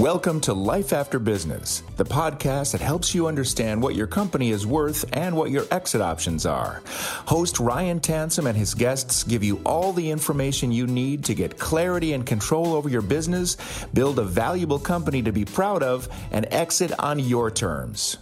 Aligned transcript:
Welcome 0.00 0.40
to 0.42 0.54
Life 0.54 0.94
After 0.94 1.18
Business, 1.18 1.82
the 1.98 2.06
podcast 2.06 2.72
that 2.72 2.80
helps 2.80 3.14
you 3.14 3.26
understand 3.26 3.82
what 3.82 3.94
your 3.94 4.06
company 4.06 4.48
is 4.48 4.66
worth 4.66 5.04
and 5.12 5.36
what 5.36 5.50
your 5.50 5.66
exit 5.70 6.00
options 6.00 6.46
are. 6.46 6.82
Host 7.26 7.60
Ryan 7.60 8.00
Tansom 8.00 8.46
and 8.46 8.56
his 8.56 8.72
guests 8.72 9.24
give 9.24 9.44
you 9.44 9.60
all 9.66 9.92
the 9.92 10.10
information 10.10 10.72
you 10.72 10.86
need 10.86 11.22
to 11.24 11.34
get 11.34 11.58
clarity 11.58 12.14
and 12.14 12.24
control 12.24 12.72
over 12.72 12.88
your 12.88 13.02
business, 13.02 13.58
build 13.92 14.18
a 14.18 14.24
valuable 14.24 14.78
company 14.78 15.20
to 15.20 15.32
be 15.32 15.44
proud 15.44 15.82
of, 15.82 16.08
and 16.30 16.46
exit 16.50 16.98
on 16.98 17.18
your 17.18 17.50
terms. 17.50 18.16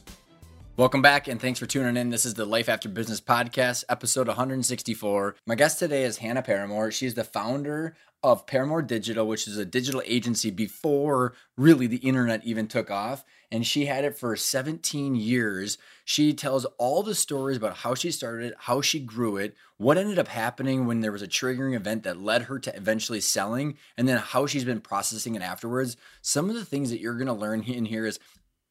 Welcome 0.76 1.02
back 1.02 1.26
and 1.26 1.40
thanks 1.40 1.58
for 1.58 1.66
tuning 1.66 1.96
in. 1.96 2.10
This 2.10 2.24
is 2.24 2.34
the 2.34 2.44
Life 2.44 2.68
After 2.68 2.88
Business 2.88 3.20
podcast, 3.20 3.82
episode 3.88 4.28
164. 4.28 5.34
My 5.44 5.56
guest 5.56 5.80
today 5.80 6.04
is 6.04 6.18
Hannah 6.18 6.42
Paramore. 6.42 6.92
She's 6.92 7.14
the 7.14 7.24
founder 7.24 7.96
of 8.22 8.46
Paramore 8.46 8.82
Digital, 8.82 9.26
which 9.26 9.46
is 9.46 9.58
a 9.58 9.64
digital 9.64 10.02
agency 10.04 10.50
before 10.50 11.34
really 11.56 11.86
the 11.86 11.98
internet 11.98 12.44
even 12.44 12.66
took 12.66 12.90
off. 12.90 13.24
And 13.50 13.66
she 13.66 13.86
had 13.86 14.04
it 14.04 14.18
for 14.18 14.36
17 14.36 15.14
years. 15.14 15.78
She 16.04 16.34
tells 16.34 16.64
all 16.76 17.02
the 17.02 17.14
stories 17.14 17.56
about 17.56 17.78
how 17.78 17.94
she 17.94 18.10
started 18.10 18.46
it, 18.46 18.54
how 18.58 18.80
she 18.80 19.00
grew 19.00 19.36
it, 19.36 19.54
what 19.76 19.96
ended 19.96 20.18
up 20.18 20.28
happening 20.28 20.86
when 20.86 21.00
there 21.00 21.12
was 21.12 21.22
a 21.22 21.28
triggering 21.28 21.74
event 21.74 22.02
that 22.02 22.20
led 22.20 22.42
her 22.42 22.58
to 22.58 22.76
eventually 22.76 23.20
selling, 23.20 23.78
and 23.96 24.08
then 24.08 24.18
how 24.18 24.46
she's 24.46 24.64
been 24.64 24.80
processing 24.80 25.34
it 25.34 25.42
afterwards. 25.42 25.96
Some 26.20 26.50
of 26.50 26.56
the 26.56 26.64
things 26.64 26.90
that 26.90 27.00
you're 27.00 27.14
going 27.14 27.26
to 27.26 27.32
learn 27.32 27.62
in 27.62 27.86
here 27.86 28.04
is 28.04 28.18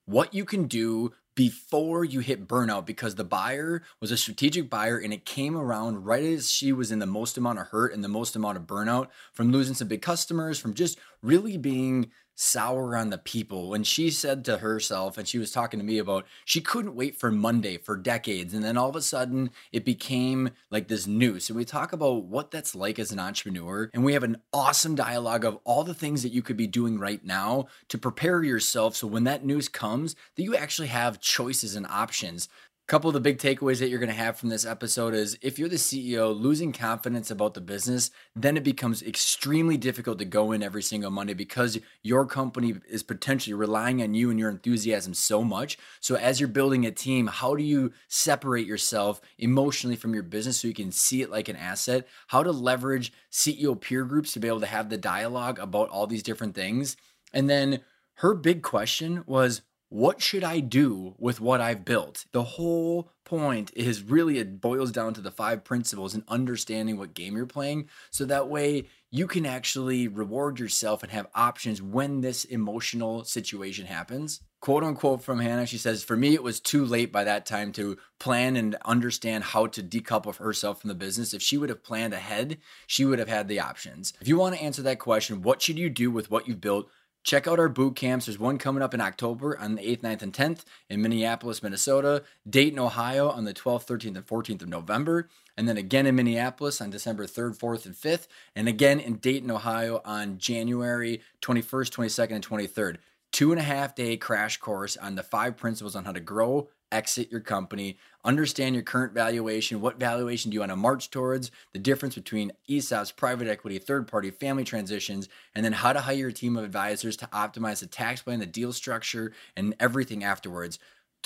what 0.06 0.34
you 0.34 0.46
can 0.46 0.68
do 0.68 1.14
before 1.38 2.04
you 2.04 2.20
hit 2.20 2.48
burnout 2.48 2.84
because 2.84 3.14
the 3.14 3.24
buyer 3.24 3.84
was 4.02 4.10
a 4.10 4.18
strategic 4.18 4.72
buyer 4.72 4.98
and 4.98 5.14
it 5.14 5.24
came 5.24 5.56
around 5.56 6.04
right 6.04 6.24
as 6.24 6.50
she 6.50 6.74
was 6.74 6.92
in 6.92 6.98
the 6.98 7.06
most 7.06 7.38
amount 7.38 7.60
of 7.60 7.68
hurt 7.68 7.94
and 7.94 8.04
the 8.04 8.10
most 8.10 8.36
amount 8.36 8.58
of 8.58 8.64
burnout 8.64 9.10
from 9.34 9.52
losing 9.52 9.76
some 9.76 9.88
big 9.88 10.02
customers, 10.02 10.58
from 10.58 10.74
just 10.74 10.98
really 11.22 11.56
being 11.56 12.10
sour 12.40 12.96
on 12.96 13.10
the 13.10 13.18
people. 13.18 13.70
When 13.70 13.84
she 13.84 14.12
said 14.12 14.46
to 14.46 14.60
herself 14.60 15.18
and 15.18 15.28
she 15.28 15.40
was 15.40 15.52
talking 15.52 15.80
to 15.80 15.86
me 15.86 15.98
about 15.98 16.26
she 16.46 16.62
couldn't 16.62 16.96
wait 16.96 17.16
for 17.16 17.32
Monday 17.32 17.78
for 17.78 17.98
decades. 17.98 18.54
And 18.54 18.64
then 18.64 18.78
all 18.78 18.90
of 18.90 18.96
a 18.96 19.02
sudden 19.02 19.50
it 19.72 19.84
became 19.84 20.52
like 20.70 20.88
this 20.88 21.08
noose. 21.08 21.50
And 21.50 21.58
we 21.58 21.66
talk 21.66 21.94
about 21.94 22.26
what 22.26 22.52
that's 22.52 22.76
like 22.76 23.00
as 23.00 23.12
an 23.12 23.20
entrepreneur. 23.20 23.90
And 23.92 24.06
we 24.06 24.14
have 24.14 24.24
an 24.24 24.38
awesome 24.54 24.94
dialogue 24.94 25.44
of 25.44 25.58
all 25.64 25.84
the 25.84 25.96
things 25.96 26.22
that 26.22 26.32
you 26.32 26.44
could 26.44 26.58
be 26.58 26.68
doing 26.68 27.00
right 27.00 27.26
now 27.26 27.66
to 27.90 27.98
prepare 27.98 28.44
yourself 28.44 28.96
so 28.96 29.08
when 29.08 29.24
that 29.24 29.44
news 29.44 29.68
comes 29.68 30.16
that 30.36 30.44
you 30.44 30.56
actually 30.56 30.90
have 30.90 31.20
choices 31.20 31.76
and 31.76 31.88
options 31.88 32.48
couple 32.88 33.10
of 33.10 33.14
the 33.14 33.20
big 33.20 33.38
takeaways 33.38 33.80
that 33.80 33.90
you're 33.90 34.00
going 34.00 34.08
to 34.08 34.16
have 34.16 34.38
from 34.38 34.48
this 34.48 34.66
episode 34.66 35.14
is 35.14 35.38
if 35.42 35.60
you're 35.60 35.68
the 35.68 35.76
CEO 35.76 36.34
losing 36.34 36.72
confidence 36.72 37.30
about 37.30 37.54
the 37.54 37.60
business, 37.60 38.12
then 38.34 38.56
it 38.56 38.64
becomes 38.64 39.04
extremely 39.04 39.76
difficult 39.76 40.18
to 40.20 40.26
go 40.26 40.54
in 40.54 40.64
every 40.64 40.82
single 40.82 41.12
Monday 41.12 41.34
because 41.34 41.78
your 42.02 42.26
company 42.26 42.76
is 42.90 43.04
potentially 43.04 43.54
relying 43.54 44.02
on 44.02 44.14
you 44.14 44.30
and 44.30 44.40
your 44.40 44.50
enthusiasm 44.50 45.14
so 45.14 45.44
much. 45.44 45.78
So 46.00 46.16
as 46.16 46.40
you're 46.40 46.48
building 46.48 46.86
a 46.86 46.92
team, 46.92 47.28
how 47.28 47.56
do 47.56 47.64
you 47.64 47.92
separate 48.08 48.66
yourself 48.66 49.20
emotionally 49.38 49.98
from 49.98 50.14
your 50.14 50.24
business 50.24 50.62
so 50.62 50.70
you 50.70 50.74
can 50.74 50.94
see 50.94 51.22
it 51.22 51.30
like 51.30 51.50
an 51.50 51.58
asset? 51.58 52.08
How 52.28 52.42
to 52.42 52.52
leverage 52.52 53.12
CEO 53.34 53.80
peer 53.80 54.06
groups 54.06 54.32
to 54.32 54.40
be 54.40 54.48
able 54.48 54.62
to 54.62 54.66
have 54.66 54.90
the 54.90 54.98
dialogue 54.98 55.60
about 55.60 55.90
all 55.90 56.08
these 56.08 56.24
different 56.24 56.56
things? 56.56 56.96
And 57.34 57.50
then 57.50 57.82
her 58.16 58.34
big 58.34 58.64
question 58.64 59.26
was 59.28 59.62
what 59.90 60.22
should 60.22 60.44
I 60.44 60.60
do 60.60 61.16
with 61.18 61.40
what 61.40 61.62
I've 61.62 61.86
built? 61.86 62.26
The 62.32 62.44
whole 62.44 63.12
point 63.24 63.72
is 63.74 64.04
really 64.04 64.38
it 64.38 64.60
boils 64.60 64.92
down 64.92 65.14
to 65.14 65.22
the 65.22 65.32
five 65.32 65.64
principles 65.64 66.14
and 66.14 66.24
understanding 66.28 66.98
what 66.98 67.14
game 67.14 67.36
you're 67.36 67.46
playing. 67.46 67.90
So 68.10 68.26
that 68.26 68.50
way 68.50 68.88
you 69.12 69.28
can 69.28 69.46
actually 69.46 70.08
reward 70.08 70.60
yourself 70.60 71.04
and 71.04 71.12
have 71.12 71.28
options 71.34 71.82
when 71.82 72.22
this 72.22 72.44
emotional 72.44 73.24
situation 73.24 73.86
happens. 73.86 74.42
Quote 74.60 74.84
unquote 74.84 75.22
from 75.22 75.40
Hannah, 75.40 75.68
she 75.68 75.78
says, 75.78 76.04
For 76.04 76.18
me, 76.18 76.34
it 76.34 76.44
was 76.44 76.60
too 76.60 76.84
late 76.84 77.12
by 77.12 77.24
that 77.24 77.46
time 77.46 77.72
to 77.74 77.98
plan 78.20 78.56
and 78.56 78.76
understand 78.84 79.44
how 79.44 79.68
to 79.68 79.84
decouple 79.84 80.36
herself 80.36 80.82
from 80.82 80.88
the 80.90 80.96
business. 80.96 81.34
If 81.34 81.42
she 81.42 81.58
would 81.58 81.70
have 81.70 81.84
planned 81.84 82.14
ahead, 82.14 82.58
she 82.88 83.06
would 83.06 83.20
have 83.20 83.30
had 83.30 83.48
the 83.48 83.60
options. 83.60 84.14
If 84.20 84.28
you 84.28 84.38
want 84.38 84.56
to 84.56 84.62
answer 84.62 84.82
that 84.82 85.00
question, 85.00 85.44
what 85.44 85.62
should 85.62 85.78
you 85.78 85.90
do 85.90 86.10
with 86.10 86.32
what 86.32 86.48
you've 86.48 86.60
built? 86.60 86.90
Check 87.28 87.46
out 87.46 87.60
our 87.60 87.68
boot 87.68 87.98
camps. 87.98 88.26
There's 88.26 88.40
one 88.40 88.58
coming 88.58 88.82
up 88.82 88.94
in 88.94 89.02
October 89.02 89.60
on 89.60 89.76
the 89.76 89.82
8th, 89.82 90.00
9th, 90.00 90.22
and 90.22 90.34
10th 90.34 90.64
in 90.90 91.02
Minneapolis, 91.02 91.62
Minnesota, 91.62 92.24
Dayton, 92.50 92.80
Ohio 92.80 93.30
on 93.30 93.44
the 93.44 93.54
12th, 93.54 93.86
13th, 93.86 94.16
and 94.16 94.26
14th 94.26 94.62
of 94.62 94.70
November, 94.70 95.28
and 95.58 95.68
then 95.68 95.76
again 95.76 96.06
in 96.06 96.16
Minneapolis 96.16 96.80
on 96.80 96.90
December 96.90 97.26
3rd, 97.26 97.58
4th, 97.60 97.86
and 97.86 97.96
5th, 97.96 98.28
and 98.56 98.70
again 98.70 99.02
in 99.02 99.18
Dayton, 99.18 99.52
Ohio 99.52 100.02
on 100.06 100.38
January 100.38 101.20
21st, 101.42 101.92
22nd, 101.92 102.32
and 102.32 102.48
23rd. 102.48 102.96
Two 103.34 103.52
and 103.52 103.60
a 103.60 103.64
half 103.64 103.94
day 103.94 104.16
crash 104.16 104.56
course 104.56 104.96
on 104.96 105.16
the 105.16 105.22
five 105.22 105.58
principles 105.58 105.98
on 105.98 106.06
how 106.06 106.14
to 106.14 106.22
grow, 106.22 106.70
exit 106.94 107.30
your 107.30 107.42
company, 107.42 107.98
understand 108.28 108.76
your 108.76 108.84
current 108.84 109.14
valuation, 109.14 109.80
what 109.80 110.00
valuation 110.00 110.52
do 110.52 110.56
you 110.56 110.60
want 110.60 110.72
to 110.72 110.76
march 110.76 111.10
towards, 111.10 111.50
the 111.72 111.80
difference 111.80 112.14
between 112.14 112.52
ESOPs, 112.70 113.16
private 113.16 113.48
equity, 113.48 113.80
third 113.80 114.06
party, 114.06 114.30
family 114.30 114.66
transitions, 114.66 115.30
and 115.56 115.64
then 115.64 115.72
how 115.72 115.94
to 115.94 116.02
hire 116.02 116.28
a 116.28 116.34
team 116.34 116.58
of 116.58 116.66
advisors 116.66 117.16
to 117.18 117.28
optimize 117.28 117.80
the 117.80 117.88
tax 117.88 118.22
plan, 118.22 118.40
the 118.40 118.46
deal 118.46 118.74
structure, 118.74 119.32
and 119.56 119.74
everything 119.80 120.26
afterwards 120.26 120.78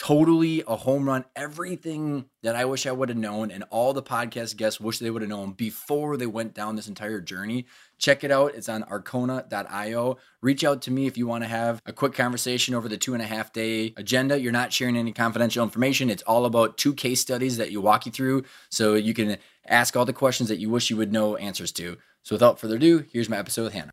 totally 0.02 0.64
a 0.68 0.76
home 0.76 1.06
run. 1.06 1.24
Everything 1.36 2.26
that 2.42 2.56
I 2.56 2.66
wish 2.66 2.88
I 2.88 2.92
would 2.92 3.10
have 3.10 3.18
known, 3.20 3.52
and 3.52 3.64
all 3.70 3.94
the 3.94 4.02
podcast 4.02 4.58
guests 4.58 4.82
wish 4.82 4.98
they 4.98 5.12
would 5.12 5.22
have 5.22 5.30
known 5.30 5.52
before 5.52 6.18
they 6.18 6.26
went 6.26 6.56
down 6.56 6.76
this 6.76 6.88
entire 6.88 7.22
journey. 7.22 7.68
Check 8.00 8.24
it 8.24 8.32
out. 8.32 8.56
It's 8.56 8.68
on 8.68 8.82
arkona.io. 8.82 10.18
Reach 10.42 10.64
out 10.64 10.82
to 10.82 10.92
me 10.92 11.06
if 11.06 11.20
you 11.20 11.28
want 11.28 11.44
to 11.44 11.48
have 11.48 11.84
a 11.86 11.94
quick 11.94 12.16
conversation 12.16 12.74
over 12.74 12.90
the 12.90 12.98
two 12.98 13.14
and 13.14 13.22
a 13.22 13.28
half 13.28 13.54
day 13.54 13.94
agenda. 13.96 14.42
You're 14.42 14.52
not 14.52 14.74
sharing 14.74 14.98
any 14.98 15.14
confidential 15.14 15.64
information. 15.64 16.10
It's 16.10 16.24
all 16.24 16.46
about 16.46 16.80
two 16.80 16.96
case 16.96 17.22
studies 17.22 17.58
that 17.58 17.72
you 17.72 17.80
walk 17.80 18.08
you 18.08 18.12
through 18.12 18.46
so 18.72 18.96
you 18.96 19.14
can 19.14 19.38
ask 19.68 19.96
all 19.96 20.06
the 20.06 20.14
questions 20.14 20.50
that 20.50 20.58
you 20.58 20.72
wish 20.72 20.90
you 20.90 20.98
would 20.98 21.14
know 21.14 21.36
answers 21.36 21.72
to. 21.74 21.96
So 22.24 22.34
without 22.34 22.60
further 22.60 22.78
ado, 22.78 23.06
here's 23.14 23.30
my 23.30 23.38
episode 23.38 23.66
with 23.66 23.74
Hannah 23.74 23.92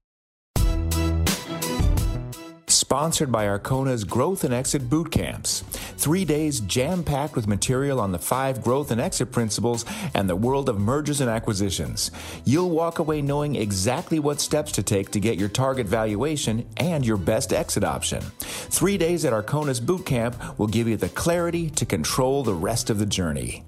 sponsored 2.88 3.31
by 3.31 3.44
Arkona's 3.44 4.02
Growth 4.02 4.44
and 4.44 4.55
Exit 4.55 4.88
Boot 4.88 5.11
Camps. 5.11 5.61
Three 5.99 6.25
days 6.25 6.61
jam 6.61 7.05
packed 7.05 7.37
with 7.37 7.46
material 7.46 8.00
on 8.00 8.12
the 8.12 8.19
five 8.19 8.62
growth 8.62 8.90
and 8.90 8.99
exit 8.99 9.31
principles 9.31 9.85
and 10.14 10.26
the 10.26 10.35
world 10.35 10.70
of 10.70 10.81
mergers 10.81 11.20
and 11.20 11.29
acquisitions. 11.29 12.11
You'll 12.46 12.70
walk 12.70 12.99
away 12.99 13.20
knowing 13.20 13.56
exactly 13.56 14.19
what 14.19 14.40
steps 14.40 14.73
to 14.73 14.82
take 14.82 15.11
to 15.11 15.20
get 15.20 15.37
your 15.37 15.50
target 15.50 15.87
valuation 15.87 16.67
and 16.79 17.05
your 17.05 17.19
best 17.19 17.52
exit 17.52 17.85
option. 17.85 18.23
Three 18.40 18.96
days 18.96 19.26
at 19.26 19.35
Arkona's 19.35 19.81
Boot 19.81 20.06
Camp 20.06 20.58
will 20.58 20.67
give 20.67 20.88
you 20.88 20.96
the 20.96 21.11
clarity 21.11 21.69
to 21.69 21.85
control 21.85 22.43
the 22.43 22.55
rest 22.55 22.88
of 22.88 22.99
the 22.99 23.05
journey. 23.05 23.67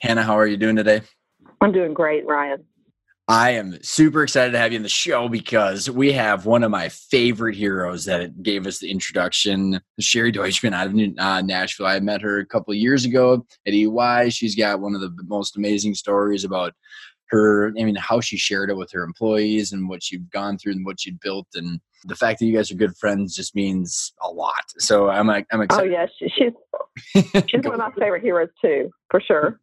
Hannah, 0.00 0.22
how 0.22 0.38
are 0.38 0.46
you 0.46 0.56
doing 0.56 0.76
today? 0.76 1.02
I'm 1.60 1.72
doing 1.72 1.92
great, 1.92 2.26
Ryan. 2.26 2.64
I 3.28 3.50
am 3.50 3.78
super 3.82 4.24
excited 4.24 4.50
to 4.52 4.58
have 4.58 4.72
you 4.72 4.76
in 4.76 4.82
the 4.82 4.88
show 4.88 5.28
because 5.28 5.88
we 5.88 6.12
have 6.12 6.44
one 6.44 6.64
of 6.64 6.72
my 6.72 6.88
favorite 6.88 7.54
heroes 7.54 8.04
that 8.06 8.42
gave 8.42 8.66
us 8.66 8.80
the 8.80 8.90
introduction, 8.90 9.80
Sherry 10.00 10.32
Deutschmann 10.32 10.74
out 10.74 10.88
of 10.88 11.18
uh, 11.18 11.40
Nashville. 11.40 11.86
I 11.86 12.00
met 12.00 12.20
her 12.22 12.40
a 12.40 12.46
couple 12.46 12.72
of 12.72 12.78
years 12.78 13.04
ago 13.04 13.46
at 13.66 13.74
EY. 13.74 14.30
She's 14.30 14.56
got 14.56 14.80
one 14.80 14.96
of 14.96 15.00
the 15.00 15.14
most 15.28 15.56
amazing 15.56 15.94
stories 15.94 16.42
about 16.42 16.74
her, 17.28 17.68
I 17.68 17.84
mean, 17.84 17.94
how 17.94 18.20
she 18.20 18.36
shared 18.36 18.70
it 18.70 18.76
with 18.76 18.90
her 18.90 19.04
employees 19.04 19.72
and 19.72 19.88
what 19.88 20.02
she'd 20.02 20.28
gone 20.32 20.58
through 20.58 20.72
and 20.72 20.84
what 20.84 21.00
she'd 21.00 21.20
built. 21.20 21.46
And 21.54 21.80
the 22.04 22.16
fact 22.16 22.40
that 22.40 22.46
you 22.46 22.56
guys 22.56 22.72
are 22.72 22.76
good 22.76 22.96
friends 22.96 23.36
just 23.36 23.54
means 23.54 24.12
a 24.20 24.28
lot. 24.28 24.64
So 24.78 25.08
I'm, 25.08 25.28
like 25.28 25.46
I'm 25.52 25.60
oh, 25.60 25.62
excited. 25.62 25.94
Oh, 25.94 25.96
yes. 25.96 26.10
She's, 26.18 27.44
she's 27.48 27.60
one 27.62 27.74
of 27.74 27.78
my 27.78 27.92
favorite 27.92 28.22
heroes, 28.22 28.50
too, 28.60 28.90
for 29.10 29.20
sure 29.20 29.60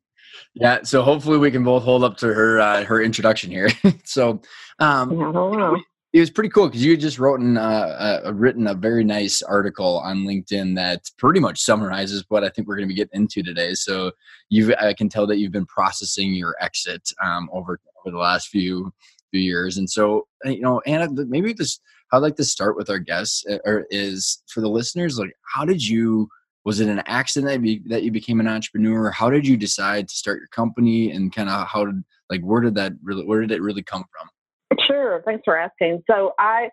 yeah 0.53 0.79
so 0.83 1.01
hopefully 1.01 1.37
we 1.37 1.51
can 1.51 1.63
both 1.63 1.83
hold 1.83 2.03
up 2.03 2.17
to 2.17 2.27
her 2.27 2.59
uh, 2.59 2.83
her 2.83 3.01
introduction 3.01 3.51
here 3.51 3.69
so 4.03 4.41
um 4.79 5.11
yeah, 5.11 5.31
know. 5.31 5.77
it 6.13 6.19
was 6.19 6.29
pretty 6.29 6.49
cool 6.49 6.67
because 6.67 6.83
you 6.83 6.97
just 6.97 7.19
wrote 7.19 7.39
in, 7.39 7.57
uh, 7.57 8.21
uh, 8.25 8.33
written 8.33 8.67
a 8.67 8.73
very 8.73 9.03
nice 9.03 9.41
article 9.41 9.99
on 9.99 10.23
LinkedIn 10.23 10.75
that 10.75 11.09
pretty 11.17 11.39
much 11.39 11.61
summarizes 11.61 12.23
what 12.29 12.43
I 12.43 12.49
think 12.49 12.67
we're 12.67 12.77
going 12.77 12.87
to 12.87 12.93
be 12.93 12.97
getting 12.97 13.21
into 13.21 13.43
today. 13.43 13.73
So 13.75 14.11
you, 14.49 14.73
I 14.75 14.93
can 14.93 15.07
tell 15.07 15.27
that 15.27 15.37
you've 15.37 15.51
been 15.51 15.67
processing 15.67 16.33
your 16.33 16.55
exit 16.59 17.11
um, 17.23 17.49
over 17.53 17.79
over 18.05 18.11
the 18.11 18.17
last 18.17 18.47
few 18.47 18.91
few 19.29 19.41
years, 19.41 19.77
and 19.77 19.87
so 19.87 20.27
uh, 20.45 20.49
you 20.49 20.61
know, 20.61 20.81
Hannah, 20.85 21.09
maybe 21.11 21.53
this 21.53 21.79
I'd 22.11 22.19
like 22.19 22.35
to 22.37 22.43
start 22.43 22.75
with 22.75 22.89
our 22.89 22.99
guests, 22.99 23.45
uh, 23.49 23.57
or 23.65 23.85
is 23.89 24.41
for 24.47 24.61
the 24.61 24.69
listeners, 24.69 25.19
like, 25.19 25.33
how 25.53 25.65
did 25.65 25.85
you 25.85 26.27
was 26.69 26.79
it 26.79 26.87
an 26.87 27.01
accident 27.07 27.63
that 27.63 27.67
you, 27.67 27.81
that 27.87 28.03
you 28.03 28.11
became 28.11 28.39
an 28.39 28.47
entrepreneur? 28.47 29.09
How 29.09 29.31
did 29.31 29.47
you 29.47 29.57
decide 29.57 30.07
to 30.07 30.15
start 30.15 30.37
your 30.37 30.49
company 30.49 31.09
and 31.09 31.33
kind 31.33 31.49
of 31.49 31.67
how 31.67 31.83
did 31.83 32.03
like 32.29 32.41
where 32.41 32.61
did 32.61 32.75
that 32.75 32.93
really 33.01 33.25
where 33.25 33.41
did 33.41 33.49
it 33.49 33.59
really 33.59 33.81
come 33.81 34.03
from? 34.11 34.77
Sure 34.85 35.23
thanks 35.25 35.41
for 35.45 35.57
asking. 35.57 36.03
So 36.05 36.33
i 36.37 36.69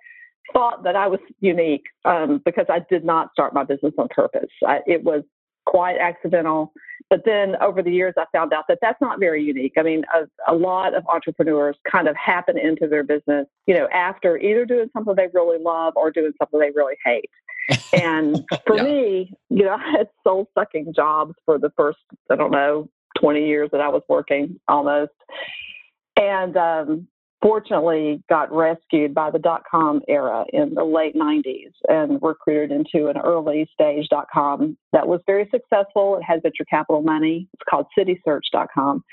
thought 0.52 0.84
that 0.84 0.96
i 0.96 1.06
was 1.06 1.18
unique 1.40 1.84
um, 2.04 2.42
because 2.44 2.66
i 2.68 2.80
did 2.90 3.06
not 3.06 3.30
start 3.32 3.54
my 3.54 3.64
business 3.64 3.94
on 3.96 4.06
purpose. 4.08 4.50
I, 4.66 4.80
it 4.86 5.02
was 5.02 5.22
quite 5.64 5.96
accidental 5.96 6.74
but 7.08 7.22
then 7.24 7.56
over 7.62 7.82
the 7.82 7.90
years 7.90 8.12
i 8.18 8.26
found 8.32 8.52
out 8.52 8.64
that 8.68 8.78
that's 8.82 9.00
not 9.00 9.18
very 9.18 9.42
unique. 9.42 9.72
I 9.78 9.82
mean 9.82 10.04
a, 10.14 10.52
a 10.52 10.54
lot 10.54 10.94
of 10.94 11.04
entrepreneurs 11.08 11.76
kind 11.90 12.06
of 12.06 12.14
happen 12.16 12.58
into 12.58 12.86
their 12.86 13.02
business 13.02 13.46
you 13.66 13.74
know 13.74 13.88
after 13.94 14.36
either 14.36 14.66
doing 14.66 14.90
something 14.92 15.14
they 15.16 15.28
really 15.32 15.58
love 15.58 15.94
or 15.96 16.10
doing 16.10 16.32
something 16.38 16.60
they 16.60 16.70
really 16.70 16.96
hate 17.02 17.30
and 17.92 18.44
for 18.66 18.76
yeah. 18.76 18.82
me, 18.82 19.34
you 19.50 19.64
know, 19.64 19.76
I 19.76 19.98
had 19.98 20.08
soul 20.24 20.48
sucking 20.54 20.92
jobs 20.94 21.34
for 21.44 21.58
the 21.58 21.70
first, 21.76 21.98
I 22.30 22.36
don't 22.36 22.52
know, 22.52 22.88
20 23.20 23.46
years 23.46 23.70
that 23.72 23.80
I 23.80 23.88
was 23.88 24.02
working 24.08 24.60
almost. 24.68 25.12
And 26.16 26.56
um, 26.56 27.08
fortunately 27.42 28.22
got 28.28 28.52
rescued 28.52 29.14
by 29.14 29.30
the 29.30 29.38
dot 29.38 29.62
com 29.70 30.00
era 30.08 30.44
in 30.52 30.74
the 30.74 30.84
late 30.84 31.14
90s 31.14 31.72
and 31.88 32.18
recruited 32.22 32.72
into 32.72 33.08
an 33.08 33.18
early 33.18 33.68
stage 33.72 34.08
dot 34.08 34.26
com 34.32 34.76
that 34.92 35.06
was 35.06 35.20
very 35.26 35.48
successful. 35.50 36.16
It 36.16 36.22
had 36.22 36.42
venture 36.42 36.64
capital 36.68 37.02
money. 37.02 37.48
It's 37.52 37.62
called 37.68 37.86
citysearch.com. 37.98 39.04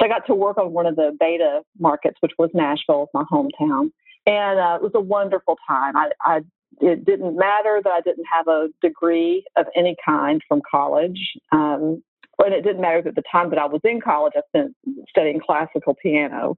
So 0.00 0.04
I 0.04 0.08
got 0.08 0.26
to 0.26 0.34
work 0.34 0.58
on 0.58 0.72
one 0.72 0.86
of 0.86 0.96
the 0.96 1.16
beta 1.18 1.62
markets, 1.78 2.16
which 2.20 2.32
was 2.38 2.50
Nashville, 2.54 3.08
my 3.14 3.24
hometown. 3.30 3.90
And 4.26 4.58
uh, 4.58 4.76
it 4.76 4.82
was 4.82 4.92
a 4.94 5.00
wonderful 5.00 5.56
time. 5.68 5.96
I, 5.96 6.10
I 6.24 6.40
it 6.80 7.04
didn't 7.04 7.36
matter 7.36 7.80
that 7.82 7.90
I 7.90 8.00
didn't 8.00 8.26
have 8.30 8.48
a 8.48 8.68
degree 8.82 9.44
of 9.56 9.66
any 9.74 9.96
kind 10.04 10.40
from 10.46 10.60
college. 10.70 11.18
Um, 11.52 12.02
and 12.38 12.54
it 12.54 12.62
didn't 12.62 12.82
matter 12.82 13.02
that 13.02 13.14
the 13.14 13.22
time 13.30 13.50
that 13.50 13.58
I 13.58 13.66
was 13.66 13.80
in 13.84 14.00
college, 14.00 14.34
I 14.36 14.42
spent 14.48 14.76
studying 15.08 15.40
classical 15.40 15.94
piano. 15.94 16.56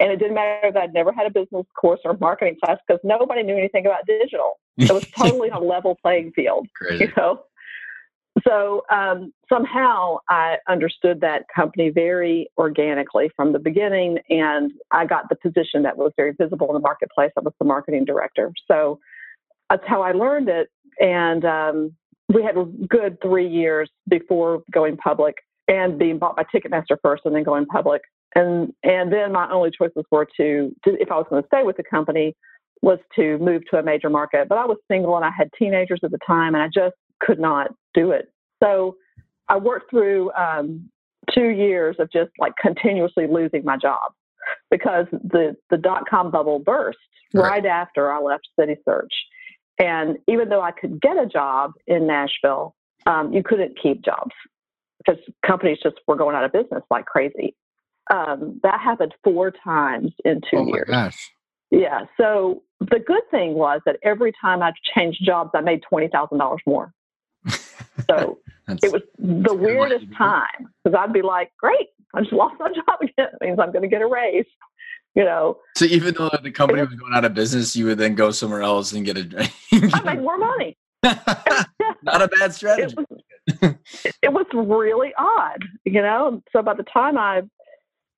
And 0.00 0.12
it 0.12 0.18
didn't 0.18 0.34
matter 0.34 0.70
that 0.72 0.80
I'd 0.80 0.94
never 0.94 1.12
had 1.12 1.26
a 1.26 1.30
business 1.30 1.66
course 1.78 2.00
or 2.04 2.16
marketing 2.18 2.56
class 2.62 2.78
because 2.86 3.00
nobody 3.02 3.42
knew 3.42 3.56
anything 3.56 3.84
about 3.84 4.06
digital. 4.06 4.60
It 4.76 4.92
was 4.92 5.04
totally 5.16 5.48
a 5.48 5.58
level 5.58 5.98
playing 6.00 6.32
field. 6.36 6.68
Crazy. 6.76 7.06
You 7.06 7.12
know? 7.16 7.42
So 8.46 8.84
um, 8.90 9.32
somehow 9.48 10.18
I 10.28 10.58
understood 10.68 11.20
that 11.22 11.46
company 11.54 11.90
very 11.90 12.48
organically 12.56 13.30
from 13.34 13.52
the 13.52 13.58
beginning, 13.58 14.18
and 14.30 14.70
I 14.92 15.06
got 15.06 15.28
the 15.28 15.34
position 15.34 15.82
that 15.82 15.96
was 15.96 16.12
very 16.16 16.32
visible 16.32 16.68
in 16.68 16.74
the 16.74 16.80
marketplace. 16.80 17.32
I 17.36 17.40
was 17.40 17.54
the 17.58 17.64
marketing 17.64 18.04
director. 18.04 18.52
So 18.68 19.00
that's 19.70 19.86
how 19.86 20.02
I 20.02 20.12
learned 20.12 20.48
it. 20.48 20.68
And 21.00 21.44
um, 21.44 21.92
we 22.28 22.42
had 22.42 22.56
a 22.56 22.64
good 22.64 23.18
three 23.22 23.48
years 23.48 23.90
before 24.08 24.62
going 24.72 24.96
public 24.96 25.36
and 25.68 25.98
being 25.98 26.18
bought 26.18 26.36
by 26.36 26.44
Ticketmaster 26.44 26.96
first 27.02 27.22
and 27.24 27.34
then 27.34 27.44
going 27.44 27.66
public. 27.66 28.02
And 28.34 28.72
and 28.82 29.12
then 29.12 29.32
my 29.32 29.50
only 29.50 29.70
choices 29.70 30.04
were 30.10 30.26
to, 30.36 30.74
to 30.84 31.00
if 31.00 31.10
I 31.10 31.16
was 31.16 31.26
going 31.30 31.42
to 31.42 31.46
stay 31.46 31.62
with 31.62 31.76
the 31.76 31.84
company 31.84 32.34
was 32.82 32.98
to 33.16 33.38
move 33.38 33.62
to 33.70 33.78
a 33.78 33.82
major 33.82 34.10
market. 34.10 34.48
But 34.48 34.58
I 34.58 34.66
was 34.66 34.76
single 34.90 35.16
and 35.16 35.24
I 35.24 35.30
had 35.36 35.48
teenagers 35.58 36.00
at 36.02 36.10
the 36.10 36.18
time 36.26 36.54
and 36.54 36.62
I 36.62 36.68
just 36.72 36.94
could 37.20 37.40
not 37.40 37.72
do 37.94 38.12
it. 38.12 38.30
So 38.62 38.96
I 39.48 39.56
worked 39.56 39.90
through 39.90 40.30
um, 40.32 40.88
two 41.34 41.48
years 41.48 41.96
of 41.98 42.10
just 42.12 42.30
like 42.38 42.52
continuously 42.60 43.26
losing 43.26 43.64
my 43.64 43.76
job 43.76 44.12
because 44.70 45.06
the 45.10 45.56
the 45.70 45.76
dot 45.76 46.04
com 46.08 46.30
bubble 46.30 46.58
burst 46.58 46.98
right. 47.34 47.50
right 47.50 47.66
after 47.66 48.12
I 48.12 48.20
left 48.20 48.48
City 48.58 48.76
Search. 48.84 49.12
And 49.78 50.18
even 50.26 50.48
though 50.48 50.62
I 50.62 50.72
could 50.72 51.00
get 51.00 51.16
a 51.16 51.26
job 51.26 51.72
in 51.86 52.06
Nashville, 52.06 52.74
um, 53.06 53.32
you 53.32 53.42
couldn't 53.42 53.78
keep 53.80 54.04
jobs 54.04 54.32
because 54.98 55.20
companies 55.46 55.78
just 55.82 55.96
were 56.06 56.16
going 56.16 56.34
out 56.34 56.44
of 56.44 56.52
business 56.52 56.82
like 56.90 57.06
crazy. 57.06 57.54
Um, 58.10 58.60
that 58.62 58.80
happened 58.80 59.14
four 59.22 59.52
times 59.52 60.12
in 60.24 60.40
two 60.50 60.58
oh 60.58 60.66
years. 60.66 60.88
Gosh. 60.88 61.30
Yeah. 61.70 62.06
So 62.16 62.62
the 62.80 62.98
good 62.98 63.22
thing 63.30 63.54
was 63.54 63.80
that 63.86 63.96
every 64.02 64.32
time 64.40 64.62
I 64.62 64.72
changed 64.96 65.24
jobs, 65.24 65.50
I 65.54 65.60
made 65.60 65.82
twenty 65.82 66.08
thousand 66.08 66.38
dollars 66.38 66.60
more. 66.66 66.92
So 68.08 68.38
it 68.68 68.92
was 68.92 69.02
the 69.18 69.54
weirdest 69.54 70.06
time 70.16 70.72
because 70.82 70.98
I'd 70.98 71.12
be 71.12 71.22
like, 71.22 71.52
"Great, 71.58 71.88
I 72.14 72.20
just 72.20 72.32
lost 72.32 72.54
my 72.58 72.68
job 72.74 72.98
again. 73.02 73.28
It 73.40 73.44
means 73.44 73.58
I'm 73.60 73.72
going 73.72 73.82
to 73.82 73.88
get 73.88 74.02
a 74.02 74.06
raise." 74.06 74.46
You 75.14 75.24
know. 75.24 75.58
So 75.76 75.84
even 75.86 76.14
though 76.14 76.30
the 76.42 76.50
company 76.50 76.80
was 76.80 76.94
going 76.94 77.14
out 77.14 77.24
of 77.24 77.34
business, 77.34 77.74
you 77.76 77.86
would 77.86 77.98
then 77.98 78.14
go 78.14 78.30
somewhere 78.30 78.62
else 78.62 78.92
and 78.92 79.04
get 79.04 79.16
a. 79.16 79.50
I 79.72 80.02
made 80.02 80.20
more 80.20 80.38
money. 80.38 80.76
Not 81.02 82.22
a 82.22 82.28
bad 82.28 82.52
strategy. 82.54 82.94
It 82.96 83.06
was, 83.60 83.74
it 84.22 84.32
was 84.32 84.46
really 84.52 85.12
odd, 85.16 85.64
you 85.84 86.02
know. 86.02 86.42
So 86.52 86.62
by 86.62 86.74
the 86.74 86.82
time 86.82 87.16
I, 87.16 87.42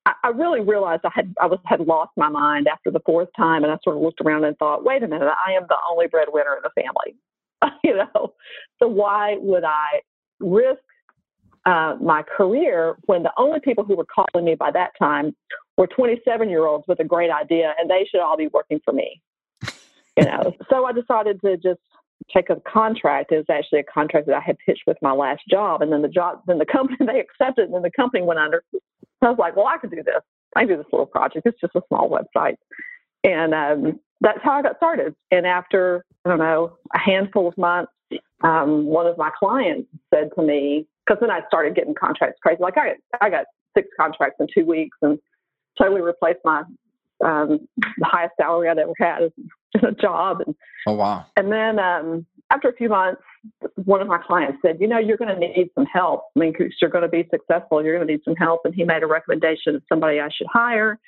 I 0.06 0.28
really 0.28 0.60
realized 0.60 1.02
I 1.04 1.10
had 1.14 1.34
I 1.40 1.46
was 1.46 1.58
had 1.64 1.80
lost 1.80 2.12
my 2.16 2.28
mind 2.28 2.68
after 2.68 2.90
the 2.90 3.00
fourth 3.04 3.28
time, 3.36 3.64
and 3.64 3.72
I 3.72 3.78
sort 3.84 3.96
of 3.96 4.02
looked 4.02 4.20
around 4.20 4.44
and 4.44 4.56
thought, 4.58 4.84
wait 4.84 5.02
a 5.02 5.08
minute, 5.08 5.28
I 5.46 5.52
am 5.52 5.64
the 5.68 5.76
only 5.90 6.06
breadwinner 6.06 6.56
in 6.56 6.62
the 6.62 6.82
family, 6.82 7.78
you 7.84 7.96
know. 7.96 8.34
So 8.78 8.88
why 8.88 9.36
would 9.38 9.64
I 9.64 10.00
risk 10.40 10.80
uh, 11.66 11.96
my 12.00 12.22
career 12.22 12.96
when 13.04 13.22
the 13.22 13.32
only 13.36 13.60
people 13.60 13.84
who 13.84 13.94
were 13.94 14.06
calling 14.06 14.44
me 14.44 14.54
by 14.54 14.70
that 14.70 14.92
time 14.98 15.36
were 15.80 15.86
27 15.86 16.50
year 16.50 16.66
olds 16.66 16.84
with 16.86 17.00
a 17.00 17.04
great 17.04 17.30
idea 17.30 17.72
and 17.78 17.88
they 17.88 18.06
should 18.10 18.20
all 18.20 18.36
be 18.36 18.48
working 18.48 18.80
for 18.84 18.92
me. 18.92 19.20
You 20.16 20.24
know 20.24 20.54
so 20.70 20.84
i 20.84 20.92
decided 20.92 21.40
to 21.40 21.56
just 21.56 21.80
take 22.32 22.50
a 22.50 22.56
contract. 22.70 23.32
It 23.32 23.36
was 23.38 23.46
actually 23.50 23.80
a 23.80 23.84
contract 23.84 24.26
that 24.26 24.36
i 24.36 24.40
had 24.40 24.58
pitched 24.58 24.82
with 24.86 24.98
my 25.00 25.12
last 25.12 25.40
job 25.48 25.80
and 25.80 25.90
then 25.90 26.02
the 26.02 26.08
job 26.08 26.42
then 26.46 26.58
the 26.58 26.66
company 26.66 26.98
they 27.06 27.18
accepted 27.18 27.64
and 27.64 27.74
then 27.74 27.82
the 27.82 27.90
company 27.90 28.22
went 28.22 28.38
under. 28.38 28.62
I 29.22 29.30
was 29.30 29.38
like 29.38 29.56
well 29.56 29.66
i 29.66 29.78
could 29.78 29.90
do 29.90 30.02
this. 30.02 30.22
I 30.54 30.60
can 30.60 30.68
do 30.68 30.76
this 30.76 30.92
little 30.92 31.06
project. 31.06 31.46
It's 31.46 31.60
just 31.60 31.74
a 31.74 31.82
small 31.88 32.10
website. 32.10 32.56
And 33.24 33.54
um, 33.54 34.00
that's 34.20 34.40
how 34.42 34.52
i 34.52 34.62
got 34.62 34.76
started. 34.76 35.14
And 35.30 35.46
after 35.46 36.04
i 36.26 36.28
don't 36.28 36.38
know 36.38 36.76
a 36.94 36.98
handful 36.98 37.48
of 37.48 37.56
months 37.56 37.92
um, 38.42 38.86
one 38.86 39.06
of 39.06 39.16
my 39.16 39.30
clients 39.38 39.88
said 40.12 40.30
to 40.34 40.42
me 40.42 40.86
because 41.06 41.20
then 41.20 41.30
I 41.30 41.40
started 41.46 41.74
getting 41.74 41.94
contracts 41.94 42.38
crazy. 42.42 42.60
Like 42.60 42.76
I, 42.76 42.94
I 43.20 43.30
got 43.30 43.46
six 43.76 43.88
contracts 43.96 44.36
in 44.40 44.46
two 44.52 44.64
weeks 44.66 44.96
and 45.02 45.18
totally 45.80 46.02
replaced 46.02 46.40
my 46.44 46.62
um, 47.24 47.68
the 47.98 48.04
highest 48.04 48.32
salary 48.40 48.68
I'd 48.68 48.78
ever 48.78 48.92
had 48.98 49.22
in 49.74 49.84
a 49.84 49.92
job. 49.92 50.38
And, 50.46 50.54
oh 50.86 50.94
wow! 50.94 51.26
And 51.36 51.52
then 51.52 51.78
um, 51.78 52.26
after 52.50 52.68
a 52.68 52.74
few 52.74 52.88
months, 52.88 53.22
one 53.84 54.00
of 54.00 54.08
my 54.08 54.18
clients 54.18 54.58
said, 54.62 54.78
"You 54.80 54.88
know, 54.88 54.98
you're 54.98 55.16
going 55.16 55.34
to 55.34 55.38
need 55.38 55.70
some 55.74 55.86
help. 55.86 56.24
I 56.36 56.40
mean, 56.40 56.52
because 56.52 56.74
you're 56.80 56.90
going 56.90 57.02
to 57.02 57.08
be 57.08 57.28
successful, 57.30 57.84
you're 57.84 57.96
going 57.96 58.06
to 58.06 58.12
need 58.12 58.22
some 58.24 58.36
help." 58.36 58.62
And 58.64 58.74
he 58.74 58.84
made 58.84 59.02
a 59.02 59.06
recommendation 59.06 59.76
of 59.76 59.82
somebody 59.88 60.20
I 60.20 60.28
should 60.34 60.48
hire 60.52 60.98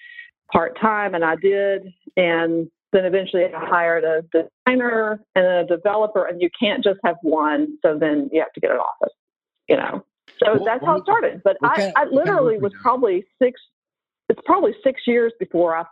part 0.52 0.78
time, 0.80 1.14
and 1.14 1.24
I 1.24 1.36
did. 1.36 1.82
And 2.16 2.70
then 2.92 3.06
eventually 3.06 3.44
I 3.44 3.50
hired 3.54 4.04
a 4.04 4.22
designer 4.66 5.22
and 5.34 5.46
a 5.46 5.64
developer, 5.64 6.26
and 6.26 6.42
you 6.42 6.50
can't 6.60 6.84
just 6.84 7.00
have 7.04 7.16
one. 7.22 7.78
So 7.80 7.98
then 7.98 8.28
you 8.32 8.40
have 8.40 8.52
to 8.52 8.60
get 8.60 8.70
an 8.70 8.76
office 8.76 9.14
you 9.68 9.76
know. 9.76 10.04
So 10.42 10.52
what, 10.54 10.64
that's 10.64 10.84
how 10.84 10.96
it 10.96 11.02
started. 11.02 11.40
But 11.44 11.56
I, 11.62 11.92
I 11.96 12.04
literally 12.04 12.58
was 12.58 12.72
probably 12.80 13.24
six, 13.40 13.60
it's 14.32 14.40
probably 14.46 14.72
six 14.82 15.02
years 15.06 15.32
before 15.38 15.76
I 15.76 15.84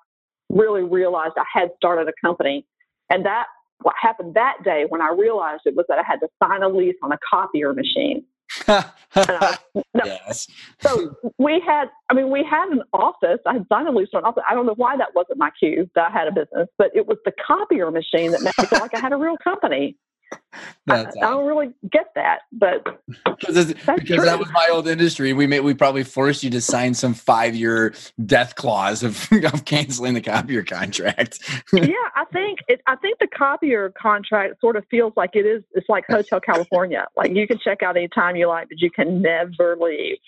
really 0.48 0.82
realized 0.82 1.34
I 1.36 1.44
had 1.52 1.68
started 1.76 2.08
a 2.08 2.26
company. 2.26 2.66
And 3.10 3.24
that, 3.26 3.46
what 3.82 3.94
happened 4.00 4.34
that 4.34 4.56
day 4.64 4.84
when 4.88 5.02
I 5.02 5.14
realized 5.16 5.62
it 5.66 5.76
was 5.76 5.84
that 5.88 5.98
I 5.98 6.02
had 6.02 6.20
to 6.20 6.28
sign 6.42 6.62
a 6.62 6.68
lease 6.68 6.96
on 7.02 7.12
a 7.12 7.18
copier 7.30 7.74
machine. 7.74 8.24
I, 8.66 8.84
no. 9.74 10.04
yes. 10.04 10.48
So 10.80 11.14
we 11.38 11.62
had, 11.66 11.88
I 12.08 12.14
mean, 12.14 12.30
we 12.30 12.44
had 12.48 12.68
an 12.70 12.82
office. 12.94 13.40
I 13.46 13.54
had 13.54 13.66
signed 13.70 13.88
a 13.88 13.92
lease 13.92 14.08
on 14.14 14.20
an 14.20 14.24
office. 14.24 14.42
I 14.48 14.54
don't 14.54 14.66
know 14.66 14.74
why 14.74 14.96
that 14.96 15.14
wasn't 15.14 15.38
my 15.38 15.50
cue 15.58 15.88
that 15.94 16.10
I 16.10 16.10
had 16.10 16.28
a 16.28 16.32
business, 16.32 16.68
but 16.78 16.90
it 16.94 17.06
was 17.06 17.18
the 17.24 17.32
copier 17.46 17.90
machine 17.90 18.32
that 18.32 18.42
made 18.42 18.52
me 18.58 18.64
feel 18.66 18.80
like 18.80 18.94
I 18.94 19.00
had 19.00 19.12
a 19.12 19.16
real 19.16 19.36
company. 19.42 19.96
That's 20.86 21.16
I, 21.16 21.26
I 21.26 21.30
don't 21.30 21.46
really 21.46 21.72
get 21.90 22.12
that, 22.14 22.40
but 22.52 23.02
because, 23.06 23.74
because 23.74 24.24
that 24.24 24.38
was 24.38 24.48
my 24.52 24.68
old 24.70 24.88
industry. 24.88 25.32
We 25.32 25.46
may 25.46 25.60
we 25.60 25.74
probably 25.74 26.02
forced 26.02 26.42
you 26.42 26.50
to 26.50 26.60
sign 26.60 26.94
some 26.94 27.14
five 27.14 27.54
year 27.54 27.94
death 28.26 28.56
clause 28.56 29.02
of, 29.02 29.28
of 29.52 29.64
canceling 29.64 30.14
the 30.14 30.20
copier 30.20 30.62
contract. 30.62 31.38
yeah, 31.72 31.94
I 32.16 32.24
think 32.32 32.60
it, 32.68 32.80
I 32.86 32.96
think 32.96 33.18
the 33.18 33.28
copier 33.28 33.92
contract 34.00 34.60
sort 34.60 34.76
of 34.76 34.84
feels 34.90 35.12
like 35.16 35.30
it 35.34 35.46
is. 35.46 35.62
It's 35.72 35.88
like 35.88 36.04
Hotel 36.08 36.40
California. 36.40 37.06
Like 37.16 37.34
you 37.34 37.46
can 37.46 37.58
check 37.58 37.82
out 37.82 37.96
anytime 37.96 38.36
you 38.36 38.48
like, 38.48 38.68
but 38.68 38.80
you 38.80 38.90
can 38.90 39.22
never 39.22 39.76
leave. 39.76 40.18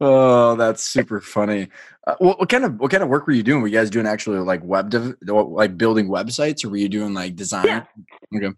Oh, 0.00 0.56
that's 0.56 0.82
super 0.82 1.20
funny. 1.20 1.68
Uh, 2.06 2.14
what, 2.18 2.38
what 2.38 2.48
kind 2.48 2.64
of 2.64 2.78
what 2.80 2.90
kind 2.90 3.02
of 3.02 3.08
work 3.08 3.26
were 3.26 3.32
you 3.32 3.42
doing? 3.42 3.62
Were 3.62 3.68
you 3.68 3.78
guys 3.78 3.90
doing 3.90 4.06
actually 4.06 4.38
like 4.38 4.62
web 4.64 4.90
dev, 4.90 5.14
like 5.22 5.76
building 5.76 6.08
websites, 6.08 6.64
or 6.64 6.70
were 6.70 6.76
you 6.76 6.88
doing 6.88 7.14
like 7.14 7.36
design? 7.36 7.66
Yeah. 7.66 7.84
Okay. 8.34 8.54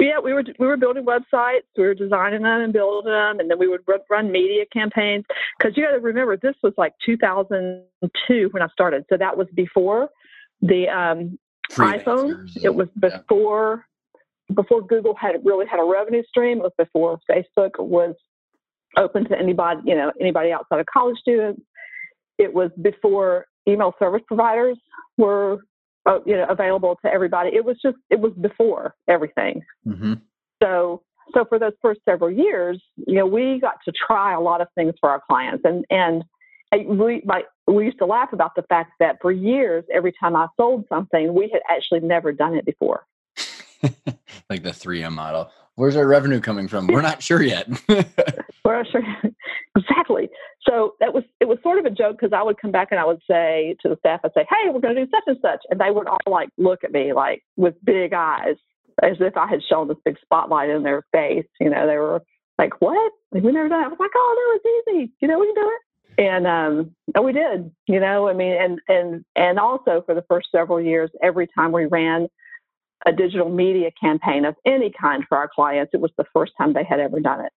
Yeah, 0.00 0.18
we 0.18 0.32
were 0.32 0.42
we 0.58 0.66
were 0.66 0.76
building 0.76 1.04
websites, 1.04 1.62
we 1.76 1.84
were 1.84 1.94
designing 1.94 2.42
them 2.42 2.60
and 2.60 2.72
building 2.72 3.12
them, 3.12 3.38
and 3.38 3.48
then 3.48 3.58
we 3.58 3.68
would 3.68 3.82
run, 4.10 4.32
media 4.32 4.64
campaigns. 4.72 5.24
Because 5.56 5.76
you 5.76 5.84
got 5.84 5.92
to 5.92 6.00
remember, 6.00 6.36
this 6.36 6.56
was 6.62 6.72
like 6.76 6.94
2002 7.06 8.48
when 8.50 8.62
I 8.62 8.68
started, 8.68 9.04
so 9.08 9.16
that 9.16 9.36
was 9.36 9.46
before 9.54 10.08
the 10.60 10.88
um, 10.88 11.38
iPhone. 11.70 12.50
It 12.64 12.74
was 12.74 12.88
yeah. 13.00 13.18
before 13.18 13.86
before 14.52 14.82
Google 14.82 15.14
had 15.14 15.36
really 15.44 15.66
had 15.66 15.78
a 15.78 15.84
revenue 15.84 16.24
stream. 16.28 16.58
It 16.58 16.62
was 16.62 16.72
before 16.76 17.20
Facebook 17.30 17.78
was 17.78 18.16
open 18.96 19.28
to 19.28 19.38
anybody, 19.38 19.80
you 19.84 19.94
know, 19.94 20.12
anybody 20.20 20.52
outside 20.52 20.80
of 20.80 20.86
college 20.86 21.18
students. 21.18 21.62
It 22.38 22.52
was 22.52 22.70
before 22.80 23.46
email 23.68 23.94
service 23.98 24.22
providers 24.26 24.78
were, 25.16 25.58
uh, 26.06 26.18
you 26.26 26.36
know, 26.36 26.46
available 26.48 26.98
to 27.04 27.12
everybody. 27.12 27.50
It 27.54 27.64
was 27.64 27.76
just 27.82 27.96
it 28.10 28.20
was 28.20 28.32
before 28.40 28.94
everything. 29.08 29.62
Mhm. 29.86 30.20
So 30.62 31.02
so 31.34 31.44
for 31.44 31.58
those 31.58 31.72
first 31.80 32.00
several 32.08 32.30
years, 32.30 32.82
you 32.96 33.14
know, 33.14 33.26
we 33.26 33.60
got 33.60 33.76
to 33.84 33.92
try 33.92 34.32
a 34.32 34.40
lot 34.40 34.60
of 34.60 34.68
things 34.74 34.94
for 35.00 35.10
our 35.10 35.22
clients, 35.28 35.64
and 35.64 35.84
and 35.90 36.24
we 36.86 37.22
like 37.24 37.46
we 37.66 37.84
used 37.84 37.98
to 37.98 38.06
laugh 38.06 38.32
about 38.32 38.54
the 38.56 38.62
fact 38.62 38.92
that 38.98 39.18
for 39.20 39.30
years, 39.30 39.84
every 39.92 40.12
time 40.18 40.34
I 40.34 40.46
sold 40.56 40.84
something, 40.88 41.34
we 41.34 41.48
had 41.52 41.62
actually 41.68 42.00
never 42.00 42.32
done 42.32 42.54
it 42.54 42.64
before. 42.64 43.06
like 44.50 44.62
the 44.62 44.70
3M 44.70 45.12
model. 45.12 45.50
Where's 45.76 45.96
our 45.96 46.06
revenue 46.06 46.40
coming 46.40 46.68
from? 46.68 46.86
We're 46.86 47.00
not 47.00 47.22
sure 47.22 47.42
yet. 47.42 47.66
We're 47.88 48.76
not 48.76 48.86
sure 48.90 49.02
exactly. 49.76 50.28
So 50.68 50.94
that 51.00 51.14
was 51.14 51.24
it 51.40 51.48
was 51.48 51.58
sort 51.62 51.78
of 51.78 51.86
a 51.86 51.90
joke 51.90 52.18
because 52.20 52.32
I 52.36 52.42
would 52.42 52.60
come 52.60 52.70
back 52.70 52.88
and 52.90 53.00
I 53.00 53.04
would 53.04 53.22
say 53.28 53.76
to 53.80 53.88
the 53.88 53.96
staff, 53.98 54.20
I'd 54.24 54.32
say, 54.34 54.46
"Hey, 54.48 54.70
we're 54.70 54.80
going 54.80 54.94
to 54.94 55.04
do 55.04 55.10
such 55.10 55.24
and 55.26 55.38
such," 55.40 55.60
and 55.70 55.80
they 55.80 55.90
would 55.90 56.06
all 56.06 56.18
like 56.26 56.50
look 56.58 56.84
at 56.84 56.92
me 56.92 57.12
like 57.12 57.42
with 57.56 57.74
big 57.84 58.12
eyes, 58.12 58.56
as 59.02 59.16
if 59.20 59.36
I 59.36 59.46
had 59.46 59.62
shown 59.62 59.88
this 59.88 59.96
big 60.04 60.16
spotlight 60.20 60.70
in 60.70 60.82
their 60.82 61.04
face. 61.10 61.46
You 61.58 61.70
know, 61.70 61.86
they 61.86 61.96
were 61.96 62.22
like, 62.58 62.80
"What? 62.80 63.12
Like, 63.32 63.42
we 63.42 63.52
never 63.52 63.68
done." 63.68 63.82
It. 63.82 63.86
I 63.86 63.88
was 63.88 63.98
like, 63.98 64.10
"Oh, 64.14 64.60
no, 64.64 64.70
it's 64.70 64.88
easy. 64.88 65.12
You 65.20 65.28
know, 65.28 65.38
we 65.38 65.46
can 65.46 65.62
do 65.64 65.70
it." 65.70 66.22
And 66.22 66.46
um, 66.46 66.94
and 67.14 67.24
we 67.24 67.32
did. 67.32 67.70
You 67.88 67.98
know, 67.98 68.28
I 68.28 68.34
mean, 68.34 68.52
and 68.52 68.78
and 68.88 69.24
and 69.34 69.58
also 69.58 70.02
for 70.04 70.14
the 70.14 70.24
first 70.28 70.48
several 70.52 70.80
years, 70.80 71.10
every 71.22 71.48
time 71.48 71.72
we 71.72 71.86
ran 71.86 72.28
a 73.06 73.12
digital 73.12 73.48
media 73.48 73.90
campaign 74.00 74.44
of 74.44 74.54
any 74.66 74.90
kind 74.90 75.24
for 75.28 75.36
our 75.38 75.48
clients, 75.52 75.92
it 75.94 76.00
was 76.00 76.10
the 76.18 76.24
first 76.32 76.52
time 76.58 76.72
they 76.72 76.84
had 76.84 77.00
ever 77.00 77.20
done 77.20 77.40
it. 77.44 77.52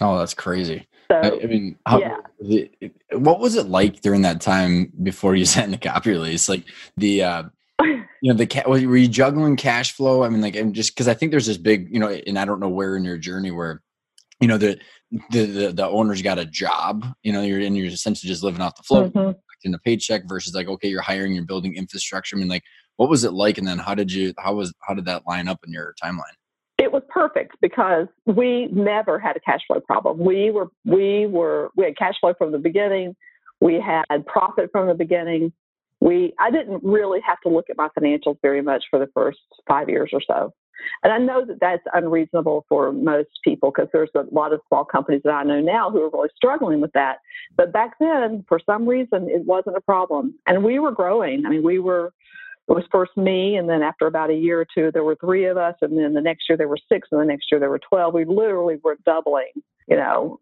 oh, 0.00 0.18
that's 0.18 0.34
crazy. 0.34 0.86
So 1.10 1.16
I, 1.16 1.42
I 1.42 1.46
mean, 1.46 1.76
how, 1.86 1.98
yeah. 2.00 2.16
the, 2.40 2.70
what 3.12 3.40
was 3.40 3.56
it 3.56 3.66
like 3.68 4.00
during 4.00 4.22
that 4.22 4.40
time 4.40 4.92
before 5.02 5.34
you 5.34 5.44
sent 5.54 5.70
the 5.72 5.78
copy 5.78 6.10
release? 6.10 6.48
Like 6.48 6.64
the, 6.96 7.22
uh, 7.22 7.42
you 7.82 8.04
know, 8.22 8.34
the 8.34 8.46
ca- 8.46 8.68
were 8.68 8.78
you 8.78 9.08
juggling 9.08 9.56
cash 9.56 9.92
flow? 9.92 10.22
I 10.24 10.28
mean, 10.28 10.40
like, 10.40 10.56
and 10.56 10.74
just 10.74 10.94
because 10.94 11.08
I 11.08 11.14
think 11.14 11.30
there's 11.32 11.46
this 11.46 11.56
big, 11.58 11.88
you 11.92 11.98
know, 11.98 12.08
and 12.08 12.38
I 12.38 12.44
don't 12.44 12.60
know 12.60 12.68
where 12.68 12.96
in 12.96 13.04
your 13.04 13.18
journey 13.18 13.50
where, 13.50 13.82
you 14.40 14.48
know, 14.48 14.56
the 14.58 14.78
the 15.30 15.44
the, 15.44 15.72
the 15.72 15.86
owner's 15.88 16.22
got 16.22 16.38
a 16.38 16.44
job, 16.44 17.04
you 17.22 17.32
know, 17.32 17.42
you're 17.42 17.60
and 17.60 17.76
you're 17.76 17.86
essentially 17.88 18.28
just 18.28 18.42
living 18.42 18.60
off 18.60 18.76
the 18.76 18.82
float 18.82 19.12
Mhm. 19.12 19.34
in 19.64 19.72
the 19.72 19.78
paycheck 19.80 20.22
versus 20.28 20.54
like, 20.54 20.68
okay, 20.68 20.88
you're 20.88 21.02
hiring, 21.02 21.34
you're 21.34 21.44
building 21.44 21.74
infrastructure. 21.76 22.36
I 22.36 22.38
mean, 22.38 22.48
like, 22.48 22.62
what 23.02 23.10
was 23.10 23.24
it 23.24 23.32
like? 23.32 23.58
And 23.58 23.66
then 23.66 23.78
how 23.78 23.96
did 23.96 24.12
you, 24.12 24.32
how 24.38 24.54
was, 24.54 24.72
how 24.78 24.94
did 24.94 25.06
that 25.06 25.26
line 25.26 25.48
up 25.48 25.58
in 25.66 25.72
your 25.72 25.92
timeline? 26.00 26.36
it 26.78 26.90
was 26.90 27.02
perfect 27.08 27.56
because 27.60 28.06
we 28.26 28.66
never 28.72 29.18
had 29.18 29.36
a 29.36 29.40
cash 29.40 29.60
flow 29.66 29.80
problem. 29.80 30.18
We 30.18 30.50
were 30.50 30.68
we 30.84 31.26
were 31.26 31.70
we 31.76 31.84
had 31.84 31.96
cash 31.96 32.14
flow 32.20 32.34
from 32.36 32.50
the 32.52 32.58
beginning. 32.58 33.14
We 33.60 33.80
had 33.80 34.04
profit 34.26 34.70
from 34.72 34.88
the 34.88 34.94
beginning. 34.94 35.52
We 36.00 36.34
I 36.40 36.50
didn't 36.50 36.82
really 36.82 37.20
have 37.24 37.40
to 37.42 37.48
look 37.50 37.66
at 37.70 37.76
my 37.76 37.88
financials 37.96 38.38
very 38.42 38.62
much 38.62 38.84
for 38.90 38.98
the 38.98 39.08
first 39.14 39.38
five 39.68 39.88
years 39.88 40.10
or 40.12 40.20
so. 40.26 40.52
And 41.04 41.12
I 41.12 41.18
know 41.18 41.44
that 41.46 41.60
that's 41.60 41.84
unreasonable 41.92 42.66
for 42.68 42.92
most 42.92 43.30
people 43.44 43.70
because 43.70 43.88
there's 43.92 44.10
a 44.16 44.24
lot 44.32 44.52
of 44.52 44.60
small 44.68 44.84
companies 44.84 45.22
that 45.24 45.32
I 45.32 45.44
know 45.44 45.60
now 45.60 45.90
who 45.90 46.02
are 46.02 46.10
really 46.10 46.30
struggling 46.36 46.80
with 46.80 46.92
that. 46.92 47.18
But 47.56 47.72
back 47.72 47.92
then, 48.00 48.44
for 48.48 48.58
some 48.66 48.88
reason, 48.88 49.28
it 49.30 49.44
wasn't 49.44 49.76
a 49.76 49.80
problem. 49.80 50.34
And 50.46 50.64
we 50.64 50.78
were 50.80 50.90
growing. 50.90 51.46
I 51.46 51.50
mean, 51.50 51.62
we 51.62 51.78
were 51.78 52.12
it 52.68 52.72
was 52.72 52.84
first 52.92 53.16
me, 53.16 53.56
and 53.56 53.68
then 53.68 53.82
after 53.82 54.06
about 54.06 54.30
a 54.30 54.34
year 54.34 54.60
or 54.60 54.66
two, 54.74 54.90
there 54.92 55.04
were 55.04 55.16
three 55.16 55.46
of 55.46 55.56
us, 55.56 55.74
and 55.82 55.98
then 55.98 56.14
the 56.14 56.20
next 56.20 56.48
year 56.48 56.56
there 56.56 56.68
were 56.68 56.78
six, 56.90 57.08
and 57.10 57.20
the 57.20 57.24
next 57.24 57.46
year 57.50 57.58
there 57.58 57.70
were 57.70 57.80
12. 57.80 58.14
We 58.14 58.24
literally 58.24 58.76
were 58.82 58.96
doubling, 59.04 59.50
you 59.88 59.96
know, 59.96 60.40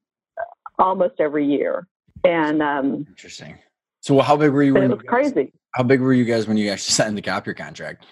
almost 0.79 1.15
every 1.19 1.47
year. 1.47 1.87
And 2.25 2.63
um, 2.63 3.07
Interesting. 3.09 3.57
So 4.03 4.21
how 4.21 4.37
big 4.37 4.51
were 4.53 4.63
you? 4.63 4.75
when 4.75 4.85
it 4.85 4.89
you 4.89 4.97
was 4.97 5.03
guys- 5.03 5.33
crazy. 5.33 5.53
How 5.75 5.83
big 5.85 6.01
were 6.01 6.13
you 6.13 6.25
guys 6.25 6.47
when 6.49 6.57
you 6.57 6.69
actually 6.71 6.93
signed 6.95 7.17
the 7.17 7.23
copier 7.23 7.55
contract? 7.55 8.05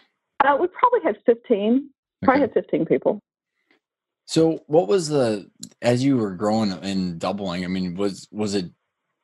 Uh, 0.45 0.57
we 0.61 0.69
probably 0.69 1.01
had 1.05 1.17
15, 1.27 1.91
probably 2.23 2.43
Okay. 2.45 2.53
had 2.55 2.65
15 2.65 2.87
people. 2.87 3.21
So 4.27 4.63
what 4.67 4.89
was 4.89 5.09
the 5.09 5.51
as 5.83 6.05
you 6.05 6.17
were 6.19 6.33
growing 6.35 6.73
and 6.73 7.19
doubling? 7.19 7.65
I 7.65 7.69
mean, 7.69 7.95
was 7.95 8.29
was 8.31 8.55
it 8.55 8.67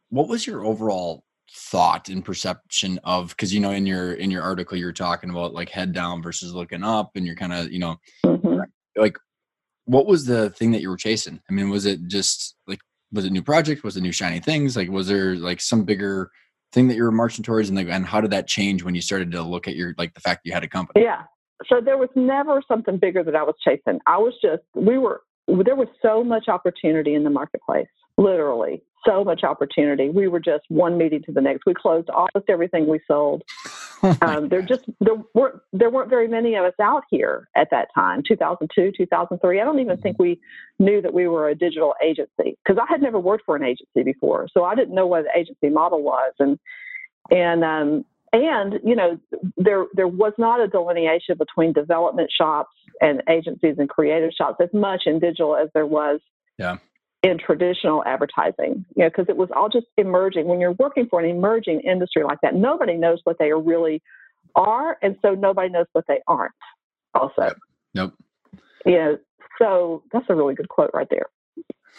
what 0.09 0.29
was 0.29 0.47
your 0.47 0.65
overall 0.65 1.24
thought 1.53 2.09
and 2.09 2.25
perception 2.25 2.99
of 3.05 3.29
because 3.31 3.53
you 3.53 3.61
know 3.61 3.71
in 3.71 3.87
your 3.87 4.15
in 4.15 4.31
your 4.31 4.43
article 4.43 4.77
you're 4.77 4.93
talking 4.93 5.31
about 5.31 5.55
like 5.55 5.69
head 5.69 5.93
down 5.93 6.23
versus 6.23 6.53
looking 6.53 6.83
up 6.83 7.11
and 7.15 7.27
you're 7.27 7.37
kind 7.37 7.53
of 7.53 7.71
you 7.71 7.79
know 7.79 7.97
hmm 8.25 8.61
like 8.97 9.17
what 9.87 10.07
was 10.07 10.25
the 10.25 10.51
thing 10.51 10.71
that 10.73 10.81
you 10.81 10.89
were 10.89 10.97
chasing? 10.97 11.41
I 11.49 11.53
mean, 11.53 11.69
was 11.69 11.87
it 11.87 12.07
just 12.07 12.57
like 12.67 12.81
was 13.13 13.25
it 13.25 13.33
new 13.33 13.43
project? 13.43 13.85
Was 13.85 13.97
it 13.97 14.03
new 14.03 14.13
shiny 14.13 14.41
things? 14.41 14.77
Like 14.77 14.89
was 14.89 15.09
there 15.09 15.37
like 15.37 15.61
some 15.61 15.85
bigger 15.85 16.31
thing 16.73 16.89
that 16.89 16.97
you 16.97 17.05
were 17.05 17.13
marching 17.13 17.45
towards 17.45 17.69
and 17.69 17.77
like 17.77 17.89
and 17.89 18.07
how 18.07 18.21
did 18.21 18.31
that 18.33 18.47
change 18.47 18.83
when 18.83 18.95
you 18.95 19.03
started 19.03 19.31
to 19.33 19.43
look 19.43 19.69
at 19.69 19.77
your 19.77 19.95
like 19.99 20.15
the 20.15 20.21
fact 20.21 20.43
you 20.45 20.53
had 20.53 20.65
a 20.65 20.69
company? 20.69 21.05
Yeah. 21.05 21.23
So 21.69 21.81
there 21.81 21.97
was 21.97 22.09
never 22.15 22.63
something 22.67 22.99
bigger 22.99 23.23
that 23.23 23.37
I 23.37 23.43
was 23.43 23.55
chasing. 23.65 24.01
I 24.07 24.19
was 24.19 24.35
just, 24.43 24.63
we 24.75 24.99
were, 24.99 25.23
there 25.47 25.77
was 25.77 25.89
so 26.01 26.25
much 26.25 26.49
opportunity 26.49 27.15
in 27.15 27.25
the 27.25 27.31
marketplace, 27.31 27.89
literally 28.17 28.83
so 29.05 29.25
much 29.25 29.45
opportunity. 29.45 30.09
We 30.09 30.29
were 30.29 30.41
just 30.41 30.65
one 30.69 30.97
meeting 30.99 31.23
to 31.25 31.33
the 31.33 31.41
next. 31.41 31.65
We 31.67 31.75
closed 31.75 32.09
almost 32.11 32.49
everything 32.49 32.87
we 32.87 33.01
sold. 33.07 33.43
Um, 34.21 34.51
there 34.51 34.61
just 34.61 34.85
there 35.01 35.15
weren't 35.33 35.63
there 35.73 35.89
weren't 35.89 36.11
very 36.11 36.29
many 36.29 36.57
of 36.57 36.65
us 36.67 36.75
out 36.79 37.05
here 37.09 37.49
at 37.57 37.69
that 37.71 37.89
time, 37.95 38.23
2002, 38.29 38.93
2003. 38.95 39.61
I 39.61 39.65
don't 39.65 39.79
even 39.79 39.97
think 39.97 40.19
we 40.19 40.39
knew 40.79 41.01
that 41.01 41.15
we 41.15 41.27
were 41.27 41.49
a 41.49 41.55
digital 41.55 41.95
agency 42.05 42.59
because 42.63 42.79
I 42.79 42.85
had 42.87 43.01
never 43.01 43.19
worked 43.19 43.45
for 43.47 43.57
an 43.57 43.63
agency 43.63 44.03
before, 44.03 44.47
so 44.53 44.63
I 44.63 44.75
didn't 44.75 44.95
know 44.95 45.07
what 45.07 45.25
the 45.25 45.41
agency 45.41 45.71
model 45.71 46.03
was, 46.03 46.35
and 46.39 46.59
and 47.31 47.65
um, 47.65 48.05
and 48.35 48.81
you 48.85 48.95
know 48.97 49.19
there 49.57 49.87
there 49.95 50.09
was 50.09 50.33
not 50.39 50.61
a 50.61 50.69
delineation 50.69 51.37
between 51.39 51.73
development 51.73 52.31
shops 52.37 52.75
and 53.01 53.23
agencies 53.31 53.77
and 53.79 53.89
creative 53.89 54.33
shops 54.37 54.57
as 54.61 54.69
much 54.75 55.03
in 55.07 55.19
digital 55.21 55.57
as 55.57 55.69
there 55.73 55.87
was 55.87 56.21
Yeah. 56.59 56.77
in 57.23 57.39
traditional 57.39 58.05
advertising 58.05 58.85
you 58.97 59.05
know 59.05 59.09
because 59.09 59.27
it 59.29 59.37
was 59.37 59.49
all 59.57 59.69
just 59.69 59.87
emerging 59.97 60.47
when 60.47 60.61
you're 60.61 60.73
working 60.73 61.07
for 61.09 61.21
an 61.21 61.27
emerging 61.31 61.81
industry 61.81 62.25
like 62.25 62.39
that 62.43 62.55
nobody 62.55 62.95
knows 62.95 63.21
what 63.25 63.39
they 63.39 63.53
really 63.53 64.03
are 64.57 64.99
and 65.03 65.17
so 65.23 65.35
nobody 65.35 65.69
knows 65.71 65.87
what 65.93 66.05
they 66.09 66.21
aren't 66.27 66.53
also 67.15 67.55
Nope. 67.95 68.15
you 68.85 68.93
know 68.99 69.19
so 69.61 70.03
that's 70.13 70.27
a 70.29 70.35
really 70.35 70.55
good 70.55 70.69
quote 70.69 70.91
right 70.93 71.09
there 71.11 71.27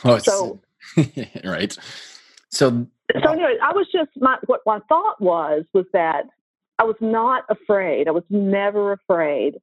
Oh, 0.04 0.18
it's- 0.18 0.26
So- 0.26 0.60
right. 1.46 1.76
So 2.50 2.88
so 3.14 3.32
anyway, 3.32 3.58
I 3.62 3.74
was 3.74 3.88
just 3.92 4.10
my 4.18 4.38
what 4.46 4.62
my 4.66 4.80
thought 4.90 5.22
was 5.22 5.66
was 5.74 5.86
that 5.94 6.26
I 6.80 6.84
was 6.84 6.96
not 7.00 7.44
afraid. 7.50 8.08
I 8.08 8.12
was 8.12 8.24
never 8.30 8.94
afraid 8.94 9.56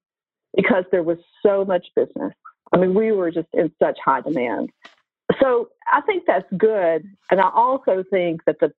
because 0.56 0.84
there 0.90 1.02
was 1.02 1.18
so 1.44 1.64
much 1.64 1.86
business. 1.96 2.32
I 2.72 2.78
mean, 2.78 2.94
we 2.94 3.12
were 3.12 3.30
just 3.30 3.48
in 3.52 3.72
such 3.82 3.98
high 4.04 4.20
demand. 4.20 4.70
So 5.40 5.70
I 5.90 6.00
think 6.02 6.24
that's 6.26 6.50
good, 6.56 7.04
and 7.30 7.40
I 7.40 7.50
also 7.54 8.04
think 8.10 8.42
that 8.46 8.56
the 8.60 8.72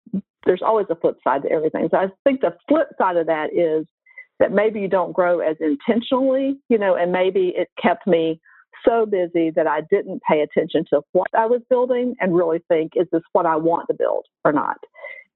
there's 0.45 0.63
always 0.63 0.87
a 0.91 0.97
flip 0.97 1.19
side 1.23 1.43
to 1.43 1.51
everything. 1.51 1.89
So 1.91 1.99
I 1.99 2.09
think 2.25 2.41
the 2.41 2.57
flip 2.69 2.89
side 2.99 3.17
of 3.17 3.27
that 3.27 3.53
is 3.55 3.87
that 4.39 4.53
maybe 4.53 4.81
you 4.81 4.89
don't 4.89 5.13
grow 5.13 5.39
as 5.39 5.57
intentionally, 5.61 6.59
you 6.69 6.79
know, 6.79 6.97
and 6.97 7.13
maybe 7.13 7.53
it 7.57 7.69
kept 7.81 8.07
me 8.07 8.41
so 8.87 9.07
busy 9.07 9.51
that 9.51 9.67
I 9.67 9.81
didn't 9.91 10.23
pay 10.29 10.41
attention 10.41 10.85
to 10.91 11.03
what 11.13 11.29
I 11.37 11.47
was 11.47 11.63
building 11.69 12.15
and 12.21 12.35
really 12.35 12.63
think, 12.69 12.93
is 12.97 13.07
this 13.13 13.23
what 13.33 13.47
I 13.47 13.57
want 13.57 13.89
to 13.89 13.95
build 13.95 14.27
or 14.45 14.53
not? 14.53 14.79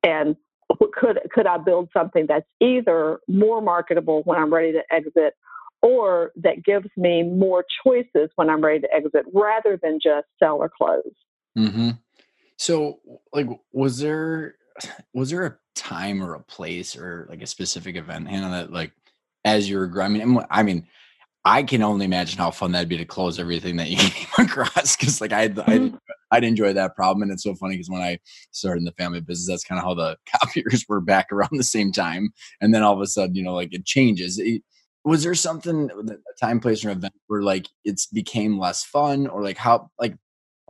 And 0.03 0.37
could 0.93 1.21
could 1.33 1.47
I 1.47 1.59
build 1.59 1.89
something 1.93 2.27
that's 2.29 2.47
either 2.61 3.21
more 3.29 3.61
marketable 3.61 4.23
when 4.25 4.39
I'm 4.39 4.53
ready 4.53 4.73
to 4.73 4.83
exit 4.91 5.35
or 5.83 6.33
that 6.37 6.65
gives 6.65 6.89
me 6.97 7.23
more 7.23 7.65
choices 7.85 8.31
when 8.37 8.51
I'm 8.51 8.61
ready 8.61 8.81
to 8.81 8.93
exit 8.93 9.25
rather 9.33 9.79
than 9.81 10.01
just 10.03 10.27
sell 10.43 10.57
or 10.57 10.71
close. 10.71 11.03
Mm-hmm. 11.57 11.91
So, 12.59 13.01
like, 13.33 13.47
was 13.73 13.99
there 13.99 14.57
was 15.15 15.31
there 15.31 15.47
a 15.47 15.57
time 15.75 16.23
or 16.23 16.35
a 16.35 16.41
place 16.41 16.97
or 16.97 17.27
like 17.29 17.43
a 17.43 17.47
specific 17.47 17.97
event, 17.97 18.29
Hannah, 18.29 18.51
that 18.51 18.73
like 18.73 18.93
as 19.45 19.69
you 19.69 19.79
were 19.79 19.87
growing? 19.87 20.21
I 20.21 20.25
mean, 20.25 20.45
I 20.51 20.63
mean, 20.63 20.87
I 21.47 21.63
can 21.63 21.81
only 21.81 22.05
imagine 22.05 22.39
how 22.39 22.51
fun 22.51 22.73
that'd 22.73 22.89
be 22.89 22.97
to 22.99 23.05
close 23.05 23.39
everything 23.39 23.77
that 23.77 23.89
you 23.89 23.97
came 23.99 24.47
across 24.47 24.97
because, 24.97 25.21
like, 25.21 25.33
I 25.33 25.45
I 25.45 25.49
mm-hmm. 25.49 25.97
I'd 26.33 26.43
enjoy 26.43 26.73
that 26.73 26.97
problem, 26.97 27.23
and 27.23 27.31
it's 27.31 27.45
so 27.45 27.55
funny 27.55 27.77
because 27.77 27.89
when 27.89 28.03
I 28.03 28.19
started 28.51 28.81
in 28.81 28.85
the 28.85 28.93
family 28.93 29.21
business, 29.21 29.47
that's 29.47 29.65
kind 29.65 29.79
of 29.79 29.85
how 29.85 29.95
the 29.95 30.17
copiers 30.41 30.85
were 30.89 31.01
back 31.01 31.31
around 31.31 31.51
the 31.53 31.63
same 31.63 31.93
time, 31.93 32.31
and 32.61 32.75
then 32.75 32.83
all 32.83 32.95
of 32.95 33.01
a 33.01 33.07
sudden, 33.07 33.37
you 33.37 33.45
know, 33.45 33.55
like 33.55 33.73
it 33.73 33.87
changes. 33.87 34.41
It, 34.41 34.63
was 35.05 35.23
there 35.23 35.37
something 35.37 35.89
a 36.11 36.45
time 36.45 36.59
place 36.59 36.85
or 36.85 36.91
event 36.91 37.15
where 37.29 37.43
like 37.43 37.69
it's 37.85 38.07
became 38.07 38.59
less 38.59 38.83
fun 38.83 39.29
or 39.29 39.41
like 39.41 39.57
how 39.57 39.89
like 40.01 40.17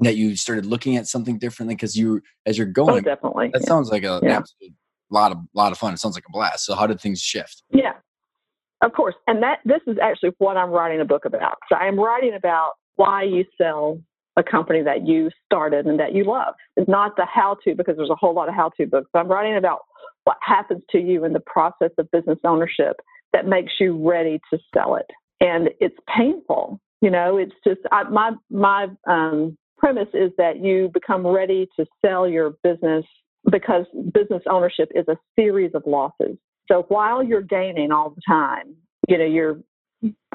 that 0.01 0.17
you 0.17 0.37
started 0.37 0.67
looking 0.67 0.97
at 0.97 1.07
something 1.07 1.39
differently 1.39 1.75
because 1.75 1.97
you 1.97 2.21
as 2.45 2.59
you're 2.59 2.69
oh, 2.69 2.73
going 2.73 2.99
oh, 2.99 3.01
definitely 3.01 3.49
that 3.55 3.63
yeah. 3.63 3.67
sounds 3.67 3.89
like 3.89 4.05
a 4.05 4.21
yeah. 4.23 4.43
lot 5.11 5.33
of 5.33 5.39
lot 5.55 5.73
of 5.73 5.79
fun 5.79 5.95
it 5.95 5.99
sounds 5.99 6.15
like 6.15 6.25
a 6.29 6.33
blast 6.33 6.67
so 6.67 6.75
how 6.75 6.87
did 6.87 7.01
things 7.01 7.19
shift 7.19 7.63
yeah 7.71 7.95
of 8.83 8.93
course 8.93 9.15
and 9.27 9.43
that 9.43 9.59
this 9.65 9.81
is 9.87 9.97
actually 10.03 10.31
what 10.39 10.57
i'm 10.57 10.71
writing 10.71 11.01
a 11.01 11.05
book 11.05 11.25
about 11.25 11.57
so 11.69 11.77
i'm 11.77 11.99
writing 11.99 12.35
about 12.35 12.73
why 12.97 13.23
you 13.23 13.45
sell 13.59 14.01
a 14.39 14.43
company 14.43 14.83
that 14.83 15.07
you 15.07 15.31
started 15.47 15.87
and 15.87 15.99
that 15.99 16.15
you 16.15 16.25
love 16.25 16.55
it's 16.77 16.89
not 16.89 17.17
the 17.17 17.25
how 17.25 17.57
to 17.65 17.75
because 17.75 17.97
there's 17.97 18.11
a 18.11 18.17
whole 18.17 18.35
lot 18.35 18.49
of 18.49 18.55
how 18.55 18.71
to 18.77 18.87
books 18.87 19.11
i'm 19.15 19.29
writing 19.29 19.57
about 19.57 19.81
what 20.25 20.37
happens 20.43 20.83
to 20.91 20.99
you 20.99 21.25
in 21.25 21.33
the 21.33 21.41
process 21.41 21.91
of 21.99 22.11
business 22.11 22.39
ownership 22.45 22.97
that 23.33 23.47
makes 23.47 23.75
you 23.79 23.97
ready 24.09 24.41
to 24.53 24.59
sell 24.75 24.97
it. 24.97 25.07
And 25.41 25.71
it's 25.81 25.97
painful. 26.15 26.81
You 27.01 27.11
know, 27.11 27.37
it's 27.37 27.55
just 27.65 27.81
I, 27.93 28.05
my 28.05 28.33
my 28.51 28.89
um, 29.07 29.57
premise 29.79 30.09
is 30.15 30.33
that 30.39 30.61
you 30.65 30.91
become 30.93 31.27
ready 31.27 31.69
to 31.79 31.87
sell 32.05 32.27
your 32.27 32.55
business 32.65 33.05
because 33.51 33.85
business 34.13 34.43
ownership 34.51 34.91
is 34.95 35.05
a 35.09 35.17
series 35.39 35.73
of 35.75 35.83
losses. 35.87 36.37
So 36.71 36.85
while 36.89 37.23
you're 37.23 37.43
gaining 37.43 37.93
all 37.93 38.11
the 38.11 38.23
time, 38.27 38.75
you 39.09 39.19
know, 39.19 39.25
you're 39.25 39.59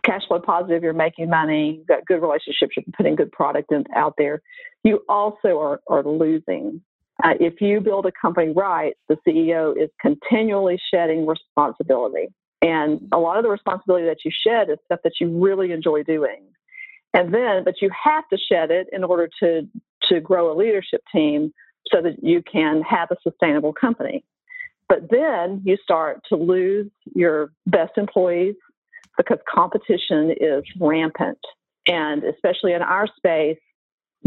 cash 0.04 0.22
flow 0.28 0.40
positive, 0.40 0.84
you're 0.84 0.94
making 0.94 1.30
money, 1.30 1.76
you've 1.78 1.88
got 1.88 2.06
good 2.06 2.22
relationships, 2.22 2.74
you're 2.76 2.86
putting 2.96 3.16
good 3.16 3.32
product 3.32 3.72
in, 3.72 3.84
out 3.96 4.16
there, 4.18 4.42
you 4.84 5.02
also 5.08 5.60
are, 5.60 5.82
are 5.88 6.04
losing. 6.04 6.82
Uh, 7.24 7.34
if 7.40 7.62
you 7.62 7.80
build 7.82 8.06
a 8.06 8.12
company 8.20 8.52
right, 8.52 8.94
the 9.10 9.18
CEO 9.28 9.72
is 9.78 9.90
continually 10.02 10.80
shedding 10.92 11.28
responsibility. 11.28 12.28
And 12.62 13.08
a 13.12 13.18
lot 13.18 13.38
of 13.38 13.44
the 13.44 13.50
responsibility 13.50 14.06
that 14.06 14.18
you 14.26 14.32
shed 14.46 14.70
is 14.70 14.78
stuff 14.86 15.00
that 15.04 15.14
you 15.20 15.44
really 15.44 15.72
enjoy 15.72 16.04
doing. 16.04 16.44
And 17.14 17.34
then, 17.34 17.64
but 17.64 17.76
you 17.82 17.90
have 18.04 18.24
to 18.30 18.38
shed 18.38 18.72
it 18.72 18.88
in 18.92 19.04
order 19.04 19.30
to, 19.42 19.68
to 20.10 20.20
grow 20.20 20.52
a 20.52 20.56
leadership 20.56 21.02
team 21.14 21.52
so 21.92 22.02
that 22.02 22.24
you 22.24 22.42
can 22.50 22.82
have 22.84 23.10
a 23.12 23.16
sustainable 23.24 23.74
company. 23.74 24.24
But 24.92 25.10
then 25.10 25.62
you 25.64 25.78
start 25.82 26.20
to 26.28 26.36
lose 26.36 26.92
your 27.16 27.54
best 27.66 27.94
employees 27.96 28.56
because 29.16 29.38
competition 29.48 30.36
is 30.38 30.66
rampant. 30.82 31.38
And 31.88 32.26
especially 32.26 32.74
in 32.74 32.82
our 32.82 33.08
space, 33.16 33.58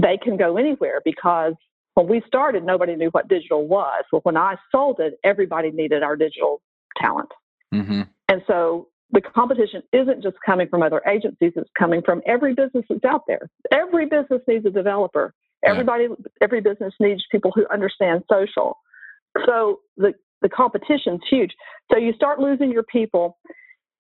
they 0.00 0.16
can 0.16 0.38
go 0.38 0.56
anywhere 0.56 1.02
because 1.04 1.52
when 1.92 2.08
we 2.08 2.22
started, 2.26 2.64
nobody 2.64 2.96
knew 2.96 3.10
what 3.10 3.28
digital 3.28 3.68
was. 3.68 4.04
Well, 4.10 4.22
when 4.22 4.38
I 4.38 4.56
sold 4.72 5.00
it, 5.00 5.18
everybody 5.22 5.70
needed 5.70 6.02
our 6.02 6.16
digital 6.16 6.62
talent. 6.96 7.28
Mm-hmm. 7.74 8.00
And 8.30 8.40
so 8.46 8.88
the 9.10 9.20
competition 9.20 9.82
isn't 9.92 10.22
just 10.22 10.36
coming 10.46 10.68
from 10.68 10.82
other 10.82 11.02
agencies, 11.06 11.52
it's 11.56 11.68
coming 11.78 12.00
from 12.00 12.22
every 12.24 12.54
business 12.54 12.86
that's 12.88 13.04
out 13.04 13.24
there. 13.28 13.50
Every 13.70 14.06
business 14.06 14.40
needs 14.48 14.64
a 14.64 14.70
developer. 14.70 15.34
Everybody, 15.62 16.04
yeah. 16.04 16.14
every 16.40 16.62
business 16.62 16.94
needs 17.00 17.22
people 17.30 17.52
who 17.54 17.66
understand 17.70 18.22
social. 18.32 18.78
So 19.46 19.80
the, 19.96 20.14
the 20.44 20.48
competition's 20.50 21.22
huge. 21.28 21.50
So 21.90 21.98
you 21.98 22.12
start 22.12 22.38
losing 22.38 22.70
your 22.70 22.84
people, 22.84 23.38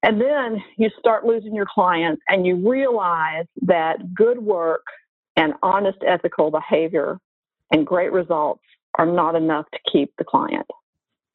and 0.04 0.20
then 0.20 0.62
you 0.76 0.90
start 0.98 1.24
losing 1.24 1.54
your 1.54 1.66
clients, 1.74 2.22
and 2.28 2.46
you 2.46 2.56
realize 2.56 3.46
that 3.62 4.14
good 4.14 4.38
work 4.38 4.84
and 5.36 5.54
honest 5.62 5.98
ethical 6.06 6.52
behavior 6.52 7.18
and 7.72 7.84
great 7.84 8.12
results 8.12 8.62
are 8.98 9.06
not 9.06 9.34
enough 9.34 9.64
to 9.72 9.78
keep 9.90 10.12
the 10.18 10.24
client. 10.24 10.66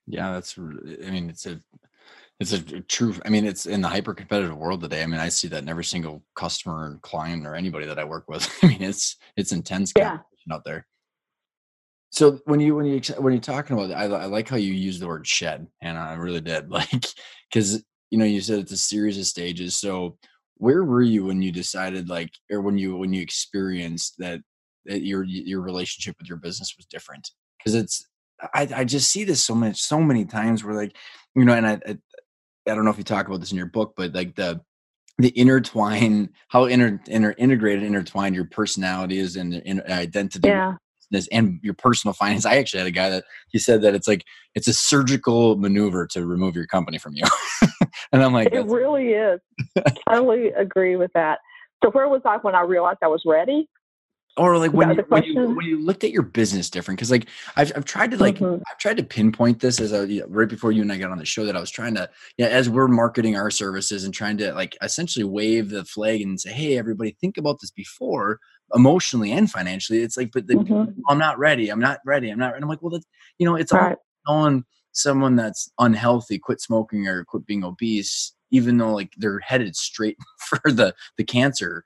Yeah, 0.06 0.32
that's, 0.34 0.58
I 0.58 1.10
mean, 1.10 1.30
it's 1.30 1.45
a, 1.48 1.60
it's 2.39 2.54
a 2.54 2.62
true. 2.82 3.15
I 3.26 3.30
mean, 3.30 3.45
it's 3.45 3.65
in 3.65 3.82
the 3.82 3.89
hyper 3.89 4.13
competitive 4.13 4.56
world 4.56 4.82
today. 4.82 5.04
I 5.04 5.08
mean, 5.08 5.19
I 5.19 5.28
see 5.28 5.50
that 5.50 5.63
in 5.63 5.69
every 5.69 5.84
single 5.84 6.24
customer 6.36 6.86
and 6.86 7.02
client 7.02 7.45
or 7.45 7.54
anybody 7.54 7.86
that 7.88 8.00
I 8.00 8.06
work 8.06 8.30
with. 8.30 8.50
I 8.63 8.67
mean, 8.67 8.82
it's 8.82 9.17
it's 9.36 9.52
intense 9.52 9.91
competition 9.91 10.24
yeah. 10.48 10.56
out 10.56 10.63
there. 10.63 10.88
So 12.12 12.39
when 12.45 12.60
you 12.60 12.76
when 12.76 12.86
you 12.86 13.00
when 13.17 13.34
you're 13.34 13.41
talking 13.41 13.78
about 13.78 13.91
it, 13.91 13.93
I, 13.93 14.06
I 14.06 14.26
like 14.26 14.50
how 14.50 14.56
you 14.56 14.74
use 14.74 15.00
the 15.00 15.08
word 15.08 15.28
shed, 15.28 15.67
and 15.82 15.98
I 15.98 16.13
really 16.13 16.41
did 16.41 16.69
like 16.72 17.06
because 17.52 17.84
you 18.10 18.17
know 18.17 18.26
you 18.26 18.41
said 18.41 18.60
it's 18.60 18.72
a 18.72 18.78
series 18.78 19.17
of 19.17 19.26
stages. 19.26 19.76
So 19.78 20.17
where 20.56 20.84
were 20.84 21.02
you 21.02 21.26
when 21.26 21.41
you 21.41 21.52
decided 21.52 22.10
like, 22.10 22.32
or 22.52 22.62
when 22.62 22.78
you 22.78 22.98
when 22.98 23.13
you 23.13 23.22
experienced 23.22 24.15
that 24.17 24.41
that 24.86 25.04
your 25.04 25.24
your 25.24 25.62
relationship 25.62 26.15
with 26.19 26.28
your 26.28 26.38
business 26.38 26.76
was 26.78 26.86
different? 26.88 27.30
Because 27.58 27.76
it's 27.76 28.06
I, 28.54 28.67
I 28.76 28.84
just 28.86 29.12
see 29.12 29.24
this 29.24 29.45
so 29.45 29.54
much 29.54 29.82
so 29.82 30.02
many 30.02 30.26
times 30.26 30.63
where 30.63 30.76
like 30.76 30.95
you 31.36 31.45
know 31.45 31.54
and 31.54 31.67
I, 31.67 31.80
I 31.88 31.98
I 32.67 32.76
don't 32.76 32.86
know 32.86 32.91
if 32.91 32.98
you 32.98 33.04
talk 33.04 33.28
about 33.28 33.39
this 33.39 33.52
in 33.52 33.58
your 33.58 33.67
book, 33.67 33.93
but 33.95 34.13
like 34.13 34.36
the 34.36 34.62
the 35.19 35.38
intertwine, 35.38 36.30
how 36.48 36.65
inter, 36.65 37.00
inter 37.08 37.36
integrated, 37.38 37.84
intertwined 37.84 38.36
your 38.36 38.45
personality 38.45 39.19
is 39.19 39.36
and 39.36 39.54
in, 39.54 39.82
uh, 39.82 39.84
identity. 39.89 40.48
Yeah. 40.48 40.76
And 41.32 41.60
your 41.63 41.74
personal 41.74 42.13
finance. 42.19 42.45
I 42.45 42.58
actually 42.58 42.80
had 42.80 42.88
a 42.88 42.91
guy 42.91 43.10
that 43.10 43.26
he 43.50 43.60
said 43.60 43.82
that 43.82 43.95
it's 43.95 44.08
like 44.08 44.26
it's 44.56 44.67
a 44.67 44.74
surgical 44.74 45.58
maneuver 45.58 46.08
to 46.08 46.26
remove 46.26 46.56
your 46.56 46.67
company 46.67 46.98
from 46.98 47.13
you. 47.15 47.24
and 48.12 48.24
I'm 48.24 48.34
like, 48.34 48.52
it 48.52 48.65
really 48.65 49.10
is. 49.10 49.39
I 49.78 49.93
totally 50.10 50.48
agree 50.50 50.95
with 50.95 51.12
that. 51.13 51.39
So 51.84 51.91
where 51.91 52.10
was 52.10 52.22
I 52.26 52.38
when 52.38 52.56
I 52.56 52.62
realized 52.62 53.00
I 53.02 53.08
was 53.08 53.24
ready? 53.26 53.67
or 54.39 54.58
like 54.58 54.72
when 54.72 54.91
you, 54.91 55.04
when 55.10 55.24
you, 55.24 55.50
when 55.50 55.65
you 55.65 55.84
looked 55.84 56.04
at 56.04 56.12
your 56.12 56.22
business 56.22 56.69
different 56.69 56.98
because 56.98 57.12
like 57.12 57.28
I've, 57.56 57.72
I've 57.76 57.86
tried 57.86 58.12
to 58.12 58.17
like 58.17 58.36
mm-hmm. 58.36 58.62
I've 58.72 58.78
tried 58.78 58.98
to 58.98 59.04
pinpoint 59.04 59.60
this 59.60 59.80
as 59.80 59.91
you 60.10 60.22
know, 60.22 60.28
right 60.30 60.48
before 60.48 60.72
you 60.72 60.82
and 60.82 60.91
I 60.91 60.98
got 60.98 61.12
on 61.12 61.17
the 61.17 61.26
show 61.26 61.45
that 61.45 61.58
I 61.58 61.60
was 61.60 61.72
trying 61.72 61.95
to 61.95 62.10
yeah 62.38 62.48
as 62.48 62.69
we're 62.69 62.88
marketing 62.88 63.36
our 63.36 63.52
services 63.52 64.04
and 64.04 64.13
trying 64.13 64.38
to 64.38 64.54
like 64.54 64.78
essentially 64.82 65.26
wave 65.26 65.69
the 65.69 65.84
flag 65.84 66.22
and 66.22 66.39
say 66.39 66.52
hey 66.52 66.78
everybody 66.78 67.15
think 67.19 67.38
about 67.38 67.60
this 67.60 67.72
before 67.72 68.39
emotionally 68.74 69.32
and 69.32 69.50
financially 69.50 70.00
it's 70.00 70.18
like 70.18 70.32
but 70.32 70.48
the, 70.48 70.56
mm-hmm. 70.56 70.92
I'm 71.08 71.18
not 71.18 71.40
ready 71.40 71.70
I'm 71.70 71.80
not 71.80 72.00
ready 72.06 72.30
I'm 72.30 72.40
not 72.40 72.56
and 72.56 72.64
I'm 72.64 72.70
like 72.70 72.82
well 72.82 72.92
that's 72.92 73.06
you 73.38 73.46
know 73.46 73.56
it's 73.56 73.74
right. 73.74 73.98
on 74.28 74.66
someone 74.92 75.36
that's 75.36 75.72
unhealthy 75.80 76.40
quit 76.40 76.62
smoking 76.62 77.08
or 77.08 77.24
quit 77.26 77.46
being 77.46 77.64
obese 77.64 78.34
even 78.52 78.78
though 78.78 78.94
like 78.94 79.14
they're 79.18 79.40
headed 79.40 79.76
straight 79.76 80.18
for 80.40 80.72
the 80.72 80.94
the 81.18 81.24
cancer 81.24 81.84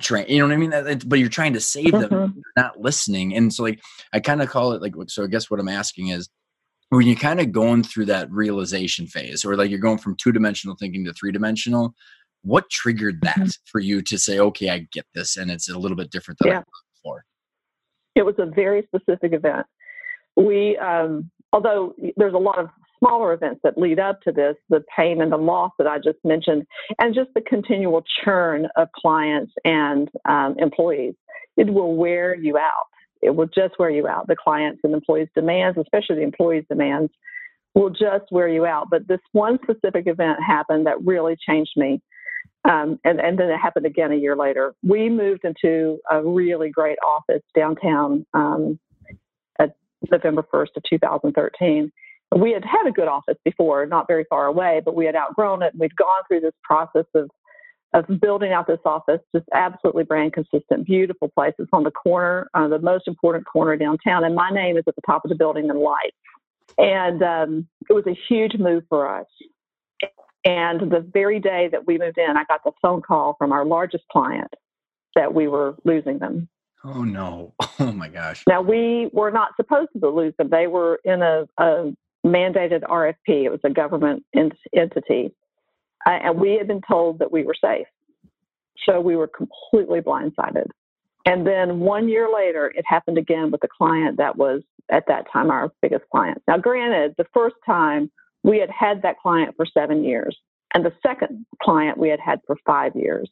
train 0.00 0.26
you 0.28 0.38
know 0.38 0.46
what 0.46 0.54
i 0.54 0.56
mean 0.56 0.98
but 1.06 1.20
you're 1.20 1.28
trying 1.28 1.52
to 1.52 1.60
save 1.60 1.92
them 1.92 2.10
mm-hmm. 2.10 2.40
not 2.56 2.80
listening 2.80 3.36
and 3.36 3.54
so 3.54 3.62
like 3.62 3.80
i 4.12 4.18
kind 4.18 4.42
of 4.42 4.48
call 4.48 4.72
it 4.72 4.82
like 4.82 4.94
so 5.06 5.22
i 5.22 5.28
guess 5.28 5.48
what 5.48 5.60
i'm 5.60 5.68
asking 5.68 6.08
is 6.08 6.28
when 6.88 7.06
you're 7.06 7.14
kind 7.14 7.40
of 7.40 7.52
going 7.52 7.84
through 7.84 8.04
that 8.04 8.30
realization 8.32 9.06
phase 9.06 9.44
or 9.44 9.56
like 9.56 9.70
you're 9.70 9.78
going 9.78 9.98
from 9.98 10.16
two 10.16 10.32
dimensional 10.32 10.76
thinking 10.76 11.04
to 11.04 11.12
three 11.12 11.30
dimensional 11.30 11.94
what 12.42 12.68
triggered 12.70 13.20
that 13.22 13.36
mm-hmm. 13.36 13.48
for 13.66 13.80
you 13.80 14.02
to 14.02 14.18
say 14.18 14.38
okay 14.38 14.70
i 14.70 14.86
get 14.92 15.06
this 15.14 15.36
and 15.36 15.50
it's 15.50 15.68
a 15.68 15.78
little 15.78 15.96
bit 15.96 16.10
different 16.10 16.38
than 16.40 16.52
yeah. 16.52 16.62
before 16.94 17.24
it 18.14 18.24
was 18.24 18.34
a 18.38 18.46
very 18.46 18.86
specific 18.86 19.32
event 19.32 19.66
we 20.36 20.76
um 20.78 21.30
although 21.52 21.94
there's 22.16 22.34
a 22.34 22.38
lot 22.38 22.58
of 22.58 22.68
smaller 23.00 23.32
events 23.32 23.60
that 23.64 23.76
lead 23.76 23.98
up 23.98 24.20
to 24.22 24.30
this, 24.32 24.54
the 24.68 24.84
pain 24.96 25.20
and 25.20 25.32
the 25.32 25.36
loss 25.36 25.72
that 25.78 25.86
I 25.86 25.98
just 25.98 26.18
mentioned, 26.22 26.64
and 26.98 27.14
just 27.14 27.30
the 27.34 27.40
continual 27.40 28.04
churn 28.24 28.68
of 28.76 28.88
clients 28.92 29.52
and 29.64 30.08
um, 30.28 30.54
employees. 30.58 31.14
It 31.56 31.72
will 31.72 31.96
wear 31.96 32.36
you 32.36 32.56
out. 32.56 32.86
It 33.22 33.34
will 33.34 33.46
just 33.46 33.78
wear 33.78 33.90
you 33.90 34.06
out. 34.06 34.28
The 34.28 34.36
clients 34.36 34.80
and 34.84 34.94
employees' 34.94 35.28
demands, 35.34 35.78
especially 35.78 36.16
the 36.16 36.22
employees' 36.22 36.64
demands, 36.68 37.10
will 37.74 37.90
just 37.90 38.30
wear 38.30 38.48
you 38.48 38.66
out. 38.66 38.88
But 38.90 39.08
this 39.08 39.20
one 39.32 39.58
specific 39.62 40.06
event 40.06 40.38
happened 40.46 40.86
that 40.86 41.04
really 41.04 41.36
changed 41.46 41.72
me. 41.76 42.00
Um, 42.68 42.98
and, 43.04 43.20
and 43.20 43.38
then 43.38 43.48
it 43.50 43.56
happened 43.56 43.86
again 43.86 44.12
a 44.12 44.16
year 44.16 44.36
later. 44.36 44.74
We 44.82 45.08
moved 45.08 45.44
into 45.44 45.98
a 46.10 46.22
really 46.22 46.70
great 46.70 46.98
office 47.06 47.42
downtown 47.54 48.26
um, 48.34 48.78
at 49.58 49.74
November 50.10 50.44
1st 50.52 50.76
of 50.76 50.82
2013 50.88 51.90
we 52.36 52.52
had 52.52 52.64
had 52.64 52.86
a 52.86 52.92
good 52.92 53.08
office 53.08 53.36
before, 53.44 53.84
not 53.86 54.06
very 54.06 54.24
far 54.30 54.46
away, 54.46 54.80
but 54.84 54.94
we 54.94 55.04
had 55.04 55.16
outgrown 55.16 55.62
it. 55.62 55.72
And 55.72 55.80
we'd 55.80 55.96
gone 55.96 56.22
through 56.28 56.40
this 56.40 56.54
process 56.62 57.06
of 57.14 57.30
of 57.92 58.04
building 58.20 58.52
out 58.52 58.68
this 58.68 58.78
office, 58.84 59.18
just 59.34 59.46
absolutely 59.52 60.04
brand 60.04 60.32
consistent, 60.32 60.86
beautiful 60.86 61.28
place. 61.28 61.54
It's 61.58 61.68
on 61.72 61.82
the 61.82 61.90
corner, 61.90 62.48
uh, 62.54 62.68
the 62.68 62.78
most 62.78 63.08
important 63.08 63.46
corner 63.46 63.74
downtown, 63.76 64.22
and 64.22 64.32
my 64.32 64.48
name 64.48 64.76
is 64.76 64.84
at 64.86 64.94
the 64.94 65.02
top 65.04 65.24
of 65.24 65.28
the 65.28 65.34
building 65.34 65.68
in 65.68 65.76
lights. 65.76 66.16
And 66.78 67.20
um, 67.20 67.68
it 67.88 67.92
was 67.92 68.04
a 68.06 68.16
huge 68.28 68.52
move 68.60 68.84
for 68.88 69.12
us. 69.12 69.26
And 70.44 70.90
the 70.90 71.00
very 71.00 71.38
day 71.38 71.68
that 71.70 71.86
we 71.86 71.98
moved 71.98 72.18
in, 72.18 72.36
I 72.36 72.44
got 72.44 72.64
the 72.64 72.72
phone 72.80 73.02
call 73.02 73.34
from 73.38 73.52
our 73.52 73.64
largest 73.64 74.04
client 74.10 74.52
that 75.14 75.34
we 75.34 75.48
were 75.48 75.76
losing 75.84 76.18
them. 76.18 76.48
Oh 76.84 77.04
no! 77.04 77.54
Oh 77.78 77.92
my 77.92 78.08
gosh! 78.08 78.44
Now 78.46 78.60
we 78.60 79.08
were 79.12 79.30
not 79.30 79.56
supposed 79.56 79.88
to 79.98 80.08
lose 80.08 80.34
them. 80.36 80.50
They 80.50 80.66
were 80.66 81.00
in 81.02 81.22
a, 81.22 81.46
a 81.58 81.92
mandated 82.26 82.82
RFP. 82.82 83.44
It 83.44 83.50
was 83.50 83.60
a 83.64 83.70
government 83.70 84.24
ent- 84.36 84.52
entity, 84.74 85.32
uh, 86.06 86.10
and 86.10 86.38
we 86.38 86.52
had 86.52 86.68
been 86.68 86.82
told 86.86 87.20
that 87.20 87.32
we 87.32 87.42
were 87.42 87.54
safe. 87.58 87.86
So 88.86 89.00
we 89.00 89.16
were 89.16 89.28
completely 89.28 90.00
blindsided. 90.00 90.66
And 91.26 91.46
then 91.46 91.80
one 91.80 92.08
year 92.08 92.28
later, 92.34 92.72
it 92.74 92.84
happened 92.86 93.18
again 93.18 93.50
with 93.50 93.62
a 93.64 93.68
client 93.68 94.16
that 94.18 94.36
was 94.36 94.62
at 94.90 95.04
that 95.08 95.26
time 95.32 95.50
our 95.50 95.70
biggest 95.82 96.04
client. 96.10 96.42
Now, 96.48 96.58
granted, 96.58 97.14
the 97.16 97.26
first 97.32 97.56
time 97.64 98.10
we 98.42 98.58
had 98.58 98.70
had 98.70 99.02
that 99.02 99.18
client 99.18 99.54
for 99.56 99.66
seven 99.66 100.04
years, 100.04 100.36
and 100.74 100.84
the 100.84 100.92
second 101.06 101.44
client 101.62 101.98
we 101.98 102.08
had 102.08 102.20
had 102.20 102.40
for 102.46 102.56
five 102.66 102.94
years. 102.96 103.28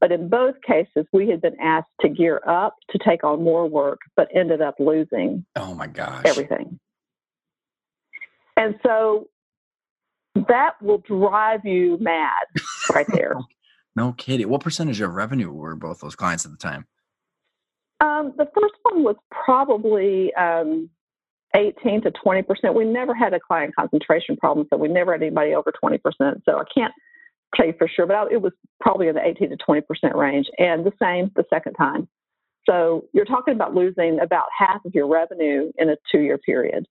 But 0.00 0.12
in 0.12 0.28
both 0.28 0.54
cases, 0.62 1.06
we 1.12 1.28
had 1.28 1.40
been 1.40 1.58
asked 1.60 1.88
to 2.02 2.08
gear 2.08 2.40
up 2.46 2.76
to 2.90 2.98
take 2.98 3.24
on 3.24 3.42
more 3.42 3.68
work, 3.68 3.98
but 4.14 4.28
ended 4.34 4.60
up 4.62 4.76
losing. 4.78 5.44
Oh 5.56 5.74
my 5.74 5.88
gosh! 5.88 6.22
Everything. 6.24 6.78
And 8.56 8.76
so 8.84 9.28
that 10.48 10.80
will 10.82 10.98
drive 10.98 11.64
you 11.64 11.98
mad 12.00 12.32
right 12.94 13.06
there. 13.12 13.34
no 13.96 14.12
kidding. 14.12 14.48
What 14.48 14.60
percentage 14.62 15.00
of 15.00 15.12
revenue 15.14 15.50
were 15.50 15.74
both 15.76 16.00
those 16.00 16.14
clients 16.16 16.44
at 16.44 16.52
the 16.52 16.58
time? 16.58 16.86
Um, 18.00 18.32
the 18.36 18.46
first 18.54 18.74
one 18.82 19.02
was 19.02 19.16
probably 19.30 20.32
um, 20.34 20.88
18 21.58 22.02
to 22.02 22.12
20 22.22 22.42
percent. 22.42 22.74
We 22.74 22.84
never 22.84 23.14
had 23.14 23.34
a 23.34 23.40
client 23.40 23.74
concentration 23.74 24.36
problem, 24.36 24.66
so 24.70 24.76
we 24.76 24.88
never 24.88 25.12
had 25.12 25.22
anybody 25.22 25.54
over 25.54 25.72
20 25.78 25.98
percent. 25.98 26.42
So 26.44 26.58
I 26.58 26.64
can't 26.72 26.92
tell 27.54 27.66
you 27.66 27.74
for 27.78 27.88
sure, 27.88 28.06
but 28.06 28.32
it 28.32 28.40
was 28.40 28.52
probably 28.80 29.08
in 29.08 29.14
the 29.14 29.26
18 29.26 29.50
to 29.50 29.56
20 29.56 29.80
percent 29.82 30.14
range. 30.14 30.46
And 30.58 30.86
the 30.86 30.92
same 31.00 31.30
the 31.36 31.44
second 31.50 31.74
time. 31.74 32.08
So 32.68 33.06
you're 33.12 33.24
talking 33.24 33.54
about 33.54 33.74
losing 33.74 34.20
about 34.20 34.46
half 34.56 34.84
of 34.84 34.94
your 34.94 35.08
revenue 35.08 35.72
in 35.78 35.88
a 35.88 35.96
two-year 36.12 36.38
period. 36.38 36.86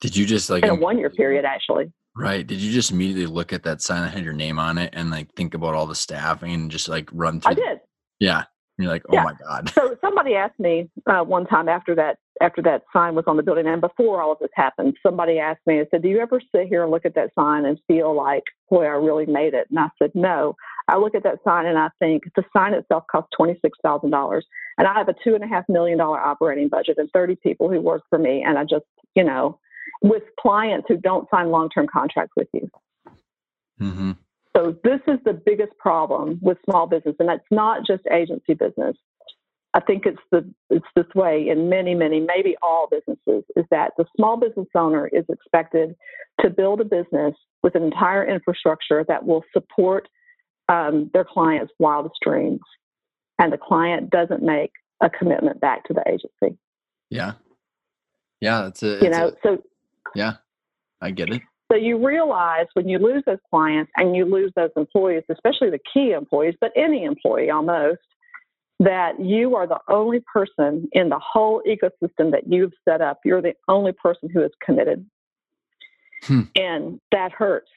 Did 0.00 0.16
you 0.16 0.26
just 0.26 0.50
like 0.50 0.64
in 0.64 0.70
a 0.70 0.74
one-year 0.74 1.10
period, 1.10 1.44
actually? 1.44 1.92
Right. 2.16 2.44
Did 2.44 2.60
you 2.60 2.72
just 2.72 2.90
immediately 2.90 3.26
look 3.26 3.52
at 3.52 3.62
that 3.62 3.80
sign 3.82 4.02
that 4.02 4.12
had 4.12 4.24
your 4.24 4.32
name 4.32 4.58
on 4.58 4.78
it 4.78 4.90
and 4.94 5.10
like 5.10 5.32
think 5.34 5.54
about 5.54 5.74
all 5.74 5.86
the 5.86 5.94
staffing 5.94 6.52
and 6.52 6.70
just 6.70 6.88
like 6.88 7.08
run 7.12 7.40
through? 7.40 7.52
I 7.52 7.54
did. 7.54 7.80
Yeah. 8.18 8.38
And 8.38 8.84
you're 8.84 8.92
like, 8.92 9.04
oh 9.08 9.14
yeah. 9.14 9.22
my 9.22 9.34
god. 9.34 9.70
So 9.70 9.96
somebody 10.00 10.34
asked 10.34 10.58
me 10.58 10.90
uh, 11.06 11.22
one 11.22 11.46
time 11.46 11.68
after 11.68 11.94
that 11.94 12.18
after 12.40 12.62
that 12.62 12.82
sign 12.92 13.14
was 13.14 13.24
on 13.26 13.36
the 13.36 13.42
building 13.42 13.66
and 13.66 13.80
before 13.80 14.22
all 14.22 14.32
of 14.32 14.38
this 14.38 14.50
happened, 14.54 14.96
somebody 15.02 15.38
asked 15.38 15.66
me, 15.66 15.80
I 15.80 15.86
said, 15.90 16.02
Do 16.02 16.08
you 16.08 16.20
ever 16.20 16.40
sit 16.54 16.68
here 16.68 16.82
and 16.82 16.90
look 16.90 17.04
at 17.04 17.14
that 17.14 17.30
sign 17.38 17.64
and 17.64 17.78
feel 17.86 18.14
like, 18.14 18.44
boy, 18.70 18.84
I 18.84 18.96
really 18.96 19.26
made 19.26 19.54
it? 19.54 19.66
And 19.70 19.78
I 19.78 19.88
said, 19.98 20.12
No. 20.14 20.56
I 20.88 20.96
look 20.96 21.14
at 21.14 21.22
that 21.22 21.38
sign 21.44 21.66
and 21.66 21.78
I 21.78 21.88
think 22.00 22.24
the 22.34 22.42
sign 22.56 22.74
itself 22.74 23.04
cost 23.10 23.28
twenty 23.36 23.58
six 23.62 23.78
thousand 23.82 24.10
dollars. 24.10 24.46
And 24.78 24.88
I 24.88 24.94
have 24.94 25.08
a 25.08 25.14
two 25.22 25.34
and 25.34 25.44
a 25.44 25.46
half 25.46 25.68
million 25.68 25.98
dollar 25.98 26.18
operating 26.18 26.68
budget 26.68 26.96
and 26.98 27.08
thirty 27.12 27.36
people 27.36 27.70
who 27.70 27.80
work 27.80 28.02
for 28.10 28.18
me 28.18 28.42
and 28.46 28.58
I 28.58 28.64
just, 28.64 28.86
you 29.14 29.22
know, 29.22 29.58
with 30.02 30.22
clients 30.40 30.86
who 30.88 30.96
don't 30.96 31.28
sign 31.30 31.50
long 31.50 31.68
term 31.68 31.86
contracts 31.86 32.32
with 32.36 32.48
you. 32.52 32.68
Mm-hmm. 33.80 34.12
So 34.56 34.76
this 34.82 35.00
is 35.06 35.18
the 35.24 35.32
biggest 35.32 35.76
problem 35.78 36.40
with 36.42 36.58
small 36.64 36.86
business, 36.86 37.14
and 37.20 37.28
that's 37.28 37.44
not 37.50 37.86
just 37.86 38.02
agency 38.10 38.54
business. 38.54 38.96
I 39.72 39.80
think 39.80 40.04
it's 40.04 40.18
the 40.32 40.48
it's 40.68 40.86
this 40.96 41.06
way 41.14 41.48
in 41.48 41.68
many, 41.68 41.94
many, 41.94 42.20
maybe 42.20 42.56
all 42.62 42.88
businesses, 42.90 43.44
is 43.56 43.64
that 43.70 43.92
the 43.96 44.04
small 44.16 44.36
business 44.36 44.66
owner 44.74 45.08
is 45.08 45.24
expected 45.28 45.94
to 46.40 46.50
build 46.50 46.80
a 46.80 46.84
business 46.84 47.34
with 47.62 47.76
an 47.76 47.84
entire 47.84 48.26
infrastructure 48.26 49.04
that 49.06 49.24
will 49.24 49.44
support 49.52 50.08
um, 50.68 51.10
their 51.12 51.24
clients' 51.24 51.72
wildest 51.78 52.16
dreams, 52.22 52.60
and 53.38 53.52
the 53.52 53.58
client 53.58 54.10
doesn't 54.10 54.42
make 54.42 54.72
a 55.00 55.08
commitment 55.08 55.60
back 55.60 55.84
to 55.84 55.94
the 55.94 56.02
agency. 56.06 56.58
Yeah, 57.08 57.34
yeah, 58.40 58.62
that's 58.62 58.82
a 58.82 58.98
you 59.00 59.10
know 59.10 59.28
a, 59.28 59.32
so 59.42 59.62
yeah, 60.16 60.34
I 61.00 61.12
get 61.12 61.30
it. 61.30 61.42
So 61.70 61.76
you 61.76 62.04
realize 62.04 62.66
when 62.74 62.88
you 62.88 62.98
lose 62.98 63.22
those 63.26 63.38
clients 63.48 63.92
and 63.96 64.16
you 64.16 64.24
lose 64.24 64.50
those 64.56 64.70
employees, 64.76 65.22
especially 65.30 65.70
the 65.70 65.78
key 65.92 66.10
employees, 66.10 66.56
but 66.60 66.72
any 66.74 67.04
employee 67.04 67.50
almost, 67.50 68.00
that 68.80 69.20
you 69.20 69.54
are 69.56 69.66
the 69.66 69.78
only 69.88 70.20
person 70.32 70.88
in 70.92 71.08
the 71.08 71.18
whole 71.18 71.62
ecosystem 71.66 72.32
that 72.32 72.44
you've 72.46 72.72
set 72.84 73.00
up. 73.00 73.20
You're 73.24 73.42
the 73.42 73.54
only 73.68 73.92
person 73.92 74.28
who 74.32 74.42
is 74.42 74.50
committed. 74.64 75.06
Hmm. 76.24 76.40
And 76.56 77.00
that 77.12 77.32
hurts. 77.32 77.70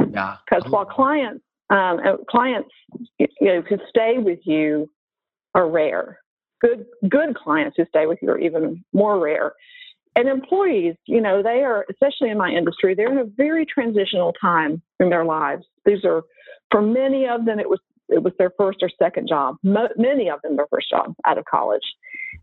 Yeah. 0.00 0.36
Because 0.48 0.64
oh. 0.66 0.70
while 0.70 0.84
clients, 0.84 1.42
um, 1.70 1.98
uh, 2.06 2.16
clients, 2.30 2.70
you 3.18 3.28
know, 3.40 3.62
who 3.62 3.78
stay 3.88 4.18
with 4.18 4.38
you 4.44 4.88
are 5.54 5.68
rare. 5.68 6.20
Good, 6.60 6.86
good 7.08 7.34
clients 7.34 7.76
who 7.76 7.84
stay 7.86 8.06
with 8.06 8.18
you 8.22 8.30
are 8.30 8.38
even 8.38 8.84
more 8.92 9.18
rare 9.18 9.52
and 10.16 10.28
employees, 10.28 10.96
you 11.04 11.20
know, 11.20 11.42
they 11.42 11.62
are, 11.62 11.84
especially 11.90 12.30
in 12.30 12.38
my 12.38 12.48
industry, 12.48 12.94
they're 12.94 13.12
in 13.12 13.18
a 13.18 13.30
very 13.36 13.66
transitional 13.66 14.32
time 14.40 14.80
in 14.98 15.10
their 15.10 15.26
lives. 15.26 15.66
These 15.84 16.04
are, 16.04 16.22
for 16.70 16.80
many 16.80 17.28
of 17.28 17.44
them, 17.44 17.60
it 17.60 17.68
was 17.68 17.80
it 18.08 18.22
was 18.22 18.32
their 18.38 18.52
first 18.56 18.78
or 18.82 18.90
second 18.98 19.28
job. 19.28 19.56
Mo- 19.62 19.88
many 19.96 20.30
of 20.30 20.40
them 20.42 20.56
their 20.56 20.66
first 20.70 20.90
job 20.90 21.14
out 21.24 21.38
of 21.38 21.44
college, 21.44 21.82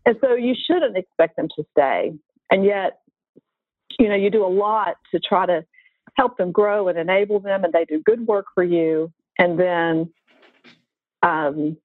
and 0.06 0.16
so 0.20 0.34
you 0.34 0.54
shouldn't 0.54 0.96
expect 0.96 1.36
them 1.36 1.48
to 1.56 1.64
stay. 1.72 2.12
And 2.50 2.64
yet, 2.64 3.00
you 3.98 4.08
know, 4.08 4.14
you 4.14 4.30
do 4.30 4.44
a 4.44 4.48
lot 4.48 4.96
to 5.12 5.20
try 5.20 5.46
to 5.46 5.64
help 6.16 6.36
them 6.36 6.52
grow 6.52 6.88
and 6.88 6.98
enable 6.98 7.40
them, 7.40 7.64
and 7.64 7.72
they 7.72 7.84
do 7.84 8.02
good 8.04 8.26
work 8.26 8.46
for 8.54 8.62
you. 8.64 9.12
And 9.38 9.58
then 9.58 10.12
um, 11.22 11.76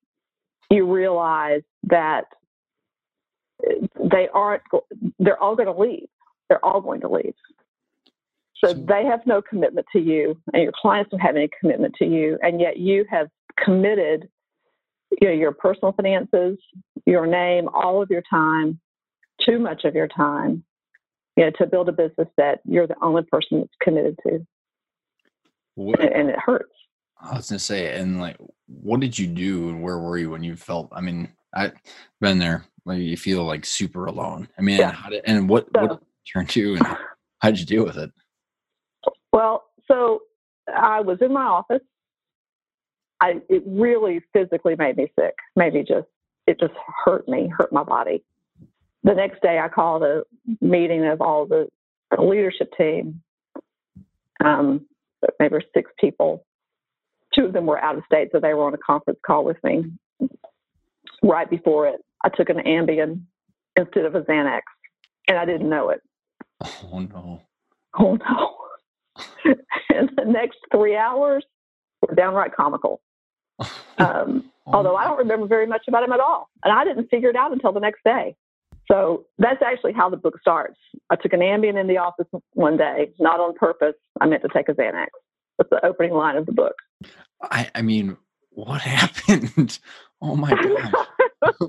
you 0.69 0.91
realize 0.91 1.61
that 1.83 2.25
they 4.11 4.27
aren't 4.33 4.63
they're 5.19 5.41
all 5.41 5.55
going 5.55 5.67
to 5.67 5.79
leave 5.79 6.07
they're 6.47 6.63
all 6.63 6.79
going 6.81 7.01
to 7.01 7.09
leave 7.09 7.33
so 8.55 8.73
they 8.73 9.05
have 9.05 9.19
no 9.25 9.41
commitment 9.41 9.85
to 9.91 9.99
you 9.99 10.39
and 10.53 10.63
your 10.63 10.71
clients 10.73 11.11
don't 11.11 11.19
have 11.19 11.35
any 11.35 11.49
commitment 11.59 11.93
to 11.95 12.05
you 12.05 12.37
and 12.41 12.61
yet 12.61 12.77
you 12.77 13.05
have 13.09 13.27
committed 13.63 14.29
you 15.21 15.27
know, 15.27 15.33
your 15.33 15.51
personal 15.51 15.91
finances 15.93 16.57
your 17.05 17.25
name 17.25 17.67
all 17.69 18.01
of 18.01 18.09
your 18.09 18.23
time 18.29 18.79
too 19.45 19.59
much 19.59 19.83
of 19.85 19.95
your 19.95 20.07
time 20.07 20.63
you 21.35 21.43
know 21.43 21.51
to 21.57 21.65
build 21.65 21.89
a 21.89 21.93
business 21.93 22.27
that 22.37 22.59
you're 22.65 22.87
the 22.87 22.95
only 23.01 23.23
person 23.23 23.59
that's 23.59 23.73
committed 23.81 24.17
to 24.25 24.45
what, 25.75 25.99
and, 25.99 26.13
and 26.13 26.29
it 26.29 26.39
hurts 26.39 26.73
i 27.21 27.35
was 27.35 27.47
to 27.47 27.57
say 27.57 27.95
and 27.95 28.19
like 28.19 28.37
what 28.67 28.99
did 28.99 29.17
you 29.17 29.27
do 29.27 29.69
and 29.69 29.81
where 29.81 29.97
were 29.97 30.17
you 30.17 30.29
when 30.29 30.43
you 30.43 30.55
felt 30.55 30.89
i 30.91 31.01
mean 31.01 31.27
i've 31.53 31.73
been 32.21 32.37
there 32.37 32.65
like 32.89 33.01
you 33.01 33.17
feel 33.17 33.43
like 33.45 33.65
super 33.65 34.07
alone. 34.07 34.47
I 34.57 34.61
mean, 34.61 34.79
yeah. 34.79 34.91
how 34.91 35.09
did, 35.09 35.23
and 35.25 35.47
what 35.47 35.67
so, 35.75 35.85
what 35.85 36.01
turn 36.31 36.47
to 36.47 36.75
and 36.75 36.87
how 37.39 37.51
did 37.51 37.59
you 37.59 37.65
deal 37.65 37.85
with 37.85 37.97
it? 37.97 38.11
Well, 39.31 39.65
so 39.87 40.21
I 40.75 41.01
was 41.01 41.19
in 41.21 41.31
my 41.31 41.43
office. 41.43 41.83
I 43.21 43.41
it 43.49 43.63
really 43.65 44.21
physically 44.34 44.75
made 44.77 44.97
me 44.97 45.12
sick. 45.17 45.36
Maybe 45.55 45.79
just 45.82 46.08
it 46.47 46.60
just 46.60 46.73
hurt 47.05 47.27
me, 47.27 47.51
hurt 47.55 47.71
my 47.71 47.84
body. 47.84 48.23
The 49.03 49.13
next 49.13 49.41
day, 49.41 49.60
I 49.60 49.69
called 49.69 50.03
a 50.03 50.23
meeting 50.62 51.05
of 51.05 51.21
all 51.21 51.45
the, 51.45 51.67
the 52.12 52.21
leadership 52.21 52.71
team. 52.77 53.21
Um, 54.43 54.86
maybe 55.39 55.58
six 55.73 55.91
people. 55.99 56.45
Two 57.34 57.45
of 57.45 57.53
them 57.53 57.65
were 57.65 57.82
out 57.82 57.97
of 57.97 58.03
state, 58.05 58.29
so 58.32 58.39
they 58.39 58.53
were 58.53 58.65
on 58.65 58.73
a 58.73 58.77
conference 58.77 59.19
call 59.25 59.45
with 59.45 59.58
me 59.63 59.86
right 61.21 61.49
before 61.49 61.88
it. 61.88 62.03
I 62.23 62.29
took 62.29 62.49
an 62.49 62.58
Ambien 62.58 63.21
instead 63.77 64.05
of 64.05 64.15
a 64.15 64.21
Xanax, 64.21 64.62
and 65.27 65.38
I 65.38 65.45
didn't 65.45 65.69
know 65.69 65.89
it. 65.89 66.01
Oh 66.62 66.99
no! 66.99 67.41
Oh 67.97 68.15
no! 68.15 68.58
and 69.89 70.10
the 70.17 70.25
next 70.25 70.58
three 70.71 70.97
hours 70.97 71.45
were 72.01 72.15
downright 72.15 72.55
comical. 72.55 73.01
Um, 73.97 74.49
although 74.65 74.95
I 74.95 75.03
don't 75.03 75.17
remember 75.17 75.45
very 75.45 75.67
much 75.67 75.81
about 75.89 76.03
him 76.03 76.13
at 76.13 76.21
all, 76.21 76.49
and 76.63 76.71
I 76.71 76.85
didn't 76.85 77.09
figure 77.09 77.29
it 77.29 77.35
out 77.35 77.51
until 77.51 77.73
the 77.73 77.81
next 77.81 78.01
day. 78.05 78.33
So 78.91 79.25
that's 79.37 79.61
actually 79.61 79.93
how 79.93 80.09
the 80.09 80.17
book 80.17 80.39
starts. 80.39 80.77
I 81.09 81.15
took 81.15 81.33
an 81.33 81.41
Ambien 81.41 81.79
in 81.79 81.87
the 81.87 81.97
office 81.97 82.27
one 82.53 82.77
day, 82.77 83.11
not 83.19 83.39
on 83.39 83.53
purpose. 83.55 83.95
I 84.19 84.25
meant 84.25 84.41
to 84.43 84.49
take 84.53 84.69
a 84.69 84.73
Xanax. 84.73 85.07
That's 85.57 85.69
the 85.69 85.85
opening 85.85 86.13
line 86.13 86.37
of 86.37 86.45
the 86.45 86.53
book. 86.53 86.75
I, 87.41 87.69
I 87.75 87.81
mean, 87.81 88.17
what 88.51 88.81
happened? 88.81 89.79
Oh 90.21 90.35
my 90.35 90.51
gosh. 90.51 90.93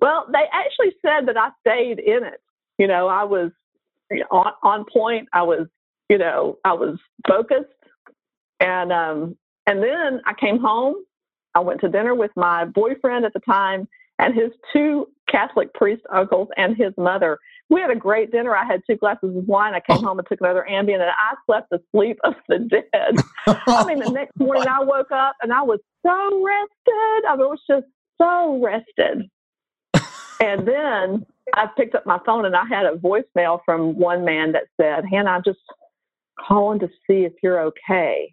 well, 0.00 0.26
they 0.32 0.44
actually 0.52 0.94
said 1.02 1.26
that 1.26 1.36
I 1.36 1.50
stayed 1.60 1.98
in 1.98 2.24
it. 2.24 2.40
You 2.78 2.86
know, 2.86 3.08
I 3.08 3.24
was 3.24 3.50
on, 4.30 4.52
on 4.62 4.84
point. 4.90 5.28
I 5.32 5.42
was, 5.42 5.66
you 6.08 6.16
know, 6.16 6.58
I 6.64 6.72
was 6.72 6.98
focused 7.26 7.66
and, 8.60 8.92
um, 8.92 9.36
And 9.68 9.82
then 9.82 10.22
I 10.24 10.32
came 10.32 10.58
home. 10.58 10.94
I 11.54 11.60
went 11.60 11.82
to 11.82 11.88
dinner 11.88 12.14
with 12.14 12.30
my 12.36 12.64
boyfriend 12.64 13.26
at 13.26 13.34
the 13.34 13.40
time 13.40 13.86
and 14.18 14.34
his 14.34 14.50
two 14.72 15.06
Catholic 15.30 15.74
priest 15.74 16.02
uncles 16.10 16.48
and 16.56 16.74
his 16.74 16.94
mother. 16.96 17.38
We 17.68 17.82
had 17.82 17.90
a 17.90 17.96
great 17.96 18.32
dinner. 18.32 18.56
I 18.56 18.64
had 18.64 18.80
two 18.88 18.96
glasses 18.96 19.36
of 19.36 19.46
wine. 19.46 19.74
I 19.74 19.80
came 19.80 20.02
oh. 20.02 20.08
home 20.08 20.18
and 20.18 20.26
took 20.26 20.40
another 20.40 20.66
Ambien, 20.68 20.94
and 20.94 21.02
I 21.02 21.34
slept 21.44 21.68
the 21.70 21.82
sleep 21.92 22.18
of 22.24 22.32
the 22.48 22.60
dead. 22.60 23.22
I 23.66 23.84
mean, 23.84 23.98
the 23.98 24.10
next 24.10 24.38
morning 24.38 24.66
I 24.66 24.82
woke 24.82 25.12
up 25.12 25.36
and 25.42 25.52
I 25.52 25.60
was 25.60 25.80
so 26.02 26.42
rested. 26.42 27.28
I 27.28 27.34
was 27.34 27.58
just 27.68 27.86
so 28.16 28.58
rested. 28.64 29.28
and 30.40 30.66
then 30.66 31.26
I 31.52 31.66
picked 31.76 31.94
up 31.94 32.06
my 32.06 32.18
phone 32.24 32.46
and 32.46 32.56
I 32.56 32.64
had 32.64 32.86
a 32.86 32.96
voicemail 32.96 33.60
from 33.66 33.98
one 33.98 34.24
man 34.24 34.52
that 34.52 34.64
said, 34.80 35.04
Hannah, 35.10 35.30
I'm 35.30 35.42
just 35.44 35.60
calling 36.40 36.80
to 36.80 36.88
see 37.06 37.24
if 37.24 37.34
you're 37.42 37.60
okay 37.64 38.32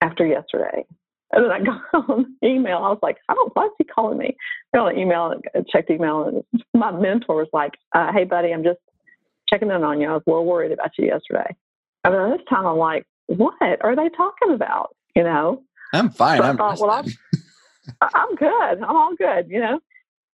after 0.00 0.26
yesterday. 0.26 0.84
And 1.32 1.44
then 1.44 1.50
I 1.50 1.60
got 1.64 2.10
on 2.10 2.36
email. 2.42 2.78
I 2.78 2.88
was 2.88 2.98
like, 3.02 3.18
oh, 3.28 3.50
why 3.54 3.66
is 3.66 3.72
he 3.78 3.84
calling 3.84 4.18
me? 4.18 4.36
I 4.72 4.78
got 4.78 4.92
an 4.92 4.98
email 4.98 5.32
and 5.54 5.66
checked 5.68 5.90
email, 5.90 6.24
and 6.24 6.62
my 6.74 6.90
mentor 6.90 7.36
was 7.36 7.48
like, 7.52 7.72
uh, 7.94 8.12
hey, 8.12 8.24
buddy, 8.24 8.52
I'm 8.52 8.64
just 8.64 8.80
checking 9.48 9.70
in 9.70 9.84
on 9.84 10.00
you. 10.00 10.08
I 10.08 10.14
was 10.14 10.22
a 10.26 10.30
little 10.30 10.46
worried 10.46 10.72
about 10.72 10.90
you 10.98 11.06
yesterday. 11.06 11.54
And 12.04 12.14
then 12.14 12.30
this 12.30 12.46
time 12.48 12.66
I'm 12.66 12.78
like, 12.78 13.04
what 13.26 13.54
are 13.60 13.96
they 13.96 14.08
talking 14.16 14.52
about? 14.54 14.94
You 15.14 15.24
know? 15.24 15.62
I'm 15.92 16.10
fine. 16.10 16.38
So 16.38 16.44
I'm 16.44 16.56
thought, 16.56 16.78
well, 16.78 16.90
I'm, 16.90 17.04
I'm 18.00 18.34
good. 18.36 18.82
I'm 18.82 18.96
all 18.96 19.14
good, 19.16 19.48
you 19.48 19.60
know? 19.60 19.80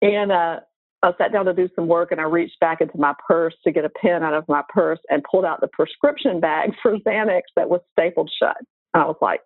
And 0.01 0.31
uh, 0.31 0.59
I 1.03 1.11
sat 1.17 1.31
down 1.31 1.45
to 1.45 1.53
do 1.53 1.69
some 1.75 1.87
work 1.87 2.11
and 2.11 2.19
I 2.19 2.25
reached 2.25 2.59
back 2.59 2.81
into 2.81 2.97
my 2.97 3.13
purse 3.27 3.53
to 3.63 3.71
get 3.71 3.85
a 3.85 3.89
pen 3.89 4.23
out 4.23 4.33
of 4.33 4.45
my 4.47 4.63
purse 4.69 4.99
and 5.09 5.23
pulled 5.29 5.45
out 5.45 5.61
the 5.61 5.67
prescription 5.67 6.39
bag 6.39 6.71
for 6.81 6.97
Xanax 6.97 7.41
that 7.55 7.69
was 7.69 7.81
stapled 7.93 8.31
shut. 8.39 8.57
And 8.93 9.03
I 9.03 9.05
was 9.05 9.17
like, 9.21 9.41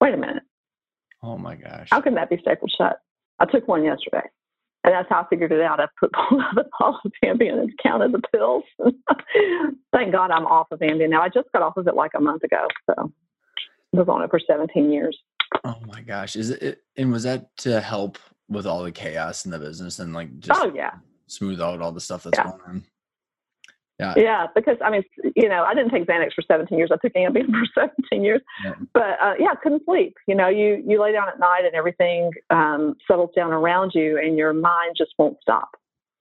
wait 0.00 0.14
a 0.14 0.16
minute. 0.16 0.42
Oh 1.22 1.38
my 1.38 1.54
gosh. 1.54 1.88
How 1.90 2.00
can 2.00 2.14
that 2.14 2.30
be 2.30 2.38
stapled 2.38 2.72
shut? 2.76 3.00
I 3.38 3.46
took 3.46 3.66
one 3.68 3.84
yesterday. 3.84 4.22
And 4.84 4.94
that's 4.94 5.08
how 5.08 5.22
I 5.22 5.26
figured 5.28 5.50
it 5.50 5.60
out. 5.60 5.80
I 5.80 5.88
put 5.98 6.10
a 6.30 6.64
bottle 6.78 7.00
of 7.04 7.12
Ambien 7.24 7.58
and 7.60 7.72
counted 7.82 8.12
the 8.12 8.22
pills. 8.32 8.62
Thank 9.92 10.12
God 10.12 10.30
I'm 10.30 10.46
off 10.46 10.68
of 10.70 10.78
Ambien 10.78 11.10
now. 11.10 11.22
I 11.22 11.28
just 11.28 11.50
got 11.52 11.62
off 11.62 11.76
of 11.76 11.88
it 11.88 11.94
like 11.94 12.12
a 12.16 12.20
month 12.20 12.44
ago. 12.44 12.68
So 12.86 12.94
I 12.96 13.96
was 13.96 14.08
on 14.08 14.22
it 14.22 14.30
for 14.30 14.38
17 14.38 14.92
years. 14.92 15.18
Oh 15.64 15.76
my 15.86 16.02
gosh. 16.02 16.36
Is 16.36 16.50
it 16.50 16.82
and 16.96 17.10
was 17.10 17.24
that 17.24 17.56
to 17.58 17.80
help 17.80 18.18
with 18.48 18.66
all 18.66 18.84
the 18.84 18.92
chaos 18.92 19.44
in 19.44 19.50
the 19.50 19.58
business 19.58 19.98
and 19.98 20.14
like 20.14 20.38
just 20.38 20.60
oh 20.62 20.72
yeah 20.72 20.94
smooth 21.26 21.60
out 21.60 21.80
all 21.80 21.90
the 21.90 22.00
stuff 22.00 22.22
that's 22.22 22.38
yeah. 22.38 22.44
going 22.44 22.60
on? 22.68 22.84
Yeah. 23.98 24.14
Yeah, 24.16 24.46
because 24.54 24.76
I 24.84 24.90
mean, 24.90 25.02
you 25.34 25.48
know, 25.48 25.64
I 25.64 25.74
didn't 25.74 25.90
take 25.90 26.06
Xanax 26.06 26.34
for 26.34 26.42
17 26.42 26.76
years. 26.76 26.90
I 26.92 26.96
took 26.96 27.14
Ambien 27.14 27.46
for 27.74 27.88
17 28.10 28.22
years, 28.22 28.42
yeah. 28.64 28.74
but 28.92 29.16
uh, 29.22 29.34
yeah, 29.38 29.48
I 29.52 29.56
couldn't 29.62 29.84
sleep. 29.86 30.14
You 30.28 30.34
know, 30.34 30.48
you 30.48 30.82
you 30.86 31.00
lay 31.00 31.12
down 31.12 31.28
at 31.28 31.38
night 31.38 31.64
and 31.64 31.74
everything 31.74 32.30
um, 32.50 32.96
settles 33.08 33.30
down 33.34 33.52
around 33.52 33.92
you, 33.94 34.18
and 34.18 34.36
your 34.36 34.52
mind 34.52 34.96
just 34.98 35.12
won't 35.18 35.38
stop. 35.40 35.70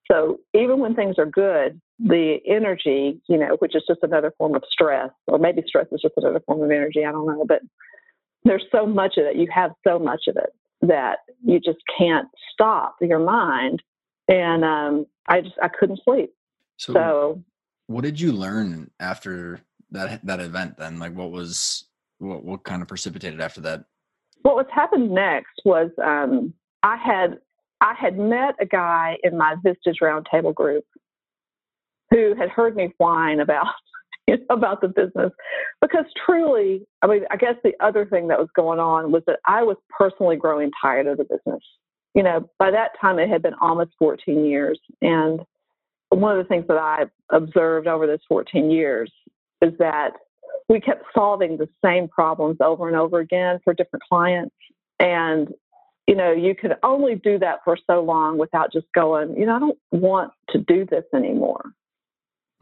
So 0.09 0.38
even 0.53 0.79
when 0.79 0.95
things 0.95 1.15
are 1.17 1.25
good, 1.25 1.81
the 1.99 2.38
energy, 2.47 3.21
you 3.27 3.38
know, 3.38 3.57
which 3.59 3.75
is 3.75 3.83
just 3.88 4.01
another 4.03 4.31
form 4.38 4.55
of 4.55 4.63
stress, 4.69 5.09
or 5.27 5.38
maybe 5.38 5.63
stress 5.67 5.88
is 5.91 6.01
just 6.01 6.13
another 6.17 6.41
form 6.45 6.63
of 6.63 6.71
energy. 6.71 7.03
I 7.03 7.11
don't 7.11 7.27
know, 7.27 7.45
but 7.45 7.61
there's 8.45 8.65
so 8.71 8.85
much 8.85 9.17
of 9.17 9.25
it. 9.25 9.35
You 9.35 9.47
have 9.53 9.71
so 9.85 9.99
much 9.99 10.21
of 10.27 10.38
it 10.38 10.53
that 10.88 11.19
you 11.43 11.59
just 11.59 11.79
can't 11.97 12.27
stop 12.53 12.95
your 13.01 13.19
mind. 13.19 13.81
And 14.27 14.63
um, 14.63 15.05
I 15.27 15.41
just 15.41 15.55
I 15.61 15.67
couldn't 15.67 15.99
sleep. 16.03 16.31
So, 16.77 16.93
so 16.93 17.43
what 17.87 18.03
did 18.03 18.19
you 18.19 18.31
learn 18.31 18.91
after 18.99 19.61
that 19.91 20.25
that 20.25 20.39
event 20.39 20.77
then? 20.77 20.99
Like 20.99 21.13
what 21.13 21.31
was 21.31 21.85
what 22.19 22.43
what 22.43 22.63
kind 22.63 22.81
of 22.81 22.87
precipitated 22.87 23.41
after 23.41 23.61
that? 23.61 23.85
What 24.41 24.55
was 24.55 24.67
happened 24.73 25.11
next 25.11 25.61
was 25.63 25.89
um, 26.03 26.53
I 26.83 26.97
had 26.97 27.39
I 27.81 27.93
had 27.93 28.17
met 28.17 28.55
a 28.59 28.65
guy 28.65 29.17
in 29.23 29.37
my 29.37 29.55
Vistage 29.65 30.01
Roundtable 30.01 30.53
group 30.53 30.85
who 32.11 32.35
had 32.35 32.49
heard 32.49 32.75
me 32.75 32.93
whine 32.97 33.39
about 33.39 33.67
you 34.27 34.37
know, 34.37 34.55
about 34.55 34.81
the 34.81 34.87
business 34.87 35.31
because 35.81 36.05
truly, 36.25 36.85
I 37.01 37.07
mean, 37.07 37.25
I 37.29 37.37
guess 37.37 37.55
the 37.63 37.73
other 37.79 38.05
thing 38.05 38.27
that 38.29 38.39
was 38.39 38.49
going 38.55 38.79
on 38.79 39.11
was 39.11 39.23
that 39.27 39.39
I 39.45 39.63
was 39.63 39.77
personally 39.89 40.35
growing 40.35 40.71
tired 40.81 41.07
of 41.07 41.17
the 41.17 41.25
business. 41.25 41.61
You 42.15 42.23
know, 42.23 42.49
by 42.57 42.71
that 42.71 42.91
time 42.99 43.19
it 43.19 43.29
had 43.29 43.41
been 43.41 43.55
almost 43.61 43.91
14 43.99 44.45
years, 44.45 44.79
and 45.01 45.41
one 46.09 46.37
of 46.37 46.43
the 46.43 46.47
things 46.47 46.65
that 46.67 46.77
I 46.77 47.05
observed 47.29 47.87
over 47.87 48.07
those 48.07 48.19
14 48.27 48.69
years 48.69 49.11
is 49.61 49.73
that 49.79 50.11
we 50.69 50.79
kept 50.79 51.05
solving 51.13 51.57
the 51.57 51.69
same 51.83 52.07
problems 52.07 52.57
over 52.59 52.87
and 52.87 52.97
over 52.97 53.19
again 53.19 53.59
for 53.63 53.73
different 53.73 54.03
clients. 54.07 54.55
And, 54.99 55.49
you 56.07 56.15
know, 56.15 56.31
you 56.31 56.55
could 56.55 56.75
only 56.83 57.15
do 57.15 57.37
that 57.39 57.59
for 57.63 57.77
so 57.89 58.01
long 58.01 58.37
without 58.37 58.71
just 58.71 58.87
going, 58.93 59.37
you 59.37 59.45
know, 59.45 59.55
I 59.55 59.59
don't 59.59 59.77
want 59.91 60.31
to 60.49 60.59
do 60.59 60.85
this 60.85 61.03
anymore. 61.13 61.71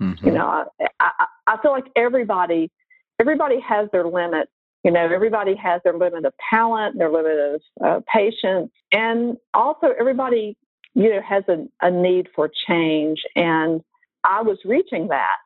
Mm-hmm. 0.02 0.26
You 0.26 0.34
know, 0.34 0.66
I, 0.80 0.88
I, 1.00 1.26
I 1.48 1.58
feel 1.62 1.72
like 1.72 1.86
everybody, 1.96 2.72
everybody 3.20 3.60
has 3.62 3.90
their 3.92 4.06
limits. 4.06 4.52
You 4.84 4.92
know, 4.92 5.00
everybody 5.00 5.56
has 5.56 5.80
their 5.86 5.98
limit 5.98 6.26
of 6.26 6.34
talent, 6.50 6.98
their 6.98 7.10
limit 7.10 7.38
of 7.38 7.62
uh, 7.86 8.00
patience, 8.12 8.70
and 8.92 9.38
also 9.54 9.94
everybody 9.98 10.58
you 10.96 11.10
know, 11.10 11.22
has 11.22 11.44
a, 11.48 11.66
a 11.82 11.92
need 11.92 12.28
for 12.36 12.50
change. 12.68 13.20
And 13.36 13.82
I 14.24 14.42
was 14.42 14.58
reaching 14.66 15.08
that. 15.10 15.38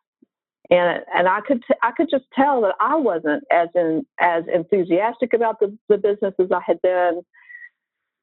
And, 0.69 1.03
and 1.15 1.27
I 1.27 1.39
could 1.41 1.63
t- 1.65 1.77
I 1.81 1.91
could 1.91 2.09
just 2.11 2.25
tell 2.35 2.61
that 2.61 2.75
I 2.81 2.95
wasn't 2.95 3.43
as 3.51 3.69
in, 3.73 4.05
as 4.19 4.43
enthusiastic 4.53 5.33
about 5.33 5.59
the, 5.61 5.77
the 5.87 5.97
business 5.97 6.33
as 6.39 6.51
I 6.51 6.59
had 6.65 6.81
been. 6.81 7.21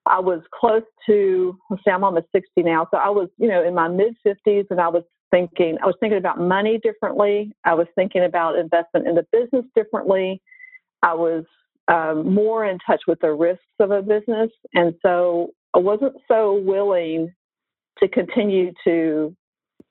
I 0.06 0.20
was 0.20 0.42
close 0.52 0.82
to 1.06 1.58
say 1.82 1.90
I'm 1.90 2.04
almost 2.04 2.26
60 2.32 2.62
now, 2.62 2.86
so 2.90 2.98
I 2.98 3.08
was 3.08 3.30
you 3.38 3.48
know 3.48 3.64
in 3.64 3.74
my 3.74 3.88
mid 3.88 4.14
50s, 4.26 4.66
and 4.68 4.78
I 4.78 4.88
was 4.88 5.04
thinking 5.30 5.78
I 5.82 5.86
was 5.86 5.96
thinking 6.00 6.18
about 6.18 6.38
money 6.38 6.78
differently. 6.82 7.50
I 7.64 7.72
was 7.72 7.86
thinking 7.94 8.24
about 8.24 8.58
investment 8.58 9.08
in 9.08 9.14
the 9.14 9.26
business 9.32 9.64
differently. 9.74 10.42
I 11.02 11.14
was 11.14 11.44
um, 11.88 12.34
more 12.34 12.66
in 12.66 12.78
touch 12.86 13.02
with 13.06 13.20
the 13.20 13.32
risks 13.32 13.64
of 13.80 13.90
a 13.90 14.02
business, 14.02 14.50
and 14.74 14.94
so 15.00 15.52
I 15.74 15.78
wasn't 15.78 16.14
so 16.28 16.54
willing 16.54 17.34
to 17.98 18.08
continue 18.08 18.72
to 18.84 19.36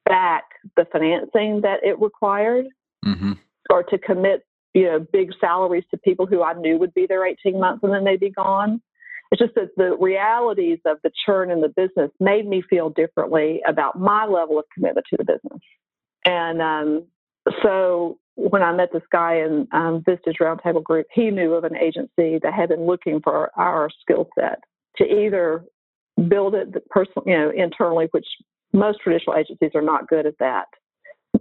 back 0.05 0.43
the 0.75 0.85
financing 0.91 1.61
that 1.61 1.79
it 1.83 1.99
required 1.99 2.65
mm-hmm. 3.05 3.33
or 3.69 3.83
to 3.83 3.97
commit 3.97 4.45
you 4.73 4.83
know 4.83 5.05
big 5.11 5.31
salaries 5.39 5.83
to 5.91 5.97
people 5.97 6.25
who 6.25 6.43
I 6.43 6.53
knew 6.53 6.77
would 6.77 6.93
be 6.93 7.05
there 7.07 7.25
18 7.25 7.59
months 7.59 7.83
and 7.83 7.93
then 7.93 8.03
they'd 8.03 8.19
be 8.19 8.31
gone. 8.31 8.81
It's 9.31 9.41
just 9.41 9.55
that 9.55 9.69
the 9.77 9.97
realities 9.99 10.79
of 10.85 10.97
the 11.03 11.11
churn 11.25 11.49
in 11.49 11.61
the 11.61 11.69
business 11.69 12.11
made 12.19 12.47
me 12.47 12.61
feel 12.69 12.89
differently 12.89 13.61
about 13.67 13.99
my 13.99 14.25
level 14.25 14.59
of 14.59 14.65
commitment 14.73 15.07
to 15.09 15.17
the 15.17 15.23
business. 15.23 15.59
And 16.23 16.61
um, 16.61 17.05
so 17.63 18.19
when 18.35 18.61
I 18.61 18.73
met 18.73 18.89
this 18.93 19.03
guy 19.11 19.37
in 19.37 19.67
um, 19.71 20.03
Vistage 20.07 20.39
Roundtable 20.39 20.83
Group, 20.83 21.07
he 21.11 21.31
knew 21.31 21.53
of 21.53 21.63
an 21.63 21.75
agency 21.75 22.39
that 22.43 22.53
had 22.55 22.69
been 22.69 22.85
looking 22.85 23.21
for 23.21 23.49
our 23.57 23.89
skill 24.01 24.29
set 24.37 24.59
to 24.97 25.03
either 25.03 25.63
build 26.29 26.55
it 26.55 26.69
personally, 26.89 27.31
you 27.31 27.37
know, 27.37 27.51
internally, 27.55 28.07
which 28.11 28.27
most 28.73 28.99
traditional 29.01 29.35
agencies 29.35 29.71
are 29.75 29.81
not 29.81 30.07
good 30.07 30.25
at 30.25 30.37
that. 30.39 30.65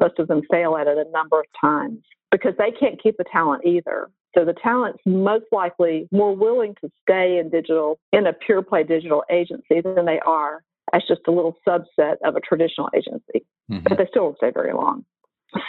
Most 0.00 0.18
of 0.18 0.28
them 0.28 0.42
fail 0.50 0.76
at 0.76 0.86
it 0.86 0.98
a 0.98 1.10
number 1.10 1.40
of 1.40 1.46
times 1.60 2.00
because 2.30 2.54
they 2.58 2.70
can't 2.70 3.02
keep 3.02 3.16
the 3.18 3.24
talent 3.30 3.64
either. 3.64 4.10
So 4.34 4.44
the 4.44 4.54
talent's 4.54 5.00
most 5.04 5.44
likely 5.52 6.08
more 6.10 6.34
willing 6.34 6.74
to 6.82 6.90
stay 7.02 7.38
in 7.38 7.50
digital, 7.50 7.98
in 8.12 8.26
a 8.26 8.32
pure 8.32 8.62
play 8.62 8.82
digital 8.82 9.24
agency 9.30 9.82
than 9.82 10.06
they 10.06 10.20
are 10.20 10.62
as 10.94 11.02
just 11.06 11.20
a 11.26 11.30
little 11.30 11.56
subset 11.68 12.16
of 12.24 12.36
a 12.36 12.40
traditional 12.40 12.88
agency. 12.94 13.44
Mm-hmm. 13.70 13.84
But 13.88 13.98
they 13.98 14.06
still 14.10 14.24
won't 14.24 14.38
stay 14.38 14.50
very 14.50 14.72
long. 14.72 15.04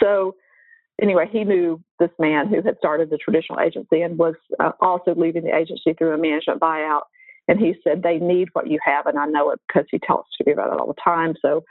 So 0.02 0.34
anyway, 1.00 1.28
he 1.30 1.44
knew 1.44 1.80
this 1.98 2.10
man 2.18 2.48
who 2.48 2.62
had 2.62 2.76
started 2.78 3.10
the 3.10 3.18
traditional 3.18 3.60
agency 3.60 4.00
and 4.00 4.18
was 4.18 4.34
uh, 4.60 4.72
also 4.80 5.14
leaving 5.14 5.44
the 5.44 5.54
agency 5.54 5.92
through 5.92 6.14
a 6.14 6.18
management 6.18 6.60
buyout. 6.60 7.02
And 7.48 7.58
he 7.58 7.74
said, 7.84 8.02
they 8.02 8.18
need 8.18 8.48
what 8.52 8.70
you 8.70 8.78
have. 8.84 9.06
And 9.06 9.18
I 9.18 9.26
know 9.26 9.50
it 9.50 9.60
because 9.66 9.86
he 9.90 9.98
tells 9.98 10.24
me 10.44 10.52
about 10.52 10.72
it 10.72 10.80
all 10.80 10.86
the 10.86 11.00
time. 11.02 11.34
So 11.42 11.64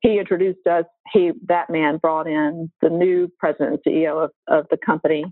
he 0.00 0.18
introduced 0.18 0.66
us. 0.66 0.84
He, 1.12 1.32
that 1.48 1.70
man 1.70 1.98
brought 1.98 2.26
in 2.26 2.70
the 2.80 2.88
new 2.88 3.30
president 3.38 3.80
and 3.84 3.94
CEO 3.94 4.24
of, 4.24 4.30
of 4.46 4.66
the 4.70 4.78
company. 4.78 5.24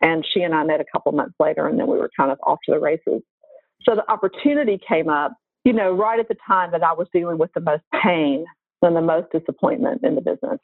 And 0.00 0.26
she 0.32 0.42
and 0.42 0.54
I 0.54 0.64
met 0.64 0.80
a 0.80 0.84
couple 0.90 1.12
months 1.12 1.36
later, 1.40 1.66
and 1.66 1.78
then 1.78 1.86
we 1.86 1.96
were 1.96 2.10
kind 2.16 2.30
of 2.30 2.38
off 2.42 2.58
to 2.66 2.72
the 2.72 2.80
races. 2.80 3.22
So 3.82 3.94
the 3.94 4.10
opportunity 4.10 4.78
came 4.86 5.08
up, 5.08 5.32
you 5.64 5.72
know, 5.72 5.92
right 5.92 6.20
at 6.20 6.28
the 6.28 6.36
time 6.46 6.72
that 6.72 6.82
I 6.82 6.92
was 6.92 7.06
dealing 7.12 7.38
with 7.38 7.52
the 7.54 7.60
most 7.60 7.82
pain 8.02 8.44
and 8.82 8.94
the 8.94 9.00
most 9.00 9.28
disappointment 9.32 10.02
in 10.04 10.14
the 10.14 10.20
business. 10.20 10.60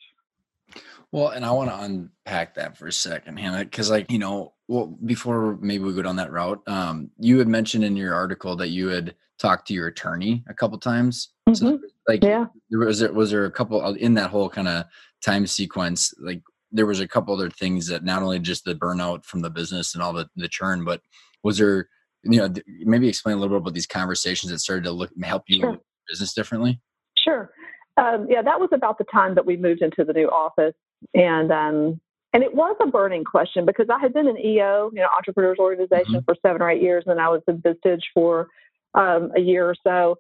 Well, 1.13 1.29
and 1.29 1.45
I 1.45 1.51
want 1.53 1.71
to 1.71 1.79
unpack 1.79 2.55
that 2.55 2.77
for 2.77 2.87
a 2.87 2.93
second, 2.93 3.39
Hannah, 3.39 3.65
because 3.65 3.91
like 3.91 4.11
you 4.11 4.19
know, 4.19 4.55
well, 4.73 4.87
before 5.05 5.59
maybe 5.61 5.85
we 5.85 5.93
go 5.93 6.01
down 6.01 6.17
that 6.17 6.33
route, 6.33 6.63
um, 6.67 7.11
you 7.19 7.39
had 7.39 7.47
mentioned 7.47 7.85
in 7.85 7.95
your 7.95 8.15
article 8.15 8.57
that 8.57 8.69
you 8.69 8.89
had 8.89 9.15
talked 9.39 9.69
to 9.69 9.75
your 9.75 9.89
attorney 9.89 10.43
a 10.49 10.55
couple 10.55 10.79
times. 10.79 11.29
Mm-hmm. 11.47 11.55
So, 11.55 11.79
like, 12.09 12.25
yeah, 12.25 12.47
there 12.71 12.79
was 12.79 13.01
there 13.01 13.13
was 13.13 13.31
there 13.31 13.45
a 13.45 13.51
couple 13.51 13.85
in 13.95 14.15
that 14.15 14.31
whole 14.31 14.49
kind 14.49 14.69
of 14.69 14.87
time 15.23 15.47
sequence, 15.47 16.15
like 16.19 16.41
there 16.71 16.87
was 16.87 17.01
a 17.01 17.07
couple 17.07 17.35
other 17.35 17.51
things 17.51 17.87
that 17.89 18.03
not 18.03 18.23
only 18.23 18.39
just 18.39 18.65
the 18.65 18.75
burnout 18.75 19.27
from 19.27 19.41
the 19.41 19.51
business 19.51 19.95
and 19.95 20.03
all 20.03 20.15
the 20.15 20.27
the 20.37 20.49
churn, 20.49 20.85
but 20.85 21.03
was 21.43 21.59
there 21.59 21.89
you 22.25 22.39
know, 22.39 22.49
maybe 22.85 23.09
explain 23.09 23.37
a 23.37 23.41
little 23.41 23.59
bit 23.59 23.63
about 23.63 23.75
these 23.75 23.87
conversations 23.87 24.53
that 24.53 24.61
started 24.61 24.85
to 24.85 24.93
look 24.93 25.11
help 25.23 25.43
you 25.49 25.61
sure. 25.61 25.79
business 26.09 26.33
differently. 26.33 26.81
Sure. 27.19 27.51
Um, 27.97 28.27
yeah, 28.31 28.43
that 28.43 28.59
was 28.59 28.71
about 28.73 28.97
the 28.97 29.05
time 29.13 29.35
that 29.35 29.45
we 29.45 29.57
moved 29.57 29.83
into 29.83 30.05
the 30.05 30.13
new 30.15 30.29
office, 30.29 30.75
and 31.15 31.53
um, 31.53 32.01
and 32.33 32.43
it 32.43 32.55
was 32.55 32.77
a 32.81 32.87
burning 32.87 33.25
question 33.25 33.67
because 33.67 33.87
I 33.91 33.99
had 34.01 34.15
been 34.15 34.27
an 34.27 34.39
EO, 34.39 34.91
you 34.93 35.01
know, 35.01 35.09
Entrepreneurs 35.17 35.59
Organization, 35.59 36.15
mm-hmm. 36.15 36.25
for 36.25 36.37
seven 36.45 36.63
or 36.63 36.71
eight 36.71 36.83
years, 36.83 37.05
and 37.07 37.21
I 37.21 37.29
was 37.29 37.43
in 37.47 37.59
Vistage 37.59 38.03
for 38.15 38.49
um, 38.95 39.31
a 39.37 39.41
year 39.41 39.69
or 39.69 39.77
so. 39.85 40.17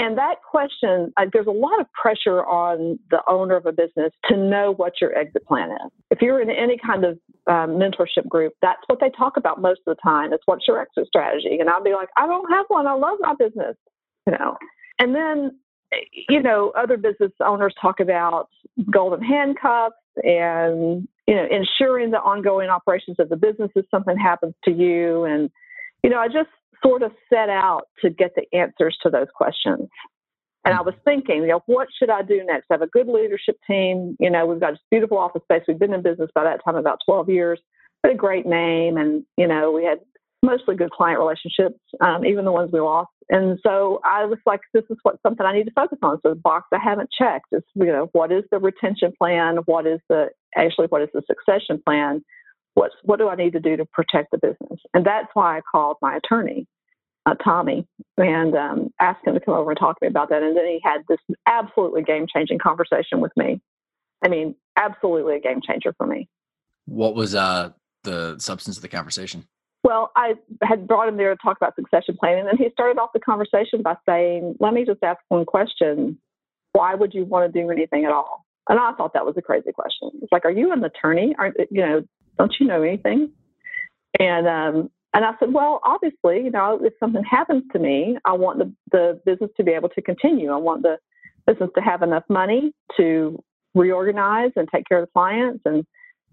And 0.00 0.16
that 0.16 0.36
question, 0.48 1.12
uh, 1.16 1.26
there's 1.32 1.48
a 1.48 1.50
lot 1.50 1.80
of 1.80 1.86
pressure 1.92 2.44
on 2.44 3.00
the 3.10 3.20
owner 3.26 3.56
of 3.56 3.66
a 3.66 3.72
business 3.72 4.12
to 4.26 4.36
know 4.36 4.72
what 4.76 5.00
your 5.00 5.16
exit 5.18 5.44
plan 5.44 5.72
is. 5.72 5.90
If 6.10 6.22
you're 6.22 6.40
in 6.40 6.50
any 6.50 6.78
kind 6.78 7.04
of 7.04 7.18
um, 7.48 7.70
mentorship 7.70 8.28
group, 8.28 8.52
that's 8.62 8.80
what 8.86 9.00
they 9.00 9.10
talk 9.10 9.36
about 9.36 9.60
most 9.60 9.80
of 9.86 9.96
the 9.96 10.00
time. 10.00 10.32
It's 10.32 10.44
what's 10.46 10.68
your 10.68 10.80
exit 10.80 11.08
strategy? 11.08 11.58
And 11.58 11.68
I'll 11.68 11.82
be 11.82 11.94
like, 11.94 12.10
I 12.16 12.28
don't 12.28 12.48
have 12.48 12.66
one. 12.68 12.86
I 12.86 12.92
love 12.92 13.18
my 13.20 13.34
business, 13.36 13.74
you 14.26 14.34
know. 14.38 14.56
And 15.00 15.16
then, 15.16 15.58
you 16.28 16.42
know, 16.42 16.72
other 16.78 16.96
business 16.96 17.32
owners 17.44 17.74
talk 17.80 17.98
about 17.98 18.48
golden 18.92 19.20
handcuffs 19.20 19.96
and 20.22 21.08
you 21.28 21.34
know 21.34 21.46
ensuring 21.50 22.10
the 22.10 22.18
ongoing 22.18 22.70
operations 22.70 23.16
of 23.20 23.28
the 23.28 23.36
business 23.36 23.70
if 23.76 23.84
something 23.90 24.16
happens 24.16 24.54
to 24.64 24.72
you. 24.72 25.24
And 25.24 25.50
you 26.02 26.10
know 26.10 26.18
i 26.18 26.26
just 26.26 26.48
sort 26.82 27.02
of 27.02 27.12
set 27.28 27.48
out 27.48 27.82
to 28.00 28.08
get 28.08 28.32
the 28.34 28.46
answers 28.58 28.96
to 29.02 29.10
those 29.10 29.28
questions. 29.34 29.88
And 30.64 30.74
i 30.74 30.80
was 30.80 30.94
thinking 31.04 31.42
you 31.42 31.48
know 31.48 31.60
what 31.66 31.88
should 31.96 32.10
i 32.10 32.22
do 32.22 32.42
next? 32.44 32.66
I 32.70 32.74
have 32.74 32.82
a 32.82 32.86
good 32.88 33.06
leadership 33.06 33.56
team. 33.66 34.16
You 34.18 34.30
know 34.30 34.46
we've 34.46 34.60
got 34.60 34.72
this 34.72 34.80
beautiful 34.90 35.18
office 35.18 35.42
space. 35.42 35.62
We've 35.68 35.78
been 35.78 35.92
in 35.92 36.02
business 36.02 36.30
by 36.34 36.44
that 36.44 36.64
time 36.64 36.76
about 36.76 37.00
12 37.04 37.28
years. 37.28 37.60
Had 38.02 38.14
a 38.14 38.16
great 38.16 38.46
name. 38.46 38.96
And 38.96 39.22
you 39.36 39.46
know 39.46 39.70
we 39.70 39.84
had 39.84 39.98
mostly 40.42 40.76
good 40.76 40.90
client 40.90 41.18
relationships, 41.18 41.80
um, 42.00 42.24
even 42.24 42.44
the 42.44 42.52
ones 42.52 42.70
we 42.72 42.80
lost. 42.80 43.10
And 43.28 43.58
so 43.62 44.00
I 44.04 44.24
was 44.24 44.38
like, 44.46 44.60
this 44.72 44.84
is 44.88 44.96
what 45.02 45.16
something 45.22 45.44
I 45.44 45.52
need 45.52 45.64
to 45.64 45.72
focus 45.72 45.98
on. 46.02 46.18
So 46.22 46.30
the 46.30 46.36
box 46.36 46.68
I 46.72 46.78
haven't 46.82 47.10
checked 47.18 47.46
is, 47.52 47.62
you 47.74 47.86
know, 47.86 48.08
what 48.12 48.32
is 48.32 48.44
the 48.50 48.58
retention 48.58 49.12
plan? 49.18 49.56
What 49.66 49.86
is 49.86 50.00
the 50.08 50.28
actually 50.56 50.86
what 50.86 51.02
is 51.02 51.08
the 51.12 51.22
succession 51.26 51.82
plan? 51.84 52.24
What's 52.74 52.94
what 53.02 53.18
do 53.18 53.28
I 53.28 53.34
need 53.34 53.52
to 53.54 53.60
do 53.60 53.76
to 53.76 53.84
protect 53.84 54.30
the 54.30 54.38
business? 54.38 54.80
And 54.94 55.04
that's 55.04 55.28
why 55.34 55.58
I 55.58 55.60
called 55.60 55.96
my 56.00 56.16
attorney, 56.16 56.66
uh, 57.26 57.34
Tommy, 57.34 57.86
and 58.16 58.54
um, 58.54 58.92
asked 59.00 59.26
him 59.26 59.34
to 59.34 59.40
come 59.40 59.54
over 59.54 59.70
and 59.70 59.78
talk 59.78 59.98
to 59.98 60.04
me 60.04 60.08
about 60.08 60.30
that. 60.30 60.42
And 60.42 60.56
then 60.56 60.66
he 60.66 60.80
had 60.82 61.02
this 61.08 61.18
absolutely 61.46 62.02
game 62.02 62.26
changing 62.32 62.58
conversation 62.58 63.20
with 63.20 63.32
me. 63.36 63.60
I 64.24 64.28
mean, 64.28 64.54
absolutely 64.76 65.36
a 65.36 65.40
game 65.40 65.60
changer 65.66 65.92
for 65.96 66.06
me. 66.06 66.28
What 66.86 67.14
was 67.14 67.34
uh, 67.34 67.70
the 68.04 68.36
substance 68.38 68.76
of 68.76 68.82
the 68.82 68.88
conversation? 68.88 69.46
Well, 69.84 70.10
I 70.16 70.34
had 70.62 70.86
brought 70.86 71.08
him 71.08 71.16
there 71.16 71.34
to 71.34 71.40
talk 71.40 71.56
about 71.56 71.76
succession 71.76 72.16
planning, 72.18 72.48
and 72.48 72.58
he 72.58 72.68
started 72.72 73.00
off 73.00 73.10
the 73.12 73.20
conversation 73.20 73.82
by 73.82 73.96
saying, 74.06 74.56
"Let 74.60 74.74
me 74.74 74.84
just 74.84 75.02
ask 75.02 75.18
one 75.28 75.44
question: 75.44 76.18
Why 76.72 76.94
would 76.94 77.14
you 77.14 77.24
want 77.24 77.52
to 77.52 77.60
do 77.60 77.70
anything 77.70 78.04
at 78.04 78.12
all?" 78.12 78.44
And 78.68 78.78
I 78.78 78.92
thought 78.92 79.14
that 79.14 79.24
was 79.24 79.34
a 79.36 79.42
crazy 79.42 79.72
question. 79.72 80.10
It's 80.22 80.32
like, 80.32 80.44
"Are 80.44 80.50
you 80.50 80.72
an 80.72 80.84
attorney? 80.84 81.34
Aren't 81.38 81.56
you 81.70 81.80
know? 81.80 82.02
Don't 82.38 82.54
you 82.60 82.66
know 82.66 82.82
anything?" 82.82 83.30
And 84.18 84.46
um, 84.46 84.90
and 85.14 85.24
I 85.24 85.32
said, 85.40 85.52
"Well, 85.52 85.80
obviously, 85.84 86.44
you 86.44 86.50
know, 86.50 86.78
if 86.82 86.92
something 87.00 87.24
happens 87.24 87.64
to 87.72 87.78
me, 87.78 88.18
I 88.24 88.32
want 88.32 88.58
the 88.58 88.72
the 88.92 89.20
business 89.24 89.50
to 89.56 89.64
be 89.64 89.72
able 89.72 89.88
to 89.90 90.02
continue. 90.02 90.50
I 90.50 90.56
want 90.56 90.82
the 90.82 90.98
business 91.46 91.70
to 91.76 91.80
have 91.80 92.02
enough 92.02 92.24
money 92.28 92.72
to 92.98 93.42
reorganize 93.74 94.50
and 94.56 94.68
take 94.72 94.86
care 94.86 94.98
of 94.98 95.06
the 95.06 95.12
clients 95.12 95.62
and 95.64 95.84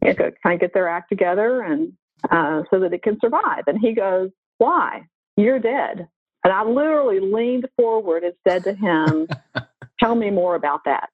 you 0.02 0.10
know, 0.10 0.32
kind 0.44 0.54
of 0.54 0.60
get 0.60 0.74
their 0.74 0.90
act 0.90 1.10
together 1.10 1.62
and 1.62 1.94
uh, 2.30 2.64
so 2.70 2.80
that 2.80 2.94
it 2.94 3.04
can 3.04 3.20
survive. 3.20 3.64
And 3.68 3.80
he 3.80 3.94
goes, 3.94 4.30
Why? 4.58 5.04
You're 5.38 5.60
dead. 5.60 6.08
And 6.44 6.54
I 6.54 6.64
literally 6.64 7.20
leaned 7.20 7.68
forward 7.78 8.24
and 8.24 8.34
said 8.48 8.64
to 8.66 8.74
him, 8.74 9.28
Tell 10.00 10.16
me 10.16 10.30
more 10.30 10.56
about 10.56 10.82
that. 10.86 11.10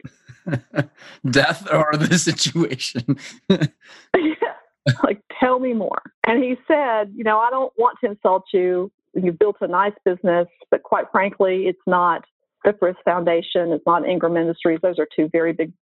Death 1.30 1.68
or 1.72 1.92
the 1.94 2.18
situation? 2.18 3.18
like, 5.04 5.22
tell 5.40 5.60
me 5.60 5.74
more. 5.74 6.02
And 6.26 6.44
he 6.44 6.56
said, 6.68 7.12
You 7.16 7.24
know, 7.24 7.40
I 7.40 7.50
don't 7.50 7.74
want 7.78 7.98
to 8.04 8.12
insult 8.12 8.46
you. 8.54 8.92
You've 9.14 9.40
built 9.40 9.58
a 9.62 9.68
nice 9.68 9.94
business, 10.06 10.48
but 10.70 10.84
quite 10.84 11.06
frankly, 11.12 11.68
it's 11.68 11.82
not 11.86 12.26
the 12.64 12.72
Frist 12.72 12.98
Foundation, 13.04 13.72
it's 13.72 13.86
not 13.86 14.08
Ingram 14.08 14.38
Industries. 14.38 14.80
Those 14.82 15.00
are 15.00 15.08
two 15.16 15.30
very 15.32 15.52
big 15.52 15.74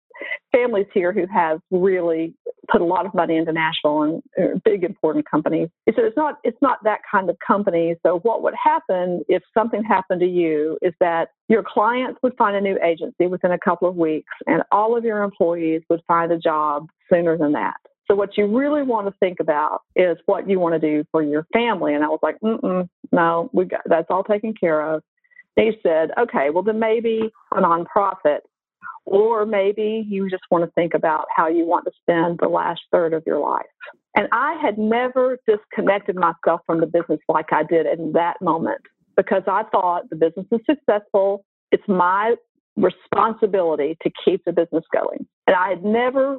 families 0.51 0.87
here 0.93 1.11
who 1.11 1.25
have 1.27 1.59
really 1.71 2.33
put 2.71 2.81
a 2.81 2.85
lot 2.85 3.05
of 3.05 3.13
money 3.13 3.37
into 3.37 3.51
Nashville 3.51 4.21
and 4.37 4.63
big 4.63 4.83
important 4.83 5.29
companies. 5.29 5.69
So 5.95 6.03
it's 6.03 6.17
not 6.17 6.35
it's 6.43 6.57
not 6.61 6.79
that 6.83 6.99
kind 7.09 7.29
of 7.29 7.37
company. 7.45 7.95
So 8.05 8.19
what 8.19 8.43
would 8.43 8.53
happen 8.61 9.21
if 9.27 9.43
something 9.53 9.83
happened 9.83 10.21
to 10.21 10.27
you 10.27 10.77
is 10.81 10.93
that 10.99 11.29
your 11.47 11.63
clients 11.63 12.19
would 12.23 12.35
find 12.37 12.55
a 12.55 12.61
new 12.61 12.77
agency 12.83 13.27
within 13.27 13.51
a 13.51 13.59
couple 13.59 13.87
of 13.87 13.95
weeks, 13.95 14.31
and 14.45 14.63
all 14.71 14.97
of 14.97 15.03
your 15.03 15.23
employees 15.23 15.81
would 15.89 16.01
find 16.07 16.31
a 16.31 16.37
job 16.37 16.87
sooner 17.11 17.37
than 17.37 17.53
that. 17.53 17.77
So 18.07 18.15
what 18.15 18.37
you 18.37 18.47
really 18.47 18.81
want 18.81 19.07
to 19.07 19.13
think 19.19 19.39
about 19.39 19.81
is 19.95 20.17
what 20.25 20.49
you 20.49 20.59
want 20.59 20.73
to 20.73 20.79
do 20.79 21.03
for 21.11 21.21
your 21.21 21.45
family. 21.53 21.93
And 21.93 22.03
I 22.03 22.07
was 22.07 22.19
like, 22.23 22.37
mm 22.43 22.87
no, 23.11 23.49
we 23.53 23.65
got 23.65 23.81
that's 23.85 24.07
all 24.09 24.23
taken 24.23 24.53
care 24.53 24.81
of. 24.93 25.01
They 25.55 25.77
said, 25.81 26.11
okay, 26.17 26.49
well 26.51 26.63
then 26.63 26.79
maybe 26.79 27.31
a 27.51 27.61
nonprofit 27.61 28.39
or 29.09 29.45
maybe 29.45 30.05
you 30.07 30.29
just 30.29 30.43
want 30.51 30.63
to 30.63 30.71
think 30.71 30.93
about 30.93 31.25
how 31.35 31.47
you 31.47 31.65
want 31.65 31.85
to 31.85 31.91
spend 32.01 32.39
the 32.39 32.47
last 32.47 32.81
third 32.91 33.13
of 33.13 33.23
your 33.25 33.39
life. 33.39 33.65
And 34.15 34.27
I 34.31 34.55
had 34.61 34.77
never 34.77 35.39
disconnected 35.47 36.15
myself 36.15 36.61
from 36.67 36.79
the 36.79 36.85
business 36.85 37.19
like 37.27 37.51
I 37.51 37.63
did 37.63 37.87
in 37.87 38.11
that 38.13 38.35
moment 38.41 38.81
because 39.17 39.43
I 39.47 39.63
thought 39.71 40.09
the 40.09 40.15
business 40.15 40.45
is 40.51 40.59
successful. 40.69 41.43
It's 41.71 41.87
my 41.87 42.35
responsibility 42.75 43.97
to 44.03 44.11
keep 44.23 44.45
the 44.45 44.51
business 44.51 44.83
going. 44.93 45.25
And 45.47 45.55
I 45.55 45.69
had 45.69 45.83
never 45.83 46.37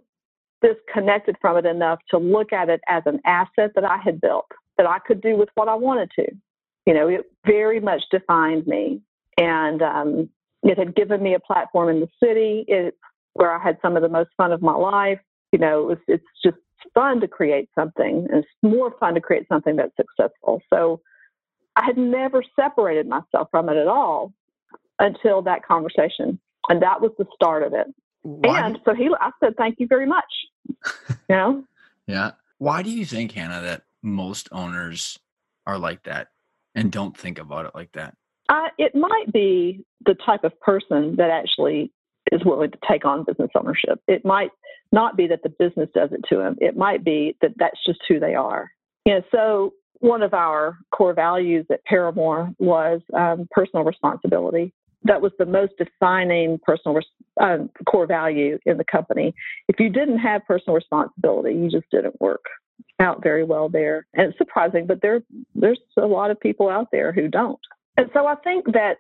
disconnected 0.63 1.37
from 1.41 1.57
it 1.57 1.67
enough 1.67 1.99
to 2.11 2.19
look 2.19 2.53
at 2.53 2.69
it 2.69 2.81
as 2.89 3.03
an 3.07 3.19
asset 3.27 3.73
that 3.75 3.85
I 3.85 3.97
had 3.97 4.21
built 4.21 4.47
that 4.77 4.87
I 4.87 4.99
could 5.05 5.21
do 5.21 5.37
with 5.37 5.49
what 5.55 5.69
I 5.69 5.75
wanted 5.75 6.11
to. 6.17 6.27
You 6.87 6.95
know, 6.95 7.09
it 7.09 7.23
very 7.45 7.81
much 7.81 8.03
defined 8.13 8.67
me. 8.67 9.03
And 9.39 9.83
um, 9.83 10.31
it 10.63 10.79
had 10.79 10.95
given 10.95 11.23
me 11.23 11.35
a 11.35 11.41
platform 11.41 11.89
in 11.89 12.01
the 12.01 12.09
city 12.23 12.65
it, 12.69 12.97
where 13.33 13.53
I 13.53 13.63
had 13.63 13.79
some 13.83 13.97
of 13.97 14.03
the 14.03 14.09
most 14.09 14.31
fun 14.37 14.53
of 14.53 14.63
my 14.63 14.75
life. 14.75 15.21
You 15.53 15.59
know, 15.59 15.83
it 15.83 15.87
was, 15.87 15.99
it's 16.07 16.25
just 16.45 16.59
fun 16.95 17.21
to 17.21 17.29
create 17.29 17.69
something. 17.75 18.27
And 18.31 18.45
it's 18.45 18.49
more 18.63 18.95
fun 18.99 19.15
to 19.15 19.21
create 19.21 19.47
something 19.49 19.77
that's 19.77 19.97
successful. 19.97 20.63
So 20.73 21.01
I 21.77 21.85
had 21.85 21.97
never 21.97 22.43
separated 22.57 23.07
myself 23.09 23.49
from 23.51 23.69
it 23.69 23.77
at 23.77 23.87
all 23.87 24.33
until 24.99 25.43
that 25.43 25.65
conversation. 25.67 26.39
And 26.69 26.83
that 26.83 27.01
was 27.01 27.13
the 27.19 27.27
start 27.35 27.63
of 27.63 27.73
it. 27.73 27.87
Why 28.23 28.61
and 28.61 28.79
so 28.85 28.95
he, 28.95 29.09
I 29.19 29.31
said, 29.41 29.55
thank 29.57 29.77
you 29.79 29.87
very 29.87 30.07
much. 30.07 30.25
you 30.69 31.15
know? 31.31 31.65
Yeah. 32.07 32.33
Why 32.59 32.83
do 32.83 32.91
you 32.91 33.07
think, 33.07 33.33
Hannah, 33.33 33.63
that 33.63 33.85
most 34.03 34.49
owners 34.53 35.19
are 35.67 35.79
like 35.79 36.03
that 36.03 36.29
and 36.75 36.93
don't 36.93 37.17
think 37.17 37.39
about 37.39 37.65
it 37.65 37.75
like 37.75 37.93
that? 37.93 38.15
Uh, 38.51 38.67
it 38.79 38.97
might 38.97 39.33
be 39.33 39.85
the 40.05 40.17
type 40.27 40.43
of 40.43 40.59
person 40.61 41.15
that 41.17 41.31
actually 41.31 41.93
is 42.33 42.45
willing 42.45 42.71
to 42.71 42.79
take 42.91 43.05
on 43.05 43.25
business 43.25 43.51
ownership. 43.55 44.01
It 44.09 44.25
might 44.25 44.51
not 44.93 45.17
be 45.17 45.29
that 45.29 45.45
the 45.45 45.51
business 45.51 45.89
does 45.95 46.11
it 46.13 46.21
to 46.29 46.37
them. 46.37 46.57
It 46.61 46.77
might 46.77 47.05
be 47.05 47.37
that 47.43 47.53
that's 47.57 47.79
just 47.87 48.01
who 48.09 48.19
they 48.19 48.35
are. 48.35 48.69
You 49.07 49.15
know, 49.15 49.23
so 49.33 49.75
one 50.01 50.23
of 50.23 50.35
our 50.35 50.77
core 50.93 51.15
values 51.15 51.65
at 51.71 51.85
Paramore 51.85 52.51
was 52.59 53.01
um, 53.15 53.49
personal 53.53 53.85
responsibility. 53.85 54.73
That 55.05 55.23
was 55.23 55.33
the 55.39 55.47
most 55.47 55.75
defining 55.79 56.59
personal 56.65 56.97
res- 56.97 57.07
um, 57.41 57.71
core 57.89 58.07
value 58.07 58.59
in 58.67 58.79
the 58.79 58.85
company. 58.85 59.33
If 59.69 59.79
you 59.79 59.91
didn't 59.91 60.19
have 60.19 60.45
personal 60.47 60.75
responsibility, 60.75 61.55
you 61.55 61.71
just 61.71 61.89
didn't 61.93 62.21
work 62.21 62.45
out 62.99 63.23
very 63.23 63.45
well 63.45 63.69
there. 63.69 64.07
And 64.15 64.29
it's 64.29 64.39
surprising, 64.39 64.87
but 64.87 65.01
there 65.03 65.23
there's 65.55 65.79
a 65.97 66.07
lot 66.07 66.31
of 66.31 66.41
people 66.41 66.69
out 66.69 66.89
there 66.91 67.13
who 67.13 67.29
don't. 67.29 67.61
And 68.01 68.11
so 68.15 68.27
I 68.27 68.35
think 68.37 68.73
that, 68.73 68.97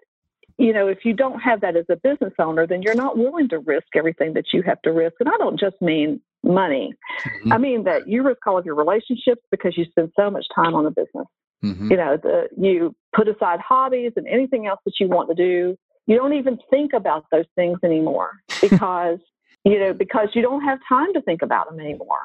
you 0.59 0.75
know, 0.75 0.87
if 0.87 1.07
you 1.07 1.15
don't 1.15 1.41
have 1.41 1.63
that 1.63 1.75
as 1.75 1.87
a 1.89 1.97
business 1.97 2.35
owner, 2.39 2.67
then 2.67 2.83
you're 2.83 2.95
not 2.95 3.17
willing 3.17 3.49
to 3.49 3.59
risk 3.61 3.87
everything 3.97 4.35
that 4.35 4.53
you 4.53 4.63
have 4.63 4.81
to 4.83 4.93
risk. 4.93 5.15
And 5.21 5.29
I 5.29 5.37
don't 5.39 5.59
just 5.59 5.81
mean 5.81 6.21
money. 6.45 6.93
Mm-hmm. 7.25 7.53
I 7.53 7.59
mean 7.59 7.85
that 7.85 8.07
you 8.07 8.23
risk 8.23 8.47
all 8.47 8.59
of 8.59 8.67
your 8.67 8.75
relationships 8.75 9.41
because 9.51 9.79
you 9.79 9.87
spend 9.87 10.13
so 10.19 10.31
much 10.31 10.45
time 10.55 10.75
on 10.75 10.85
the 10.85 10.91
business. 10.91 11.27
Mm-hmm. 11.65 11.91
You 11.91 11.97
know, 11.97 12.19
the, 12.23 12.49
you 12.59 12.95
put 13.15 13.27
aside 13.27 13.61
hobbies 13.61 14.13
and 14.17 14.27
anything 14.27 14.67
else 14.67 14.81
that 14.85 14.95
you 15.01 15.09
want 15.09 15.31
to 15.31 15.35
do. 15.35 15.79
You 16.07 16.17
don't 16.17 16.35
even 16.35 16.59
think 16.69 16.93
about 16.93 17.25
those 17.33 17.47
things 17.55 17.79
anymore 17.83 18.33
because, 18.61 19.19
you 19.65 19.79
know, 19.79 19.95
because 19.95 20.29
you 20.35 20.43
don't 20.43 20.65
have 20.65 20.79
time 20.87 21.15
to 21.15 21.23
think 21.23 21.41
about 21.41 21.71
them 21.71 21.81
anymore. 21.81 22.21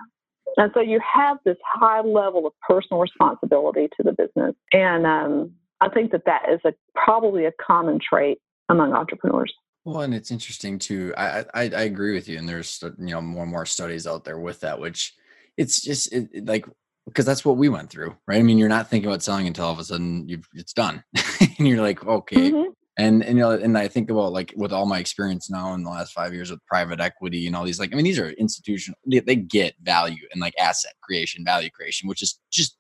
And 0.57 0.71
so 0.73 0.81
you 0.81 0.99
have 1.01 1.37
this 1.45 1.57
high 1.65 2.01
level 2.01 2.47
of 2.47 2.53
personal 2.67 3.01
responsibility 3.01 3.89
to 3.97 4.03
the 4.03 4.13
business. 4.13 4.55
And 4.71 5.05
um, 5.05 5.51
I 5.81 5.89
think 5.89 6.11
that 6.11 6.25
that 6.25 6.43
is 6.49 6.59
a 6.65 6.73
probably 6.93 7.45
a 7.45 7.51
common 7.65 7.99
trait 7.99 8.39
among 8.69 8.93
entrepreneurs. 8.93 9.53
Well, 9.83 10.01
and 10.01 10.15
it's 10.15 10.31
interesting 10.31 10.79
too. 10.79 11.13
I, 11.15 11.45
I 11.53 11.63
I 11.63 11.81
agree 11.83 12.13
with 12.13 12.27
you, 12.27 12.39
and 12.39 12.49
there's 12.49 12.83
you 12.83 13.13
know 13.13 13.21
more 13.21 13.43
and 13.43 13.51
more 13.51 13.65
studies 13.65 14.07
out 14.07 14.23
there 14.23 14.39
with 14.39 14.61
that, 14.61 14.79
which 14.79 15.13
it's 15.57 15.81
just 15.81 16.11
it, 16.11 16.45
like 16.45 16.65
because 17.05 17.25
that's 17.25 17.45
what 17.45 17.57
we 17.57 17.69
went 17.69 17.91
through, 17.91 18.15
right? 18.27 18.39
I 18.39 18.41
mean, 18.41 18.57
you're 18.57 18.67
not 18.69 18.89
thinking 18.89 19.09
about 19.09 19.21
selling 19.21 19.45
until 19.45 19.65
all 19.65 19.73
of 19.73 19.79
a 19.79 19.83
sudden 19.83 20.27
you've 20.27 20.47
it's 20.53 20.73
done, 20.73 21.03
and 21.57 21.67
you're 21.67 21.81
like, 21.81 22.03
okay. 22.05 22.51
Mm-hmm. 22.51 22.71
And 22.97 23.23
and 23.23 23.37
you 23.37 23.43
know, 23.43 23.51
and 23.51 23.77
I 23.77 23.89
think 23.89 24.09
about 24.09 24.31
like 24.31 24.53
with 24.55 24.71
all 24.71 24.85
my 24.85 24.99
experience 24.99 25.49
now 25.49 25.73
in 25.73 25.83
the 25.83 25.89
last 25.89 26.13
five 26.13 26.33
years 26.33 26.49
with 26.49 26.65
private 26.65 27.01
equity 27.01 27.45
and 27.45 27.53
all 27.53 27.65
these, 27.65 27.77
like, 27.77 27.91
I 27.91 27.95
mean, 27.97 28.05
these 28.05 28.17
are 28.19 28.29
institutional. 28.29 28.97
They, 29.05 29.19
they 29.19 29.35
get 29.35 29.75
value 29.83 30.23
and 30.31 30.39
like 30.39 30.53
asset 30.57 30.93
creation, 31.03 31.43
value 31.43 31.69
creation, 31.69 32.07
which 32.07 32.21
is 32.21 32.39
just 32.51 32.77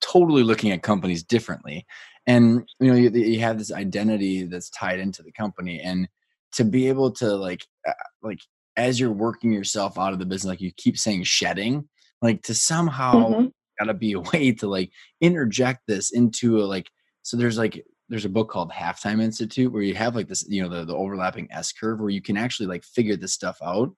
totally 0.00 0.42
looking 0.42 0.72
at 0.72 0.82
companies 0.82 1.22
differently. 1.22 1.86
And 2.28 2.68
you 2.78 2.92
know, 2.92 2.96
you, 2.96 3.10
you 3.10 3.40
have 3.40 3.58
this 3.58 3.72
identity 3.72 4.44
that's 4.44 4.70
tied 4.70 5.00
into 5.00 5.22
the 5.24 5.32
company, 5.32 5.80
and 5.80 6.06
to 6.52 6.64
be 6.64 6.88
able 6.88 7.10
to 7.12 7.34
like 7.34 7.66
uh, 7.88 7.92
like 8.22 8.38
as 8.76 9.00
you're 9.00 9.10
working 9.10 9.52
yourself 9.52 9.98
out 9.98 10.12
of 10.12 10.20
the 10.20 10.26
business, 10.26 10.50
like 10.50 10.60
you 10.60 10.70
keep 10.76 10.96
saying 10.96 11.24
shedding, 11.24 11.88
like 12.22 12.42
to 12.42 12.54
somehow 12.54 13.30
mm-hmm. 13.30 13.46
gotta 13.80 13.94
be 13.94 14.12
a 14.12 14.20
way 14.32 14.52
to 14.52 14.68
like 14.68 14.90
interject 15.20 15.80
this 15.88 16.12
into 16.12 16.58
a 16.58 16.64
like 16.64 16.88
so 17.22 17.36
there's 17.36 17.58
like 17.58 17.82
there's 18.08 18.24
a 18.24 18.30
book 18.30 18.50
called 18.50 18.70
Halftime 18.70 19.22
Institute 19.22 19.72
where 19.72 19.82
you 19.82 19.94
have 19.94 20.14
like 20.14 20.28
this, 20.28 20.46
you 20.48 20.62
know, 20.62 20.68
the, 20.68 20.84
the 20.84 20.94
overlapping 20.94 21.48
S 21.50 21.72
curve 21.72 22.00
where 22.00 22.08
you 22.08 22.22
can 22.22 22.36
actually 22.36 22.66
like 22.66 22.84
figure 22.84 23.16
this 23.16 23.34
stuff 23.34 23.58
out 23.62 23.90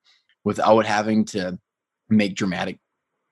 without 0.44 0.84
having 0.84 1.24
to 1.26 1.58
make 2.08 2.34
dramatic 2.34 2.78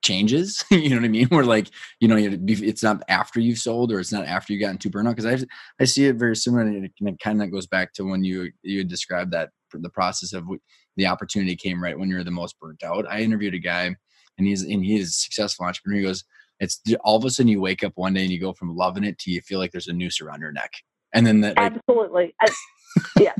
changes. 0.01 0.63
you 0.71 0.89
know 0.89 0.97
what 0.97 1.05
I 1.05 1.09
mean? 1.09 1.27
Where 1.27 1.43
like, 1.43 1.69
you 1.99 2.07
know, 2.07 2.17
it's 2.17 2.83
not 2.83 3.03
after 3.07 3.39
you've 3.39 3.59
sold 3.59 3.91
or 3.91 3.99
it's 3.99 4.11
not 4.11 4.25
after 4.25 4.53
you 4.53 4.59
got 4.59 4.71
into 4.71 4.89
burnout. 4.89 5.15
Cause 5.15 5.25
I, 5.25 5.37
I 5.79 5.85
see 5.85 6.05
it 6.05 6.15
very 6.15 6.35
similar. 6.35 6.63
And 6.63 6.85
it 6.85 7.19
kind 7.21 7.41
of 7.41 7.51
goes 7.51 7.67
back 7.67 7.93
to 7.93 8.03
when 8.03 8.23
you, 8.23 8.51
you 8.61 8.83
described 8.83 9.31
that 9.31 9.49
the 9.73 9.89
process 9.89 10.33
of 10.33 10.45
the 10.97 11.07
opportunity 11.07 11.55
came 11.55 11.81
right 11.81 11.97
when 11.97 12.09
you're 12.09 12.23
the 12.23 12.31
most 12.31 12.59
burnt 12.59 12.83
out. 12.83 13.05
I 13.09 13.21
interviewed 13.21 13.53
a 13.53 13.59
guy 13.59 13.95
and 14.37 14.47
he's, 14.47 14.63
and 14.63 14.83
he 14.83 14.97
is 14.97 15.09
a 15.09 15.11
successful 15.11 15.65
entrepreneur. 15.65 15.99
He 15.99 16.05
goes, 16.05 16.23
it's 16.59 16.81
all 17.03 17.15
of 17.15 17.25
a 17.25 17.29
sudden 17.29 17.47
you 17.47 17.61
wake 17.61 17.83
up 17.83 17.93
one 17.95 18.13
day 18.13 18.23
and 18.23 18.31
you 18.31 18.39
go 18.39 18.53
from 18.53 18.75
loving 18.75 19.03
it 19.03 19.17
to 19.19 19.31
you 19.31 19.41
feel 19.41 19.59
like 19.59 19.71
there's 19.71 19.87
a 19.87 19.93
noose 19.93 20.21
around 20.21 20.41
your 20.41 20.51
neck. 20.51 20.71
And 21.13 21.25
then 21.25 21.41
that 21.41 21.57
like, 21.57 21.73
absolutely. 21.73 22.35
I, 22.41 22.47
yeah. 23.19 23.33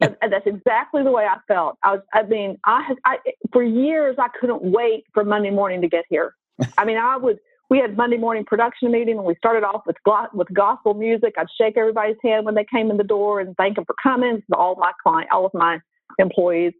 That's 0.00 0.46
exactly 0.46 1.02
the 1.02 1.10
way 1.10 1.24
I 1.24 1.38
felt. 1.48 1.78
I 1.82 1.92
was, 1.92 2.00
I 2.12 2.22
mean, 2.24 2.58
I 2.64 2.82
had, 2.86 2.96
I, 3.04 3.16
for 3.52 3.62
years, 3.62 4.16
I 4.18 4.28
couldn't 4.38 4.62
wait 4.62 5.04
for 5.14 5.24
Monday 5.24 5.50
morning 5.50 5.80
to 5.80 5.88
get 5.88 6.04
here. 6.08 6.34
I 6.78 6.84
mean, 6.84 6.98
I 6.98 7.16
would, 7.16 7.38
we 7.68 7.78
had 7.78 7.96
Monday 7.96 8.16
morning 8.16 8.44
production 8.44 8.92
meeting 8.92 9.16
and 9.16 9.26
we 9.26 9.34
started 9.36 9.64
off 9.64 9.82
with, 9.86 9.96
with 10.32 10.48
gospel 10.52 10.94
music. 10.94 11.34
I'd 11.38 11.46
shake 11.60 11.76
everybody's 11.76 12.16
hand 12.22 12.44
when 12.44 12.54
they 12.54 12.64
came 12.64 12.90
in 12.90 12.96
the 12.96 13.04
door 13.04 13.40
and 13.40 13.56
thank 13.56 13.76
them 13.76 13.84
for 13.84 13.96
coming. 14.02 14.42
All 14.52 14.76
my 14.76 14.92
client, 15.02 15.30
all 15.32 15.46
of 15.46 15.54
my 15.54 15.78
employees 16.18 16.72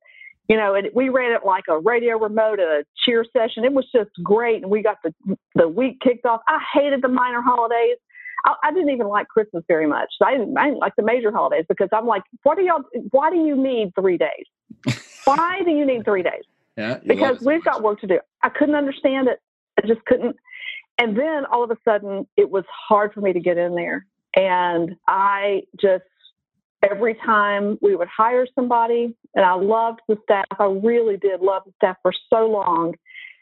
you 0.49 0.57
know, 0.57 0.75
and 0.75 0.89
we 0.95 1.09
ran 1.09 1.33
it 1.33 1.45
like 1.45 1.65
a 1.69 1.79
radio 1.79 2.19
remote, 2.19 2.61
a 2.61 2.85
cheer 3.05 3.25
session. 3.37 3.65
It 3.65 3.73
was 3.73 3.87
just 3.93 4.11
great, 4.23 4.63
and 4.63 4.71
we 4.71 4.83
got 4.83 4.99
the 5.03 5.37
the 5.55 5.69
week 5.69 6.01
kicked 6.01 6.25
off. 6.25 6.41
I 6.47 6.61
hated 6.73 7.03
the 7.03 7.09
minor 7.09 7.43
holidays. 7.43 7.97
I, 8.47 8.55
I 8.65 8.73
didn't 8.73 8.91
even 8.91 9.09
like 9.09 9.29
Christmas 9.29 9.65
very 9.69 9.87
much. 9.87 10.09
I 10.25 10.33
didn't, 10.33 10.57
I 10.57 10.67
didn't 10.67 10.79
like 10.79 10.95
the 10.97 11.03
major 11.03 11.31
holidays 11.31 11.67
because 11.69 11.89
I'm 11.93 12.07
like, 12.07 12.23
what 12.43 12.57
do 12.57 12.63
y'all? 12.63 12.83
Why 13.11 13.31
do 13.31 13.37
you 13.37 13.57
need 13.57 13.93
three 13.99 14.17
days? 14.17 14.97
why 15.25 15.61
do 15.65 15.71
you 15.71 15.85
need 15.85 16.05
three 16.05 16.23
days? 16.23 16.43
Yeah, 16.77 16.99
because 17.07 17.41
we've 17.41 17.65
got 17.65 17.83
work 17.83 18.01
to 18.01 18.07
do. 18.07 18.21
I 18.43 18.49
couldn't 18.49 18.75
understand 18.75 19.29
it. 19.29 19.41
I 19.83 19.87
just 19.87 20.05
couldn't. 20.05 20.37
And 20.99 21.17
then 21.17 21.45
all 21.51 21.63
of 21.63 21.71
a 21.71 21.77
sudden, 21.85 22.27
it 22.37 22.51
was 22.51 22.65
hard 22.89 23.13
for 23.13 23.21
me 23.21 23.33
to 23.33 23.41
get 23.41 23.59
in 23.59 23.75
there, 23.75 24.07
and 24.35 24.97
I 25.07 25.63
just 25.81 26.05
every 26.83 27.15
time 27.15 27.79
we 27.81 27.97
would 27.97 28.09
hire 28.09 28.47
somebody, 28.55 29.15
and 29.35 29.45
I 29.45 29.55
loved 29.55 30.01
the 30.09 30.17
staff. 30.23 30.45
I 30.59 30.65
really 30.65 31.17
did 31.17 31.41
love 31.41 31.63
the 31.67 31.73
staff 31.77 31.97
for 32.03 32.13
so 32.31 32.47
long. 32.47 32.95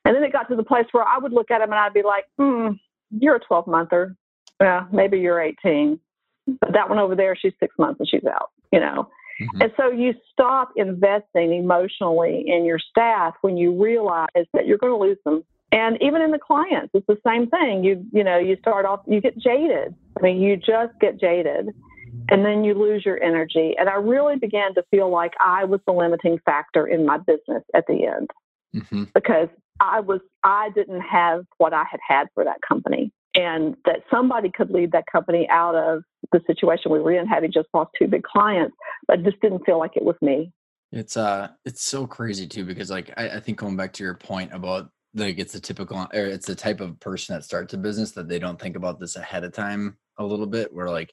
And 0.05 0.15
then 0.15 0.23
it 0.23 0.33
got 0.33 0.49
to 0.49 0.57
the 0.57 0.65
place 0.65 0.87
where 0.93 1.05
I 1.05 1.19
would 1.19 1.33
look 1.33 1.51
at 1.51 1.59
them 1.59 1.71
and 1.71 1.79
I'd 1.79 1.95
be 1.95 2.03
like, 2.03 2.25
hmm, 2.39 2.73
you're 3.11 3.37
a 3.37 3.41
12 3.41 3.67
monther. 3.67 4.17
Yeah, 4.61 4.87
maybe 4.93 5.19
you're 5.19 5.41
18. 5.41 5.99
But 6.47 6.73
that 6.73 6.89
one 6.89 6.99
over 6.99 7.15
there, 7.15 7.37
she's 7.37 7.55
six 7.59 7.75
months 7.79 8.01
and 8.01 8.09
she's 8.09 8.25
out, 8.25 8.51
you 8.73 8.81
know. 8.81 9.09
Mm-hmm. 9.41 9.63
And 9.63 9.73
so 9.77 9.91
you 9.91 10.15
stop 10.33 10.71
investing 10.77 11.55
emotionally 11.55 12.45
in 12.47 12.65
your 12.65 12.79
staff 12.79 13.35
when 13.41 13.57
you 13.57 13.83
realize 13.83 14.29
that 14.53 14.67
you're 14.67 14.79
going 14.79 14.93
to 14.93 14.99
lose 14.99 15.19
them. 15.25 15.45
And 15.73 15.99
even 16.01 16.23
in 16.23 16.31
the 16.31 16.39
clients, 16.39 16.91
it's 16.95 17.07
the 17.09 17.19
same 17.27 17.49
thing. 17.49 17.83
You 17.83 18.05
you 18.13 18.23
know, 18.23 18.39
you 18.39 18.57
start 18.61 18.87
off, 18.87 19.01
you 19.09 19.21
get 19.21 19.37
jaded. 19.37 19.95
I 20.17 20.23
mean, 20.23 20.41
you 20.41 20.57
just 20.57 20.93
get 21.01 21.19
jaded 21.19 21.71
and 22.31 22.45
then 22.45 22.65
you 22.65 22.75
lose 22.75 23.05
your 23.05 23.23
energy. 23.23 23.75
And 23.79 23.89
I 23.89 23.95
really 23.95 24.37
began 24.37 24.75
to 24.75 24.85
feel 24.91 25.11
like 25.11 25.33
I 25.45 25.65
was 25.65 25.81
the 25.87 25.93
limiting 25.93 26.39
factor 26.45 26.87
in 26.87 27.05
my 27.05 27.19
business 27.19 27.63
at 27.75 27.87
the 27.87 28.07
end 28.07 28.31
mm-hmm. 28.75 29.05
because 29.15 29.49
I 29.81 30.01
was 30.01 30.21
I 30.43 30.71
didn't 30.75 31.01
have 31.01 31.45
what 31.59 31.73
I 31.73 31.85
had 31.91 32.01
had 32.07 32.29
for 32.35 32.45
that 32.45 32.61
company, 32.67 33.13
and 33.35 33.77
that 33.85 34.01
somebody 34.11 34.51
could 34.51 34.71
lead 34.71 34.93
that 34.93 35.05
company 35.11 35.49
out 35.51 35.75
of 35.75 36.03
the 36.33 36.41
situation 36.47 36.93
we 36.93 37.01
were 37.01 37.13
in, 37.13 37.27
having 37.27 37.53
just 37.53 37.69
lost 37.75 37.91
two 37.99 38.07
big 38.07 38.23
clients, 38.23 38.77
but 39.07 39.23
just 39.23 39.41
didn't 39.41 39.65
feel 39.65 39.79
like 39.79 39.97
it 39.97 40.05
was 40.05 40.17
me. 40.21 40.53
It's 40.93 41.17
uh, 41.17 41.49
it's 41.65 41.83
so 41.83 42.07
crazy 42.07 42.47
too 42.47 42.65
because 42.65 42.91
like 42.91 43.13
I, 43.17 43.31
I 43.31 43.41
think 43.41 43.59
going 43.59 43.77
back 43.77 43.93
to 43.95 44.05
your 44.05 44.15
point 44.15 44.53
about 44.53 44.91
like 45.15 45.39
it's 45.39 45.55
a 45.55 45.61
typical 45.61 45.99
or 45.99 46.27
it's 46.27 46.47
the 46.47 46.55
type 46.55 46.81
of 46.81 46.99
person 47.01 47.35
that 47.35 47.45
starts 47.45 47.75
a 47.75 47.79
business 47.79 48.13
that 48.13 48.29
they 48.29 48.39
don't 48.39 48.61
think 48.61 48.77
about 48.77 49.01
this 49.01 49.17
ahead 49.17 49.45
of 49.45 49.53
time 49.53 49.97
a 50.19 50.25
little 50.25 50.47
bit 50.47 50.73
where 50.73 50.91
like 50.91 51.13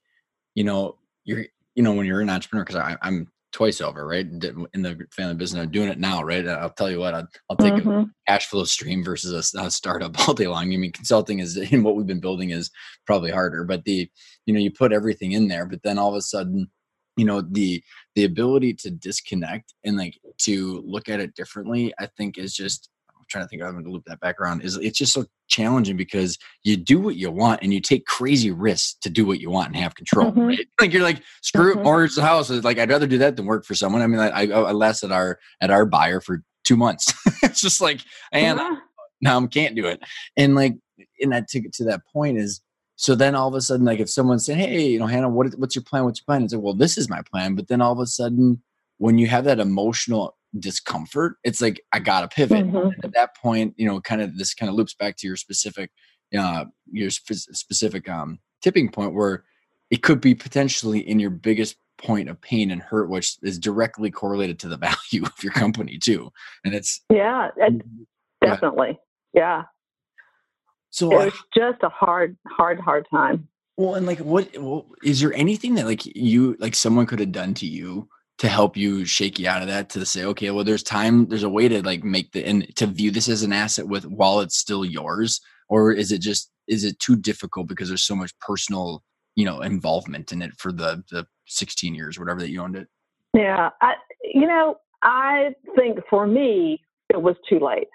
you 0.55 0.63
know 0.63 0.97
you're 1.23 1.45
you 1.75 1.83
know 1.83 1.93
when 1.93 2.05
you're 2.05 2.21
an 2.21 2.29
entrepreneur 2.29 2.63
because 2.65 2.97
i'm 3.01 3.27
twice 3.51 3.81
over 3.81 4.05
right? 4.05 4.25
In 4.25 4.81
the 4.81 5.07
family 5.11 5.35
business 5.35 5.63
i'm 5.63 5.71
doing 5.71 5.89
it 5.89 5.99
now 5.99 6.23
right? 6.23 6.47
I'll 6.47 6.69
tell 6.69 6.89
you 6.89 6.99
what 6.99 7.13
i'll, 7.13 7.27
I'll 7.49 7.57
take 7.57 7.73
mm-hmm. 7.73 7.89
a 7.89 8.05
cash 8.27 8.47
flow 8.47 8.63
stream 8.63 9.03
versus 9.03 9.53
a, 9.55 9.59
a, 9.59 9.71
startup 9.71 10.17
all 10.27 10.33
day 10.33 10.47
long. 10.47 10.63
I 10.63 10.77
mean 10.77 10.91
consulting 10.91 11.39
is 11.39 11.57
in 11.71 11.83
what 11.83 11.95
we've 11.95 12.07
been 12.07 12.19
building 12.19 12.51
is 12.51 12.69
probably 13.05 13.31
harder 13.31 13.63
but 13.63 13.83
the 13.85 14.09
you 14.45 14.53
know 14.53 14.59
you 14.59 14.71
put 14.71 14.93
everything 14.93 15.33
in 15.33 15.47
there 15.47 15.65
but 15.65 15.83
then 15.83 15.97
all 15.97 16.09
of 16.09 16.15
a 16.15 16.21
sudden 16.21 16.69
you 17.17 17.25
know 17.25 17.41
the 17.41 17.83
the 18.15 18.23
ability 18.23 18.73
to 18.73 18.89
disconnect 18.89 19.73
and 19.83 19.97
like 19.97 20.17
to 20.37 20.81
look 20.85 21.09
at 21.09 21.19
it 21.19 21.35
differently 21.35 21.93
i 21.99 22.05
think 22.17 22.37
is 22.37 22.53
just 22.53 22.89
trying 23.31 23.45
to 23.45 23.47
think 23.47 23.61
of 23.61 23.73
how 23.73 23.81
to 23.81 23.89
loop 23.89 24.03
that 24.05 24.19
back 24.19 24.39
around 24.39 24.61
is 24.61 24.77
it's 24.77 24.97
just 24.97 25.13
so 25.13 25.25
challenging 25.47 25.97
because 25.97 26.37
you 26.63 26.77
do 26.77 26.99
what 26.99 27.15
you 27.15 27.31
want 27.31 27.61
and 27.63 27.73
you 27.73 27.81
take 27.81 28.05
crazy 28.05 28.51
risks 28.51 28.95
to 29.01 29.09
do 29.09 29.25
what 29.25 29.39
you 29.39 29.49
want 29.49 29.67
and 29.67 29.77
have 29.77 29.95
control. 29.95 30.31
Mm-hmm. 30.31 30.41
Right? 30.41 30.67
Like 30.79 30.93
you're 30.93 31.03
like 31.03 31.21
screw 31.41 31.71
mm-hmm. 31.71 31.81
it, 31.81 31.83
mortgage 31.83 32.15
the 32.15 32.23
house. 32.23 32.49
Like 32.49 32.79
I'd 32.79 32.89
rather 32.89 33.07
do 33.07 33.19
that 33.19 33.35
than 33.35 33.45
work 33.45 33.65
for 33.65 33.75
someone. 33.75 34.01
I 34.01 34.07
mean, 34.07 34.19
I, 34.19 34.47
I 34.51 34.71
lasted 34.71 35.11
our 35.11 35.39
at 35.61 35.71
our 35.71 35.85
buyer 35.85 36.21
for 36.21 36.43
two 36.63 36.75
months. 36.75 37.13
it's 37.43 37.61
just 37.61 37.81
like 37.81 38.01
and 38.31 38.59
yeah. 38.59 38.75
now 39.21 39.39
I 39.39 39.47
can't 39.47 39.75
do 39.75 39.85
it. 39.85 40.01
And 40.37 40.55
like 40.55 40.75
and 41.21 41.31
that 41.31 41.47
to 41.49 41.69
to 41.69 41.83
that 41.85 42.01
point 42.11 42.37
is 42.37 42.61
so 42.95 43.15
then 43.15 43.35
all 43.35 43.47
of 43.47 43.53
a 43.55 43.61
sudden 43.61 43.85
like 43.85 43.99
if 43.99 44.09
someone 44.09 44.39
said 44.39 44.57
hey 44.57 44.89
you 44.89 44.99
know 44.99 45.07
Hannah 45.07 45.29
what, 45.29 45.53
what's 45.57 45.75
your 45.75 45.83
plan 45.83 46.03
what's 46.03 46.19
your 46.19 46.25
plan 46.25 46.43
it's 46.43 46.53
like 46.53 46.63
well 46.63 46.73
this 46.73 46.97
is 46.97 47.09
my 47.09 47.21
plan 47.31 47.55
but 47.55 47.67
then 47.67 47.81
all 47.81 47.91
of 47.91 47.99
a 47.99 48.05
sudden 48.05 48.61
when 48.97 49.17
you 49.17 49.27
have 49.27 49.45
that 49.45 49.59
emotional 49.59 50.35
discomfort. 50.59 51.37
It's 51.43 51.61
like 51.61 51.81
i 51.91 51.99
gotta 51.99 52.27
pivot. 52.27 52.65
Mm-hmm. 52.65 52.99
at 53.03 53.13
that 53.13 53.35
point 53.35 53.73
you 53.77 53.87
know 53.87 54.01
kind 54.01 54.21
of 54.21 54.37
this 54.37 54.53
kind 54.53 54.69
of 54.69 54.75
loops 54.75 54.93
back 54.93 55.17
to 55.17 55.27
your 55.27 55.37
specific 55.37 55.91
uh 56.37 56.65
your 56.91 57.09
sp- 57.11 57.51
specific 57.51 58.09
um 58.09 58.39
tipping 58.61 58.89
point 58.89 59.13
where 59.13 59.43
it 59.89 60.03
could 60.03 60.21
be 60.21 60.33
potentially 60.33 60.99
in 60.99 61.19
your 61.19 61.29
biggest 61.29 61.75
point 61.97 62.29
of 62.29 62.41
pain 62.41 62.71
and 62.71 62.81
hurt 62.81 63.09
which 63.09 63.37
is 63.43 63.59
directly 63.59 64.09
correlated 64.11 64.59
to 64.59 64.67
the 64.67 64.77
value 65.11 65.23
of 65.23 65.43
your 65.43 65.53
company 65.53 65.97
too. 65.97 66.31
And 66.65 66.73
it's 66.73 67.01
yeah 67.11 67.49
definitely. 68.43 68.99
Yeah. 69.33 69.63
So 70.89 71.11
it 71.11 71.25
was 71.25 71.33
just 71.55 71.83
a 71.83 71.89
hard 71.89 72.35
hard 72.47 72.79
hard 72.79 73.07
time. 73.09 73.47
Well 73.77 73.95
and 73.95 74.05
like 74.05 74.19
what 74.19 74.49
well, 74.57 74.87
is 75.03 75.21
there 75.21 75.33
anything 75.33 75.75
that 75.75 75.85
like 75.85 76.05
you 76.05 76.55
like 76.59 76.75
someone 76.75 77.05
could 77.05 77.19
have 77.19 77.31
done 77.31 77.53
to 77.55 77.65
you 77.65 78.09
to 78.41 78.49
help 78.49 78.75
you 78.75 79.05
shake 79.05 79.37
you 79.37 79.47
out 79.47 79.61
of 79.61 79.67
that 79.67 79.87
to 79.87 80.03
say 80.03 80.23
okay 80.25 80.49
well 80.49 80.63
there's 80.63 80.81
time 80.81 81.27
there's 81.27 81.43
a 81.43 81.49
way 81.49 81.67
to 81.67 81.83
like 81.83 82.03
make 82.03 82.31
the 82.31 82.43
and 82.43 82.75
to 82.75 82.87
view 82.87 83.11
this 83.11 83.29
as 83.29 83.43
an 83.43 83.53
asset 83.53 83.87
with 83.87 84.03
while 84.07 84.39
it's 84.39 84.57
still 84.57 84.83
yours 84.83 85.39
or 85.69 85.91
is 85.91 86.11
it 86.11 86.21
just 86.21 86.49
is 86.67 86.83
it 86.83 86.97
too 86.97 87.15
difficult 87.15 87.67
because 87.67 87.87
there's 87.87 88.01
so 88.01 88.15
much 88.15 88.33
personal 88.39 89.03
you 89.35 89.45
know 89.45 89.61
involvement 89.61 90.31
in 90.31 90.41
it 90.41 90.51
for 90.57 90.71
the 90.71 91.03
the 91.11 91.23
16 91.45 91.93
years 91.93 92.17
whatever 92.17 92.39
that 92.39 92.49
you 92.49 92.59
owned 92.59 92.75
it? 92.75 92.87
Yeah 93.35 93.69
i 93.79 93.93
you 94.23 94.47
know 94.47 94.77
i 95.03 95.53
think 95.75 95.99
for 96.09 96.25
me 96.25 96.81
it 97.09 97.21
was 97.21 97.35
too 97.47 97.59
late. 97.59 97.89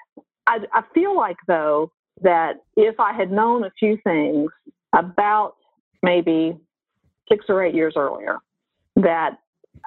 I, 0.47 0.59
I 0.73 0.83
feel 0.95 1.17
like 1.17 1.39
though 1.49 1.91
that 2.23 2.59
if 2.77 3.01
i 3.01 3.13
had 3.13 3.33
known 3.33 3.65
a 3.65 3.73
few 3.81 3.99
things 4.05 4.49
about 4.95 5.55
maybe 6.05 6.57
six 7.29 7.47
or 7.49 7.65
eight 7.65 7.75
years 7.75 7.95
earlier 7.97 8.39
that 8.95 9.39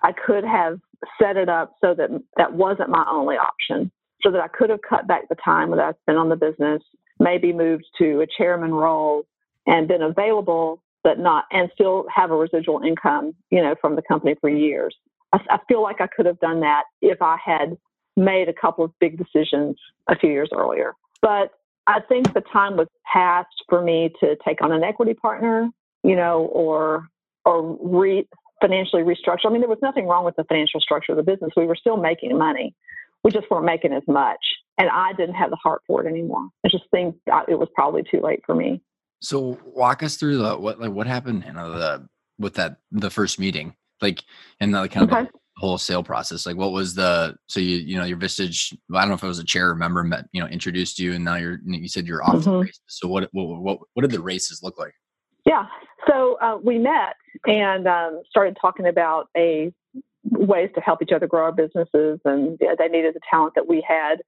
I 0.03 0.11
could 0.11 0.43
have 0.43 0.79
set 1.21 1.37
it 1.37 1.49
up 1.49 1.75
so 1.81 1.93
that 1.93 2.09
that 2.37 2.53
wasn't 2.53 2.89
my 2.89 3.05
only 3.09 3.35
option, 3.35 3.91
so 4.21 4.31
that 4.31 4.41
I 4.41 4.47
could 4.47 4.69
have 4.69 4.81
cut 4.87 5.07
back 5.07 5.29
the 5.29 5.35
time 5.35 5.71
that 5.71 5.79
I 5.79 5.93
spent 6.01 6.17
on 6.17 6.29
the 6.29 6.35
business, 6.35 6.81
maybe 7.19 7.53
moved 7.53 7.85
to 7.99 8.21
a 8.21 8.27
chairman 8.37 8.73
role 8.73 9.25
and 9.65 9.87
been 9.87 10.01
available, 10.01 10.81
but 11.03 11.19
not, 11.19 11.45
and 11.51 11.69
still 11.73 12.05
have 12.13 12.31
a 12.31 12.35
residual 12.35 12.81
income, 12.81 13.33
you 13.49 13.61
know, 13.61 13.75
from 13.79 13.95
the 13.95 14.01
company 14.01 14.35
for 14.41 14.49
years. 14.49 14.95
I, 15.31 15.39
I 15.49 15.59
feel 15.67 15.81
like 15.81 16.01
I 16.01 16.07
could 16.07 16.25
have 16.25 16.39
done 16.39 16.61
that 16.61 16.83
if 17.01 17.21
I 17.21 17.37
had 17.43 17.77
made 18.17 18.49
a 18.49 18.53
couple 18.53 18.83
of 18.83 18.91
big 18.99 19.17
decisions 19.17 19.77
a 20.09 20.17
few 20.17 20.31
years 20.31 20.49
earlier. 20.53 20.93
But 21.21 21.51
I 21.87 22.01
think 22.01 22.33
the 22.33 22.43
time 22.53 22.77
was 22.77 22.87
past 23.11 23.49
for 23.67 23.81
me 23.81 24.13
to 24.19 24.35
take 24.45 24.61
on 24.61 24.71
an 24.71 24.83
equity 24.83 25.13
partner, 25.13 25.69
you 26.03 26.15
know, 26.15 26.49
or 26.53 27.07
or 27.45 27.77
re, 27.81 28.27
financially 28.61 29.03
restructure. 29.03 29.45
I 29.45 29.49
mean, 29.49 29.61
there 29.61 29.69
was 29.69 29.79
nothing 29.81 30.07
wrong 30.07 30.25
with 30.25 30.35
the 30.35 30.43
financial 30.45 30.79
structure 30.79 31.11
of 31.13 31.17
the 31.17 31.23
business. 31.23 31.51
We 31.55 31.65
were 31.65 31.75
still 31.75 31.97
making 31.97 32.37
money. 32.37 32.75
We 33.23 33.31
just 33.31 33.49
weren't 33.49 33.65
making 33.65 33.93
as 33.93 34.03
much. 34.07 34.39
And 34.77 34.89
I 34.89 35.13
didn't 35.13 35.35
have 35.35 35.49
the 35.49 35.57
heart 35.57 35.81
for 35.85 36.05
it 36.05 36.09
anymore. 36.09 36.47
I 36.65 36.69
just 36.69 36.85
think 36.91 37.15
it 37.47 37.59
was 37.59 37.67
probably 37.75 38.03
too 38.09 38.21
late 38.21 38.41
for 38.45 38.55
me. 38.55 38.81
So 39.21 39.59
walk 39.65 40.03
us 40.03 40.15
through 40.15 40.37
the, 40.37 40.57
what 40.57 40.79
like 40.79 40.91
what 40.91 41.05
happened 41.05 41.43
in 41.45 41.55
the 41.55 42.07
with 42.37 42.53
that 42.53 42.77
the 42.91 43.09
first 43.09 43.37
meeting, 43.37 43.75
like 44.01 44.23
and 44.61 44.73
the 44.73 44.87
kind 44.87 45.11
okay. 45.11 45.21
of 45.21 45.25
the 45.27 45.31
whole 45.57 45.77
sale 45.77 46.03
process. 46.03 46.45
Like 46.45 46.55
what 46.55 46.71
was 46.71 46.95
the 46.95 47.35
so 47.47 47.59
you 47.59 47.77
you 47.77 47.97
know 47.97 48.05
your 48.05 48.17
Vistage 48.17 48.73
I 48.93 49.01
don't 49.01 49.09
know 49.09 49.15
if 49.15 49.23
it 49.23 49.27
was 49.27 49.39
a 49.39 49.43
chair 49.43 49.75
member 49.75 50.01
met 50.05 50.27
you 50.31 50.41
know 50.41 50.47
introduced 50.47 50.99
you 50.99 51.13
and 51.13 51.25
now 51.25 51.35
you're 51.35 51.59
you 51.65 51.89
said 51.89 52.07
you're 52.07 52.23
off 52.23 52.35
mm-hmm. 52.35 52.51
the 52.51 52.57
races. 52.59 52.81
So 52.87 53.09
what, 53.09 53.27
what 53.33 53.61
what 53.61 53.79
what 53.93 54.01
did 54.03 54.11
the 54.11 54.21
races 54.21 54.63
look 54.63 54.79
like? 54.79 54.93
Yeah. 55.45 55.65
So 56.07 56.37
uh, 56.41 56.57
we 56.63 56.77
met 56.77 57.15
and 57.45 57.87
um, 57.87 58.21
started 58.29 58.57
talking 58.59 58.87
about 58.87 59.29
a 59.35 59.73
ways 60.31 60.69
to 60.75 60.81
help 60.81 61.01
each 61.01 61.11
other 61.15 61.27
grow 61.27 61.43
our 61.43 61.51
businesses, 61.51 62.19
and 62.25 62.59
they 62.59 62.87
needed 62.87 63.15
the 63.15 63.21
talent 63.29 63.53
that 63.55 63.67
we 63.67 63.83
had. 63.87 64.21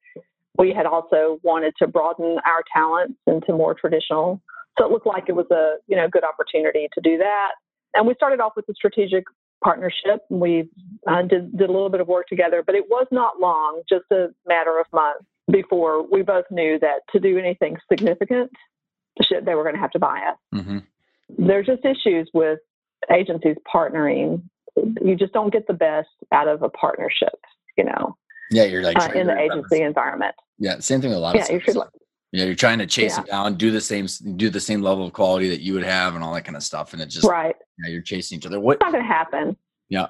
We 0.57 0.73
had 0.73 0.85
also 0.85 1.39
wanted 1.43 1.73
to 1.79 1.87
broaden 1.87 2.37
our 2.45 2.63
talents 2.73 3.15
into 3.27 3.53
more 3.53 3.73
traditional. 3.73 4.41
So 4.77 4.85
it 4.85 4.91
looked 4.91 5.07
like 5.07 5.25
it 5.27 5.35
was 5.35 5.47
a 5.51 5.75
you 5.87 5.95
know 5.95 6.07
good 6.07 6.23
opportunity 6.23 6.87
to 6.93 7.01
do 7.01 7.17
that. 7.17 7.51
And 7.93 8.07
we 8.07 8.15
started 8.15 8.39
off 8.39 8.53
with 8.55 8.67
a 8.69 8.73
strategic 8.73 9.25
partnership. 9.63 10.21
We 10.29 10.69
uh, 11.07 11.23
did, 11.23 11.55
did 11.57 11.69
a 11.69 11.71
little 11.71 11.89
bit 11.89 12.01
of 12.01 12.07
work 12.07 12.27
together, 12.27 12.63
but 12.65 12.73
it 12.73 12.85
was 12.89 13.05
not 13.11 13.39
long, 13.39 13.81
just 13.87 14.05
a 14.11 14.27
matter 14.47 14.79
of 14.79 14.85
months 14.93 15.25
before 15.51 16.07
we 16.09 16.21
both 16.21 16.45
knew 16.49 16.79
that 16.79 17.01
to 17.11 17.19
do 17.19 17.37
anything 17.37 17.77
significant, 17.91 18.51
they 19.29 19.53
were 19.53 19.63
going 19.63 19.75
to 19.75 19.81
have 19.81 19.91
to 19.91 19.99
buy 19.99 20.19
us. 20.31 20.37
Mm-hmm 20.55 20.77
there's 21.37 21.65
just 21.65 21.83
issues 21.85 22.29
with 22.33 22.59
agencies 23.11 23.55
partnering. 23.73 24.43
You 24.75 25.15
just 25.15 25.33
don't 25.33 25.51
get 25.51 25.67
the 25.67 25.73
best 25.73 26.09
out 26.31 26.47
of 26.47 26.63
a 26.63 26.69
partnership, 26.69 27.39
you 27.77 27.83
know. 27.83 28.15
Yeah, 28.51 28.63
you're 28.63 28.83
like 28.83 28.97
uh, 28.97 29.11
in 29.13 29.27
the 29.27 29.37
agency 29.37 29.81
environment. 29.81 30.35
Yeah, 30.57 30.79
same 30.79 31.01
thing 31.01 31.09
with 31.09 31.17
a 31.17 31.21
lot 31.21 31.35
yeah, 31.35 31.43
of. 31.43 31.49
Yeah, 31.49 31.55
you 31.55 31.61
should 31.61 31.75
like 31.75 31.89
yeah, 32.31 32.45
you're 32.45 32.55
trying 32.55 32.79
to 32.79 32.87
chase 32.87 33.11
yeah. 33.11 33.17
them 33.17 33.25
down, 33.25 33.55
do 33.55 33.71
the 33.71 33.81
same, 33.81 34.07
do 34.37 34.49
the 34.49 34.59
same 34.59 34.81
level 34.81 35.05
of 35.05 35.11
quality 35.11 35.49
that 35.49 35.59
you 35.59 35.73
would 35.73 35.83
have, 35.83 36.15
and 36.15 36.23
all 36.23 36.33
that 36.33 36.45
kind 36.45 36.55
of 36.55 36.63
stuff, 36.63 36.93
and 36.93 37.01
it 37.01 37.07
just 37.07 37.27
right. 37.27 37.55
Yeah, 37.79 37.91
you're 37.91 38.01
chasing 38.01 38.37
each 38.37 38.45
other. 38.45 38.59
What? 38.59 38.75
It's 38.75 38.81
not 38.81 38.93
going 38.93 39.03
to 39.03 39.07
happen. 39.07 39.57
Yeah. 39.89 40.07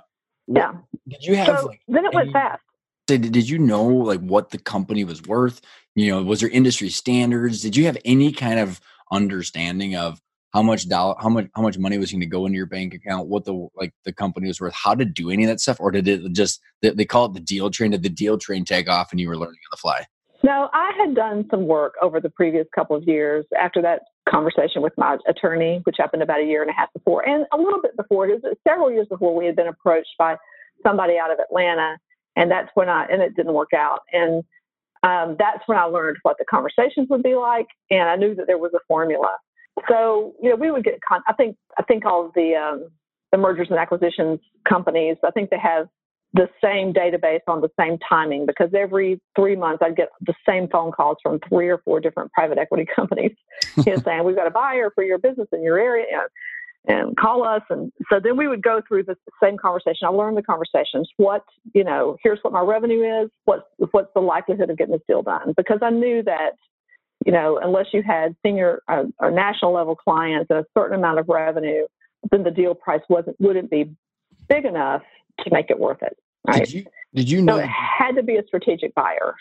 Yeah. 0.47 0.73
Did 1.07 1.23
you 1.23 1.35
have? 1.35 1.59
So 1.59 1.65
like, 1.67 1.81
then 1.87 2.05
it 2.05 2.13
went 2.13 2.31
fast. 2.31 2.61
Did, 3.07 3.31
did 3.31 3.49
you 3.49 3.57
know 3.57 3.85
like 3.85 4.19
what 4.19 4.51
the 4.51 4.59
company 4.59 5.03
was 5.03 5.23
worth? 5.23 5.61
You 5.95 6.11
know, 6.11 6.21
was 6.21 6.41
there 6.41 6.49
industry 6.49 6.89
standards? 6.89 7.61
Did 7.61 7.75
you 7.75 7.85
have 7.85 7.97
any 8.05 8.31
kind 8.31 8.59
of 8.59 8.79
understanding 9.11 9.95
of 9.95 10.21
how 10.53 10.61
much 10.61 10.87
dollar 10.87 11.15
how 11.19 11.29
much 11.29 11.47
how 11.55 11.61
much 11.61 11.77
money 11.77 11.97
was 11.97 12.11
going 12.11 12.21
to 12.21 12.27
go 12.27 12.45
into 12.45 12.57
your 12.57 12.65
bank 12.65 12.93
account 12.93 13.27
what 13.27 13.45
the 13.45 13.67
like 13.75 13.93
the 14.05 14.13
company 14.13 14.47
was 14.47 14.61
worth 14.61 14.73
how 14.73 14.93
to 14.93 15.05
do 15.05 15.29
any 15.29 15.43
of 15.43 15.49
that 15.49 15.59
stuff 15.59 15.79
or 15.79 15.91
did 15.91 16.07
it 16.07 16.31
just 16.33 16.61
they, 16.81 16.89
they 16.91 17.05
call 17.05 17.25
it 17.25 17.33
the 17.33 17.39
deal 17.39 17.69
train 17.69 17.91
did 17.91 18.03
the 18.03 18.09
deal 18.09 18.37
train 18.37 18.63
take 18.63 18.89
off 18.89 19.11
and 19.11 19.19
you 19.19 19.27
were 19.27 19.37
learning 19.37 19.55
on 19.55 19.71
the 19.71 19.77
fly? 19.77 20.05
No 20.43 20.69
i 20.73 20.91
had 20.97 21.15
done 21.15 21.47
some 21.49 21.65
work 21.65 21.95
over 22.01 22.19
the 22.19 22.29
previous 22.29 22.67
couple 22.75 22.95
of 22.95 23.03
years 23.03 23.45
after 23.59 23.81
that 23.81 24.03
conversation 24.29 24.81
with 24.81 24.93
my 24.97 25.17
attorney 25.27 25.81
which 25.83 25.95
happened 25.97 26.21
about 26.21 26.39
a 26.39 26.45
year 26.45 26.61
and 26.61 26.69
a 26.69 26.73
half 26.73 26.91
before 26.93 27.27
and 27.27 27.45
a 27.51 27.57
little 27.57 27.81
bit 27.81 27.95
before 27.97 28.27
it 28.27 28.41
was 28.43 28.55
several 28.67 28.91
years 28.91 29.07
before 29.07 29.35
we 29.35 29.45
had 29.45 29.55
been 29.55 29.67
approached 29.67 30.13
by 30.17 30.35
somebody 30.83 31.17
out 31.17 31.31
of 31.31 31.39
atlanta 31.39 31.97
and 32.35 32.51
that's 32.51 32.69
when 32.75 32.87
i 32.87 33.05
and 33.05 33.21
it 33.21 33.35
didn't 33.35 33.53
work 33.53 33.73
out 33.75 34.01
and 34.13 34.43
um, 35.03 35.35
that's 35.39 35.63
when 35.65 35.77
i 35.77 35.83
learned 35.83 36.17
what 36.21 36.37
the 36.37 36.45
conversations 36.45 37.07
would 37.09 37.23
be 37.23 37.33
like 37.33 37.65
and 37.89 38.07
i 38.07 38.15
knew 38.15 38.35
that 38.35 38.45
there 38.45 38.59
was 38.59 38.71
a 38.75 38.79
formula 38.87 39.35
so 39.87 40.33
you 40.41 40.49
know, 40.49 40.55
we 40.55 40.71
would 40.71 40.83
get. 40.83 40.99
Con- 41.07 41.23
I 41.27 41.33
think 41.33 41.55
I 41.77 41.83
think 41.83 42.05
all 42.05 42.25
of 42.25 42.33
the 42.33 42.55
um, 42.55 42.89
the 43.31 43.37
mergers 43.37 43.67
and 43.69 43.79
acquisitions 43.79 44.39
companies. 44.67 45.17
I 45.25 45.31
think 45.31 45.49
they 45.49 45.59
have 45.59 45.87
the 46.33 46.47
same 46.63 46.93
database 46.93 47.41
on 47.47 47.59
the 47.61 47.69
same 47.79 47.97
timing 48.07 48.45
because 48.45 48.69
every 48.73 49.19
three 49.35 49.55
months 49.55 49.81
I'd 49.85 49.97
get 49.97 50.09
the 50.21 50.33
same 50.47 50.67
phone 50.69 50.91
calls 50.91 51.17
from 51.21 51.39
three 51.49 51.67
or 51.67 51.79
four 51.79 51.99
different 51.99 52.31
private 52.31 52.57
equity 52.57 52.85
companies, 52.95 53.35
you 53.77 53.93
know, 53.93 54.01
saying 54.03 54.23
we've 54.23 54.35
got 54.35 54.47
a 54.47 54.51
buyer 54.51 54.91
for 54.95 55.03
your 55.03 55.17
business 55.17 55.47
in 55.51 55.63
your 55.63 55.77
area. 55.79 56.05
and 56.87 57.15
call 57.15 57.43
us 57.43 57.61
and 57.69 57.91
so 58.09 58.19
then 58.19 58.35
we 58.35 58.47
would 58.47 58.63
go 58.63 58.81
through 58.87 59.03
the 59.03 59.15
same 59.41 59.55
conversation 59.55 60.07
i 60.07 60.07
learned 60.07 60.35
the 60.35 60.41
conversations 60.41 61.07
what 61.17 61.43
you 61.75 61.83
know 61.83 62.17
here's 62.23 62.39
what 62.41 62.51
my 62.51 62.59
revenue 62.59 63.03
is 63.21 63.29
what's 63.45 63.61
what's 63.91 64.11
the 64.15 64.19
likelihood 64.19 64.67
of 64.71 64.77
getting 64.79 64.93
this 64.93 65.01
deal 65.07 65.21
done 65.21 65.53
because 65.55 65.77
i 65.83 65.91
knew 65.91 66.23
that 66.23 66.53
you 67.25 67.31
know, 67.31 67.59
unless 67.61 67.87
you 67.93 68.01
had 68.01 68.35
senior 68.43 68.81
uh, 68.87 69.03
or 69.19 69.31
national 69.31 69.73
level 69.73 69.95
clients 69.95 70.47
and 70.49 70.59
a 70.59 70.65
certain 70.77 70.97
amount 70.97 71.19
of 71.19 71.29
revenue, 71.29 71.85
then 72.31 72.43
the 72.43 72.51
deal 72.51 72.75
price 72.75 73.01
wasn't 73.09 73.39
wouldn't 73.39 73.69
be 73.69 73.91
big 74.47 74.65
enough 74.65 75.03
to 75.39 75.51
make 75.51 75.69
it 75.69 75.79
worth 75.79 76.01
it. 76.01 76.17
Right? 76.47 76.65
Did 76.65 76.73
you 76.73 76.85
did 77.13 77.29
you 77.29 77.41
know 77.41 77.57
so 77.57 77.63
it 77.63 77.69
had 77.69 78.15
to 78.15 78.23
be 78.23 78.37
a 78.37 78.45
strategic 78.47 78.93
buyer? 78.95 79.35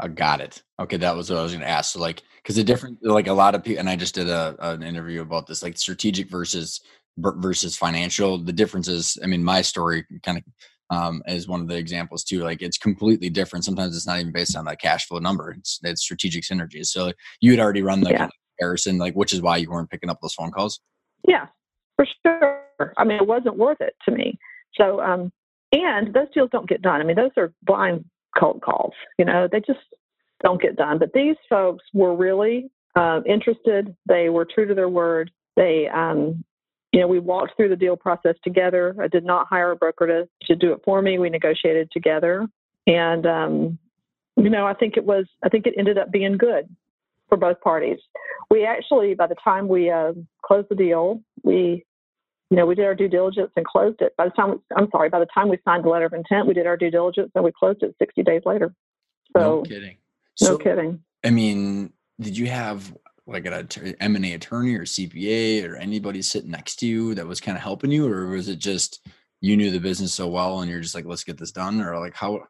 I 0.00 0.08
got 0.08 0.40
it. 0.40 0.62
Okay, 0.80 0.96
that 0.96 1.14
was 1.14 1.30
what 1.30 1.38
I 1.38 1.42
was 1.42 1.52
going 1.52 1.62
to 1.62 1.68
ask. 1.68 1.92
So, 1.92 2.00
like, 2.00 2.22
because 2.42 2.56
the 2.56 2.64
different, 2.64 2.98
like, 3.02 3.28
a 3.28 3.32
lot 3.32 3.54
of 3.54 3.62
people, 3.62 3.78
and 3.78 3.88
I 3.88 3.94
just 3.94 4.16
did 4.16 4.28
a 4.28 4.56
an 4.58 4.82
interview 4.82 5.22
about 5.22 5.46
this, 5.46 5.62
like, 5.62 5.78
strategic 5.78 6.28
versus 6.28 6.80
versus 7.16 7.76
financial. 7.76 8.38
The 8.38 8.52
difference 8.52 8.88
is, 8.88 9.16
I 9.22 9.26
mean, 9.26 9.44
my 9.44 9.62
story 9.62 10.04
kind 10.24 10.38
of 10.38 10.44
um, 10.90 11.22
as 11.26 11.48
one 11.48 11.60
of 11.60 11.68
the 11.68 11.76
examples 11.76 12.24
too. 12.24 12.42
Like 12.42 12.62
it's 12.62 12.78
completely 12.78 13.30
different. 13.30 13.64
Sometimes 13.64 13.96
it's 13.96 14.06
not 14.06 14.20
even 14.20 14.32
based 14.32 14.56
on 14.56 14.64
that 14.66 14.80
cash 14.80 15.06
flow 15.06 15.18
number. 15.18 15.52
It's 15.52 15.80
it's 15.82 16.02
strategic 16.02 16.44
synergies. 16.44 16.86
So 16.86 17.12
you 17.40 17.50
had 17.50 17.60
already 17.60 17.82
run 17.82 18.00
the 18.00 18.10
yeah. 18.10 18.28
comparison, 18.58 18.98
like 18.98 19.14
which 19.14 19.32
is 19.32 19.40
why 19.40 19.56
you 19.58 19.70
weren't 19.70 19.90
picking 19.90 20.10
up 20.10 20.20
those 20.20 20.34
phone 20.34 20.50
calls. 20.50 20.80
Yeah, 21.26 21.46
for 21.96 22.06
sure. 22.24 22.92
I 22.96 23.04
mean, 23.04 23.18
it 23.18 23.26
wasn't 23.26 23.56
worth 23.56 23.80
it 23.80 23.94
to 24.04 24.10
me. 24.14 24.38
So, 24.74 25.00
um, 25.00 25.32
and 25.72 26.12
those 26.12 26.26
deals 26.34 26.50
don't 26.50 26.68
get 26.68 26.82
done. 26.82 27.00
I 27.00 27.04
mean, 27.04 27.16
those 27.16 27.30
are 27.36 27.52
blind 27.62 28.04
cold 28.38 28.62
calls. 28.62 28.92
You 29.18 29.24
know, 29.24 29.48
they 29.50 29.60
just 29.60 29.80
don't 30.42 30.60
get 30.60 30.76
done. 30.76 30.98
But 30.98 31.12
these 31.14 31.36
folks 31.48 31.84
were 31.92 32.14
really 32.14 32.70
uh, 32.96 33.20
interested. 33.26 33.94
They 34.06 34.28
were 34.28 34.44
true 34.44 34.66
to 34.66 34.74
their 34.74 34.88
word. 34.88 35.30
They 35.56 35.88
um, 35.88 36.44
you 36.94 37.00
know, 37.00 37.08
we 37.08 37.18
walked 37.18 37.56
through 37.56 37.68
the 37.68 37.76
deal 37.76 37.96
process 37.96 38.36
together. 38.44 38.94
I 39.00 39.08
did 39.08 39.24
not 39.24 39.48
hire 39.48 39.72
a 39.72 39.76
broker 39.76 40.06
to, 40.06 40.28
to 40.46 40.54
do 40.54 40.72
it 40.72 40.80
for 40.84 41.02
me. 41.02 41.18
We 41.18 41.28
negotiated 41.28 41.90
together. 41.90 42.46
And, 42.86 43.26
um, 43.26 43.78
you 44.36 44.48
know, 44.48 44.64
I 44.64 44.74
think 44.74 44.96
it 44.96 45.04
was, 45.04 45.26
I 45.42 45.48
think 45.48 45.66
it 45.66 45.74
ended 45.76 45.98
up 45.98 46.12
being 46.12 46.38
good 46.38 46.68
for 47.28 47.36
both 47.36 47.60
parties. 47.62 47.98
We 48.48 48.64
actually, 48.64 49.14
by 49.14 49.26
the 49.26 49.34
time 49.42 49.66
we 49.66 49.90
uh, 49.90 50.12
closed 50.44 50.68
the 50.70 50.76
deal, 50.76 51.20
we, 51.42 51.84
you 52.50 52.56
know, 52.56 52.64
we 52.64 52.76
did 52.76 52.84
our 52.84 52.94
due 52.94 53.08
diligence 53.08 53.50
and 53.56 53.66
closed 53.66 54.00
it. 54.00 54.14
By 54.16 54.26
the 54.26 54.30
time, 54.30 54.50
we, 54.52 54.56
I'm 54.76 54.88
sorry, 54.92 55.08
by 55.08 55.18
the 55.18 55.26
time 55.34 55.48
we 55.48 55.58
signed 55.64 55.82
the 55.82 55.88
letter 55.88 56.04
of 56.04 56.12
intent, 56.12 56.46
we 56.46 56.54
did 56.54 56.68
our 56.68 56.76
due 56.76 56.92
diligence 56.92 57.32
and 57.34 57.42
we 57.42 57.50
closed 57.50 57.82
it 57.82 57.96
60 57.98 58.22
days 58.22 58.42
later. 58.46 58.72
So, 59.36 59.40
no 59.40 59.62
kidding. 59.62 59.96
No 60.40 60.46
so, 60.46 60.58
kidding. 60.58 61.02
I 61.24 61.30
mean, 61.30 61.92
did 62.20 62.38
you 62.38 62.46
have 62.46 62.94
like 63.26 63.46
an 63.46 63.68
M&A 64.00 64.34
attorney 64.34 64.74
or 64.74 64.84
CPA 64.84 65.68
or 65.68 65.76
anybody 65.76 66.22
sitting 66.22 66.50
next 66.50 66.76
to 66.76 66.86
you 66.86 67.14
that 67.14 67.26
was 67.26 67.40
kind 67.40 67.56
of 67.56 67.62
helping 67.62 67.90
you 67.90 68.10
or 68.10 68.26
was 68.26 68.48
it 68.48 68.58
just 68.58 69.06
you 69.40 69.56
knew 69.56 69.70
the 69.70 69.80
business 69.80 70.12
so 70.12 70.28
well 70.28 70.60
and 70.60 70.70
you're 70.70 70.80
just 70.80 70.94
like 70.94 71.06
let's 71.06 71.24
get 71.24 71.38
this 71.38 71.52
done 71.52 71.80
or 71.80 71.98
like 71.98 72.14
how 72.14 72.36
I 72.36 72.40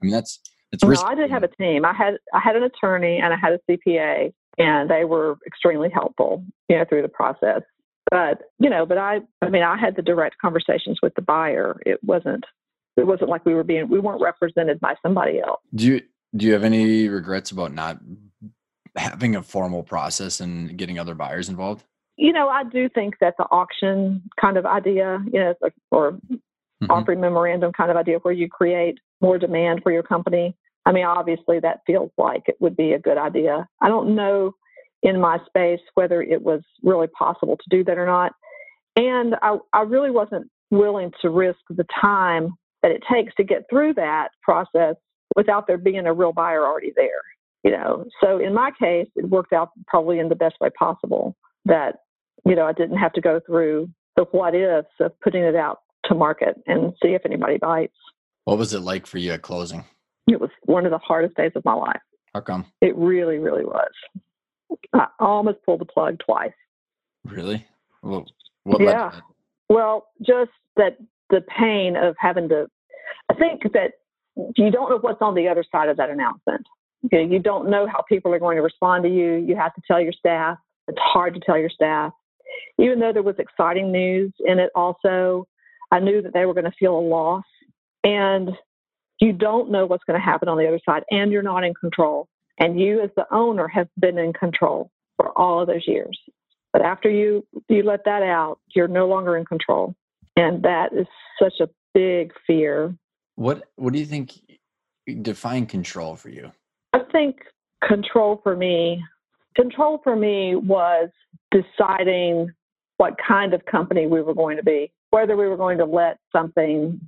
mean 0.00 0.12
that's 0.12 0.40
it's 0.72 0.84
no, 0.84 1.02
I 1.02 1.14
did 1.14 1.30
have 1.30 1.42
a 1.42 1.48
team. 1.48 1.84
I 1.84 1.92
had 1.92 2.14
I 2.32 2.38
had 2.38 2.56
an 2.56 2.62
attorney 2.62 3.18
and 3.18 3.32
I 3.34 3.36
had 3.36 3.52
a 3.54 3.58
CPA 3.68 4.32
and 4.58 4.88
they 4.88 5.04
were 5.04 5.38
extremely 5.46 5.90
helpful, 5.90 6.44
you 6.68 6.76
know, 6.76 6.84
through 6.88 7.02
the 7.02 7.08
process. 7.08 7.62
But, 8.10 8.42
you 8.58 8.70
know, 8.70 8.86
but 8.86 8.98
I 8.98 9.20
I 9.42 9.48
mean 9.48 9.62
I 9.62 9.76
had 9.76 9.96
the 9.96 10.02
direct 10.02 10.38
conversations 10.38 10.98
with 11.02 11.14
the 11.14 11.22
buyer. 11.22 11.80
It 11.84 12.02
wasn't 12.04 12.44
it 12.96 13.06
wasn't 13.06 13.30
like 13.30 13.44
we 13.44 13.54
were 13.54 13.64
being 13.64 13.88
we 13.88 13.98
weren't 13.98 14.22
represented 14.22 14.78
by 14.80 14.94
somebody 15.02 15.40
else. 15.40 15.60
Do 15.74 15.86
you 15.86 16.02
do 16.36 16.46
you 16.46 16.52
have 16.52 16.64
any 16.64 17.08
regrets 17.08 17.50
about 17.50 17.72
not 17.72 17.98
having 18.96 19.36
a 19.36 19.42
formal 19.42 19.82
process 19.82 20.40
and 20.40 20.76
getting 20.76 20.98
other 20.98 21.14
buyers 21.14 21.48
involved? 21.48 21.84
You 22.16 22.32
know, 22.32 22.48
I 22.48 22.64
do 22.64 22.88
think 22.88 23.14
that 23.20 23.34
the 23.38 23.44
auction 23.44 24.22
kind 24.40 24.56
of 24.56 24.66
idea, 24.66 25.24
you 25.32 25.40
know, 25.40 25.54
or 25.90 26.12
mm-hmm. 26.12 26.90
offering 26.90 27.20
memorandum 27.20 27.72
kind 27.72 27.90
of 27.90 27.96
idea 27.96 28.18
where 28.18 28.34
you 28.34 28.48
create 28.48 28.98
more 29.20 29.38
demand 29.38 29.80
for 29.82 29.92
your 29.92 30.02
company. 30.02 30.54
I 30.86 30.92
mean, 30.92 31.04
obviously 31.04 31.60
that 31.60 31.80
feels 31.86 32.10
like 32.18 32.42
it 32.46 32.56
would 32.60 32.76
be 32.76 32.92
a 32.92 32.98
good 32.98 33.18
idea. 33.18 33.68
I 33.80 33.88
don't 33.88 34.14
know 34.14 34.54
in 35.02 35.20
my 35.20 35.38
space 35.46 35.80
whether 35.94 36.20
it 36.20 36.42
was 36.42 36.60
really 36.82 37.06
possible 37.06 37.56
to 37.56 37.76
do 37.76 37.84
that 37.84 37.98
or 37.98 38.06
not. 38.06 38.32
And 38.96 39.34
I, 39.42 39.58
I 39.72 39.82
really 39.82 40.10
wasn't 40.10 40.50
willing 40.70 41.12
to 41.22 41.30
risk 41.30 41.60
the 41.70 41.86
time 42.00 42.54
that 42.82 42.90
it 42.90 43.02
takes 43.10 43.34
to 43.36 43.44
get 43.44 43.64
through 43.70 43.94
that 43.94 44.28
process 44.42 44.96
without 45.36 45.66
there 45.66 45.78
being 45.78 46.06
a 46.06 46.12
real 46.12 46.32
buyer 46.32 46.66
already 46.66 46.92
there 46.96 47.22
you 47.64 47.70
know 47.70 48.04
so 48.22 48.38
in 48.38 48.54
my 48.54 48.70
case 48.78 49.08
it 49.16 49.28
worked 49.28 49.52
out 49.52 49.70
probably 49.86 50.18
in 50.18 50.28
the 50.28 50.34
best 50.34 50.56
way 50.60 50.68
possible 50.78 51.36
that 51.64 52.00
you 52.46 52.54
know 52.54 52.66
i 52.66 52.72
didn't 52.72 52.98
have 52.98 53.12
to 53.12 53.20
go 53.20 53.40
through 53.46 53.88
the 54.16 54.24
what 54.32 54.54
ifs 54.54 54.88
of 55.00 55.18
putting 55.20 55.42
it 55.42 55.56
out 55.56 55.80
to 56.04 56.14
market 56.14 56.56
and 56.66 56.92
see 57.02 57.10
if 57.10 57.22
anybody 57.24 57.58
bites 57.58 57.96
what 58.44 58.58
was 58.58 58.72
it 58.72 58.80
like 58.80 59.06
for 59.06 59.18
you 59.18 59.32
at 59.32 59.42
closing 59.42 59.84
it 60.26 60.40
was 60.40 60.50
one 60.64 60.84
of 60.84 60.90
the 60.90 60.98
hardest 60.98 61.36
days 61.36 61.52
of 61.54 61.64
my 61.64 61.74
life 61.74 62.00
how 62.34 62.40
come 62.40 62.64
it 62.80 62.96
really 62.96 63.38
really 63.38 63.64
was 63.64 63.90
I 64.92 65.06
almost 65.18 65.58
pulled 65.64 65.80
the 65.80 65.86
plug 65.86 66.18
twice. 66.24 66.52
Really? 67.24 67.66
Well, 68.02 68.26
what 68.64 68.80
yeah. 68.80 69.12
Well, 69.68 70.08
just 70.20 70.50
that 70.76 70.98
the 71.28 71.42
pain 71.42 71.96
of 71.96 72.14
having 72.18 72.48
to. 72.48 72.66
I 73.28 73.34
think 73.34 73.62
that 73.72 73.92
you 74.56 74.70
don't 74.70 74.90
know 74.90 74.98
what's 75.00 75.20
on 75.20 75.34
the 75.34 75.48
other 75.48 75.64
side 75.70 75.88
of 75.88 75.96
that 75.98 76.10
announcement. 76.10 76.66
Okay, 77.06 77.26
you 77.26 77.38
don't 77.38 77.70
know 77.70 77.86
how 77.86 78.02
people 78.02 78.32
are 78.34 78.38
going 78.38 78.56
to 78.56 78.62
respond 78.62 79.04
to 79.04 79.10
you. 79.10 79.36
You 79.36 79.56
have 79.56 79.74
to 79.74 79.82
tell 79.86 80.00
your 80.00 80.12
staff. 80.12 80.58
It's 80.86 80.98
hard 81.00 81.34
to 81.34 81.40
tell 81.40 81.56
your 81.56 81.70
staff. 81.70 82.12
Even 82.78 83.00
though 83.00 83.12
there 83.12 83.22
was 83.22 83.36
exciting 83.38 83.90
news 83.90 84.32
in 84.44 84.58
it, 84.58 84.70
also, 84.74 85.46
I 85.90 86.00
knew 86.00 86.20
that 86.22 86.34
they 86.34 86.44
were 86.44 86.54
going 86.54 86.64
to 86.64 86.72
feel 86.78 86.98
a 86.98 87.00
loss. 87.00 87.44
And 88.04 88.50
you 89.20 89.32
don't 89.32 89.70
know 89.70 89.86
what's 89.86 90.04
going 90.04 90.18
to 90.18 90.24
happen 90.24 90.48
on 90.48 90.58
the 90.58 90.66
other 90.66 90.80
side, 90.84 91.04
and 91.10 91.30
you're 91.30 91.42
not 91.42 91.64
in 91.64 91.74
control. 91.74 92.28
And 92.58 92.80
you, 92.80 93.00
as 93.00 93.10
the 93.16 93.26
owner, 93.32 93.68
have 93.68 93.88
been 93.98 94.18
in 94.18 94.32
control 94.32 94.90
for 95.16 95.30
all 95.38 95.60
of 95.60 95.66
those 95.66 95.86
years. 95.86 96.18
But 96.72 96.82
after 96.82 97.10
you 97.10 97.46
you 97.68 97.82
let 97.82 98.04
that 98.04 98.22
out, 98.22 98.60
you're 98.74 98.88
no 98.88 99.08
longer 99.08 99.36
in 99.36 99.44
control, 99.44 99.94
and 100.36 100.62
that 100.62 100.92
is 100.92 101.06
such 101.42 101.54
a 101.60 101.68
big 101.94 102.32
fear. 102.46 102.94
What 103.34 103.68
What 103.76 103.92
do 103.92 103.98
you 103.98 104.06
think? 104.06 104.32
Define 105.22 105.66
control 105.66 106.14
for 106.14 106.28
you. 106.28 106.52
I 106.92 107.00
think 107.12 107.36
control 107.86 108.40
for 108.42 108.56
me, 108.56 109.02
control 109.56 110.00
for 110.02 110.16
me 110.16 110.54
was 110.56 111.08
deciding 111.50 112.50
what 112.96 113.14
kind 113.26 113.54
of 113.54 113.64
company 113.64 114.06
we 114.06 114.22
were 114.22 114.34
going 114.34 114.56
to 114.56 114.62
be, 114.62 114.92
whether 115.10 115.36
we 115.36 115.48
were 115.48 115.56
going 115.56 115.78
to 115.78 115.84
let 115.84 116.18
something 116.32 117.00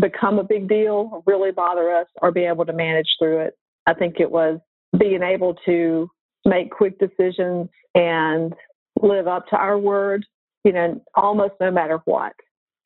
become 0.00 0.38
a 0.38 0.44
big 0.44 0.68
deal, 0.68 1.22
really 1.26 1.52
bother 1.52 1.94
us, 1.94 2.06
or 2.20 2.30
be 2.30 2.44
able 2.44 2.66
to 2.66 2.72
manage 2.72 3.08
through 3.18 3.40
it. 3.40 3.56
I 3.86 3.94
think 3.94 4.16
it 4.18 4.30
was 4.30 4.58
being 4.98 5.22
able 5.22 5.54
to 5.66 6.10
make 6.44 6.70
quick 6.70 6.98
decisions 6.98 7.68
and 7.94 8.54
live 9.00 9.26
up 9.26 9.46
to 9.48 9.56
our 9.56 9.78
word, 9.78 10.24
you 10.64 10.72
know, 10.72 11.00
almost 11.14 11.54
no 11.60 11.70
matter 11.70 12.00
what. 12.04 12.32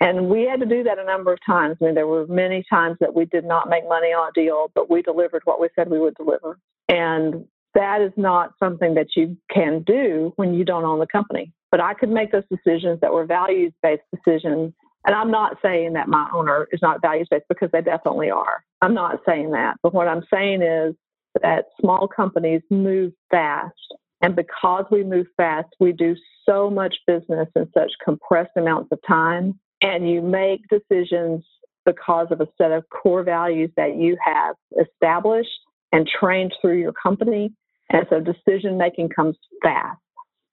And 0.01 0.31
we 0.31 0.45
had 0.45 0.61
to 0.61 0.67
do 0.67 0.83
that 0.85 0.99
a 0.99 1.05
number 1.05 1.33
of 1.33 1.39
times. 1.45 1.77
I 1.81 1.85
mean, 1.85 1.95
there 1.95 2.07
were 2.07 2.27
many 2.27 2.65
times 2.69 2.97
that 3.01 3.15
we 3.15 3.27
did 3.27 3.45
not 3.45 3.69
make 3.69 3.87
money 3.87 4.09
on 4.09 4.31
a 4.31 4.33
deal, 4.33 4.71
but 4.75 4.91
we 4.91 5.03
delivered 5.03 5.43
what 5.45 5.61
we 5.61 5.69
said 5.77 5.91
we 5.91 6.01
would 6.01 6.15
deliver. 6.15 6.59
And 6.89 7.45
that 7.75 8.01
is 8.01 8.13
not 8.17 8.55
something 8.59 8.95
that 8.95 9.09
you 9.15 9.37
can 9.53 9.83
do 9.83 10.33
when 10.37 10.55
you 10.55 10.65
don't 10.65 10.85
own 10.85 10.99
the 10.99 11.07
company. 11.07 11.53
But 11.71 11.81
I 11.81 11.95
could 11.95 12.09
make 12.09 12.33
those 12.33 12.45
decisions 12.51 13.01
that 13.01 13.13
were 13.13 13.27
values 13.27 13.73
based 13.83 14.03
decisions. 14.13 14.73
And 15.07 15.15
I'm 15.15 15.31
not 15.31 15.59
saying 15.63 15.93
that 15.93 16.09
my 16.09 16.29
owner 16.35 16.67
is 16.73 16.81
not 16.83 17.03
values 17.03 17.29
based 17.31 17.47
because 17.49 17.71
they 17.73 17.83
definitely 17.83 18.31
are. 18.31 18.65
I'm 18.81 18.95
not 18.95 19.21
saying 19.27 19.51
that. 19.53 19.77
But 19.83 19.95
what 19.95 20.09
I'm 20.09 20.23
saying 20.33 20.63
is 20.63 20.95
that 21.43 21.67
small 21.81 22.09
companies 22.09 22.63
move 22.71 23.13
fast. 23.31 23.75
And 24.23 24.35
because 24.35 24.85
we 24.91 25.05
move 25.05 25.27
fast, 25.37 25.69
we 25.79 25.93
do 25.93 26.17
so 26.47 26.71
much 26.71 26.97
business 27.07 27.49
in 27.55 27.71
such 27.73 27.93
compressed 28.05 28.51
amounts 28.57 28.89
of 28.93 28.99
time. 29.07 29.59
And 29.83 30.09
you 30.09 30.23
make 30.23 30.63
decisions 30.69 31.45
because 31.87 32.29
of 32.31 32.41
a 32.41 32.49
set 32.59 32.73
of 32.73 32.85
core 32.91 33.23
values 33.23 33.71
that 33.77 33.97
you 33.97 34.17
have 34.25 34.55
established 34.81 35.49
and 35.93 36.07
trained 36.07 36.53
through 36.61 36.79
your 36.79 36.93
company. 36.93 37.53
And 37.91 38.07
so 38.11 38.21
decision 38.21 38.77
making 38.77 39.09
comes 39.11 39.37
fast. 39.63 39.99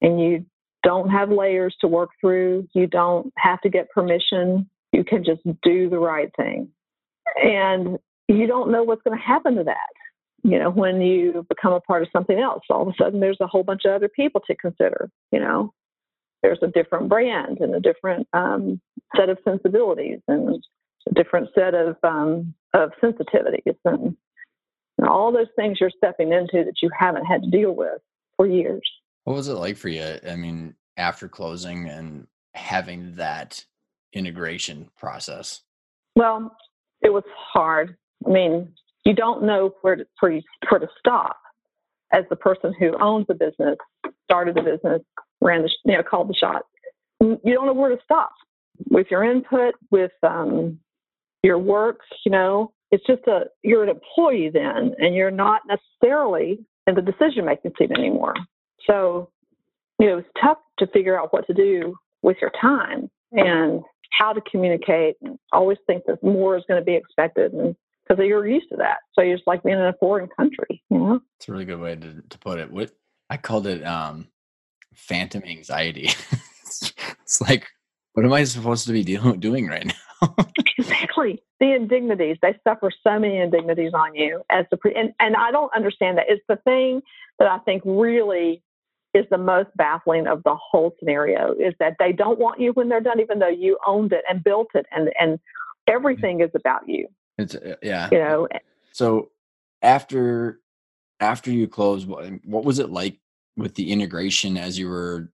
And 0.02 0.22
you 0.22 0.46
don't 0.84 1.10
have 1.10 1.30
layers 1.30 1.76
to 1.82 1.88
work 1.88 2.10
through. 2.22 2.68
You 2.74 2.88
don't 2.88 3.34
have 3.38 3.62
to 3.62 3.70
get 3.70 3.90
permission. 3.92 4.70
You 4.94 5.04
can 5.04 5.24
just 5.24 5.42
do 5.64 5.90
the 5.90 6.00
right 6.00 6.32
thing. 6.38 6.70
And 7.44 7.98
you 8.28 8.48
don't 8.48 8.72
know 8.72 8.84
what's 8.84 9.02
going 9.04 9.18
to 9.18 9.24
happen 9.24 9.56
to 9.56 9.64
that 9.66 9.88
you 10.44 10.60
know, 10.60 10.70
when 10.70 11.02
you 11.02 11.46
become 11.50 11.74
a 11.74 11.82
part 11.82 12.04
of 12.04 12.10
something 12.14 12.40
else, 12.40 12.64
all 12.70 12.84
of 12.84 12.88
a 12.88 12.94
sudden 12.98 13.20
there's 13.20 13.42
a 13.42 13.48
whole 13.48 13.64
bunch 13.64 13.84
of 13.86 13.92
other 13.92 14.08
people 14.08 14.42
to 14.48 14.56
consider. 14.56 15.10
You 15.32 15.40
know, 15.40 15.74
there's 16.48 16.64
a 16.64 16.68
different 16.68 17.10
brand 17.10 17.60
and 17.60 17.76
a 17.76 17.80
different 17.82 18.26
um, 18.32 18.80
set 19.18 19.28
of 19.28 19.38
sensibilities 19.44 20.20
and 20.30 20.64
a 21.10 21.14
different 21.14 21.50
set 21.54 21.74
of 21.74 21.98
um, 22.04 22.54
of 22.74 22.92
sensitivities 23.04 23.76
and, 23.84 24.16
and 24.98 25.08
all 25.08 25.34
those 25.34 25.48
things 25.58 25.78
you're 25.82 25.92
stepping 25.98 26.32
into 26.32 26.64
that 26.64 26.76
you 26.82 26.90
haven't 26.98 27.26
had 27.26 27.44
to 27.44 27.50
deal 27.50 27.74
with 27.74 28.00
for 28.38 28.48
years. 28.48 28.90
What 29.26 29.36
was 29.36 29.50
it 29.50 29.56
like 29.56 29.76
for 29.76 29.90
you? 29.90 30.20
I 30.26 30.38
mean, 30.38 30.76
after 30.96 31.28
closing 31.28 31.90
and 31.90 32.28
having 32.54 33.16
that 33.16 33.66
integration 34.14 34.90
process? 34.98 35.62
Well, 36.16 36.56
it 37.02 37.12
was 37.12 37.24
hard. 37.36 37.98
I 38.26 38.30
mean, 38.30 38.74
you 39.06 39.14
don't 39.14 39.44
know 39.44 39.76
where 39.82 39.98
to, 39.98 40.06
where, 40.22 40.32
you, 40.32 40.42
where 40.70 40.80
to 40.80 40.88
stop 40.98 41.38
as 42.14 42.24
the 42.30 42.38
person 42.38 42.74
who 42.80 42.98
owns 43.02 43.28
the 43.28 43.36
business, 43.36 43.76
started 44.24 44.56
the 44.56 44.62
business, 44.62 45.02
ran 45.42 45.62
the, 45.62 45.70
you 45.86 45.94
know, 45.94 46.04
called 46.04 46.30
the 46.30 46.34
shots. 46.34 46.68
You 47.20 47.40
don't 47.44 47.66
know 47.66 47.74
where 47.74 47.96
to 47.96 48.02
stop 48.04 48.34
with 48.90 49.08
your 49.10 49.24
input, 49.24 49.76
with 49.92 50.12
um, 50.24 50.80
your 51.44 51.58
work. 51.58 52.02
You 52.26 52.32
know, 52.32 52.74
it's 52.92 53.06
just 53.06 53.24
a 53.28 53.46
you're 53.64 53.84
an 53.84 53.90
employee 53.90 54.50
then, 54.54 54.94
and 55.00 55.16
you're 55.16 55.32
not 55.32 55.62
necessarily 55.68 56.60
in 56.86 56.96
the 56.96 57.02
decision 57.02 57.46
making 57.46 57.72
seat 57.78 57.92
anymore. 57.92 58.36
So, 58.86 59.30
you 60.00 60.08
know, 60.08 60.20
it's 60.20 60.30
tough 60.42 60.60
to 60.80 60.88
figure 60.88 61.20
out 61.20 61.34
what 61.34 61.48
to 61.48 61.54
do 61.54 61.96
with 62.22 62.38
your 62.40 62.52
time 62.62 63.10
and 63.32 63.82
how 64.12 64.32
to 64.34 64.42
communicate. 64.50 65.16
And 65.22 65.38
always 65.52 65.80
think 65.88 66.04
that 66.06 66.24
more 66.24 66.56
is 66.56 66.64
going 66.68 66.80
to 66.80 66.86
be 66.86 66.96
expected, 66.96 67.54
and 67.54 67.76
because 68.08 68.24
you're 68.26 68.48
used 68.48 68.70
to 68.70 68.78
that. 68.78 69.00
So 69.14 69.22
you're 69.22 69.38
just 69.38 69.48
like 69.48 69.64
being 69.64 69.78
in 69.78 69.86
a 69.86 69.94
foreign 70.00 70.30
country, 70.38 70.82
you 70.90 70.98
know? 70.98 71.20
It's 71.38 71.50
a 71.50 71.52
really 71.52 71.66
good 71.66 71.80
way 71.80 71.96
to, 71.96 72.22
to 72.22 72.38
put 72.40 72.60
it. 72.60 72.72
What 72.72 72.92
I 73.30 73.38
called 73.38 73.68
it 73.68 73.86
um, 73.86 74.28
phantom 74.98 75.44
anxiety. 75.44 76.06
it's, 76.64 76.94
it's 77.22 77.42
like, 77.42 77.68
what 78.14 78.26
am 78.26 78.34
I 78.34 78.44
supposed 78.44 78.88
to 78.88 78.94
be 78.94 79.04
dealing 79.04 79.40
doing 79.40 79.68
right 79.68 79.86
now? 79.86 80.36
exactly. 80.78 81.42
The 81.60 81.74
indignities. 81.74 82.38
They 82.42 82.58
suffer 82.68 82.92
so 83.06 83.20
many 83.20 83.38
indignities 83.38 83.92
on 83.94 84.16
you 84.16 84.42
as 84.50 84.66
the 84.72 84.78
pre 84.78 84.96
and, 84.96 85.14
and 85.20 85.36
I 85.36 85.52
don't 85.52 85.74
understand 85.76 86.18
that. 86.18 86.26
It's 86.28 86.44
the 86.48 86.58
thing 86.58 87.02
that 87.40 87.48
I 87.48 87.60
think 87.60 87.84
really 87.86 88.64
is 89.14 89.26
the 89.30 89.38
most 89.38 89.70
baffling 89.76 90.28
of 90.28 90.44
the 90.44 90.56
whole 90.56 90.96
scenario 91.00 91.54
is 91.54 91.74
that 91.80 91.96
they 92.00 92.12
don't 92.12 92.40
want 92.40 92.60
you 92.60 92.72
when 92.74 92.90
they're 92.90 93.02
done, 93.02 93.20
even 93.20 93.40
though 93.40 93.48
you 93.48 93.78
owned 93.86 94.12
it 94.14 94.24
and 94.30 94.44
built 94.44 94.68
it 94.74 94.86
and 94.92 95.10
and 95.20 95.40
everything 95.88 96.42
is 96.42 96.52
about 96.56 96.88
you. 96.88 97.08
It's 97.38 97.56
uh, 97.56 97.76
yeah. 97.82 98.10
You 98.12 98.18
know. 98.20 98.48
So 98.92 99.30
after 99.82 100.60
after 101.20 101.52
you 101.52 101.68
closed, 101.68 102.08
what, 102.08 102.26
what 102.44 102.64
was 102.64 102.80
it 102.80 102.90
like 102.90 103.20
with 103.58 103.76
the 103.76 103.92
integration 103.92 104.56
as 104.56 104.78
you 104.78 104.88
were 104.88 105.32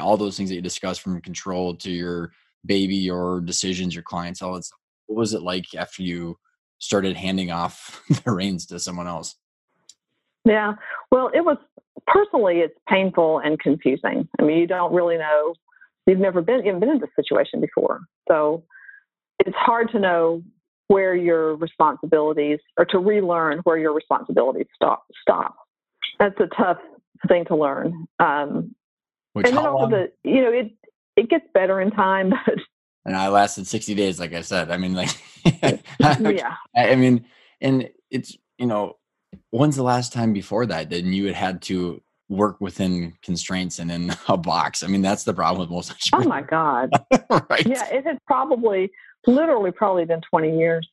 all 0.00 0.16
those 0.16 0.36
things 0.36 0.48
that 0.48 0.56
you 0.56 0.62
discussed 0.62 1.00
from 1.00 1.20
control 1.20 1.74
to 1.76 1.90
your 1.90 2.32
baby, 2.66 2.96
your 2.96 3.40
decisions, 3.40 3.94
your 3.94 4.02
clients, 4.02 4.42
all 4.42 4.54
that. 4.54 4.68
What 5.06 5.18
was 5.18 5.32
it 5.32 5.42
like 5.42 5.66
after 5.76 6.02
you 6.02 6.38
started 6.78 7.16
handing 7.16 7.50
off 7.50 8.02
the 8.24 8.32
reins 8.32 8.66
to 8.66 8.78
someone 8.78 9.06
else? 9.06 9.36
Yeah. 10.44 10.74
Well, 11.10 11.30
it 11.34 11.44
was 11.44 11.56
personally 12.06 12.58
it's 12.58 12.78
painful 12.88 13.38
and 13.38 13.58
confusing. 13.58 14.28
I 14.38 14.42
mean, 14.42 14.58
you 14.58 14.66
don't 14.66 14.92
really 14.92 15.18
know. 15.18 15.54
You've 16.06 16.18
never 16.18 16.40
been 16.40 16.60
even 16.66 16.80
been 16.80 16.90
in 16.90 17.00
this 17.00 17.10
situation 17.16 17.60
before. 17.60 18.00
So 18.28 18.64
it's 19.38 19.56
hard 19.56 19.90
to 19.92 19.98
know 19.98 20.42
where 20.88 21.14
your 21.14 21.56
responsibilities 21.56 22.60
or 22.78 22.86
to 22.86 22.98
relearn 22.98 23.60
where 23.64 23.76
your 23.76 23.92
responsibilities 23.92 24.66
stop 24.74 25.04
stop 25.20 25.54
that's 26.18 26.38
a 26.40 26.48
tough 26.56 26.78
thing 27.26 27.44
to 27.46 27.56
learn 27.56 28.06
um, 28.18 28.74
Which, 29.32 29.46
and 29.46 29.56
then 29.56 29.66
also 29.66 29.88
the 29.88 30.12
you 30.24 30.42
know 30.42 30.52
it 30.52 30.72
it 31.16 31.28
gets 31.28 31.46
better 31.52 31.80
in 31.80 31.90
time 31.90 32.30
but 32.46 32.58
and 33.04 33.16
i 33.16 33.28
lasted 33.28 33.66
60 33.66 33.94
days 33.94 34.20
like 34.20 34.32
i 34.32 34.40
said 34.40 34.70
i 34.70 34.76
mean 34.76 34.94
like 34.94 35.10
yeah. 35.62 36.54
I 36.76 36.94
mean 36.94 37.24
and 37.60 37.88
it's 38.10 38.36
you 38.58 38.66
know 38.66 38.96
when's 39.50 39.76
the 39.76 39.82
last 39.82 40.12
time 40.12 40.32
before 40.32 40.66
that 40.66 40.90
then 40.90 41.12
you 41.12 41.26
had 41.26 41.34
had 41.34 41.62
to 41.62 42.00
work 42.28 42.60
within 42.60 43.14
constraints 43.22 43.78
and 43.78 43.90
in 43.90 44.12
a 44.28 44.36
box? 44.36 44.82
I 44.82 44.86
mean 44.86 45.02
that's 45.02 45.24
the 45.24 45.34
problem 45.34 45.60
with 45.60 45.70
most 45.70 45.92
oh 46.12 46.24
my 46.24 46.42
god. 46.42 46.90
Right. 47.50 47.66
Yeah 47.66 47.86
it 47.90 48.04
had 48.04 48.18
probably 48.26 48.90
literally 49.26 49.72
probably 49.72 50.04
been 50.04 50.20
20 50.20 50.58
years 50.58 50.88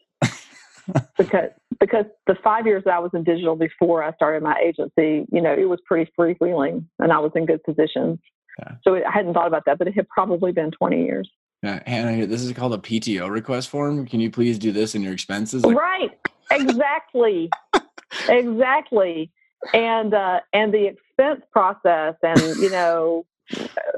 because 1.18 1.50
because 1.80 2.06
the 2.28 2.36
five 2.44 2.66
years 2.66 2.84
that 2.86 2.94
I 2.94 3.00
was 3.00 3.12
in 3.14 3.24
digital 3.24 3.56
before 3.56 4.04
I 4.04 4.14
started 4.14 4.44
my 4.44 4.58
agency, 4.64 5.26
you 5.32 5.42
know, 5.42 5.54
it 5.54 5.68
was 5.68 5.80
pretty 5.86 6.10
freewheeling 6.18 6.86
and 7.00 7.12
I 7.12 7.20
was 7.20 7.32
in 7.36 7.46
good 7.46 7.64
positions. 7.64 8.20
Yeah. 8.60 8.76
So 8.84 8.94
it, 8.94 9.04
I 9.06 9.12
hadn't 9.12 9.34
thought 9.34 9.48
about 9.48 9.66
that, 9.66 9.78
but 9.78 9.88
it 9.88 9.94
had 9.94 10.08
probably 10.08 10.52
been 10.52 10.72
20 10.72 11.04
years. 11.04 11.30
Yeah, 11.62 11.82
Hannah, 11.86 12.28
this 12.28 12.44
is 12.44 12.54
called 12.54 12.74
a 12.74 12.78
PTO 12.78 13.30
request 13.30 13.70
form. 13.70 14.06
Can 14.06 14.20
you 14.20 14.30
please 14.30 14.60
do 14.60 14.72
this 14.72 14.96
in 14.96 15.02
your 15.02 15.14
expenses? 15.14 15.66
Like- 15.66 15.76
right. 15.76 16.12
Exactly. 16.52 17.50
exactly. 18.30 19.32
And 19.74 20.14
uh, 20.14 20.42
and 20.54 20.74
the 20.74 20.88
expense 20.88 21.42
process, 21.52 22.16
and 22.22 22.40
you 22.58 22.70
know, 22.70 23.26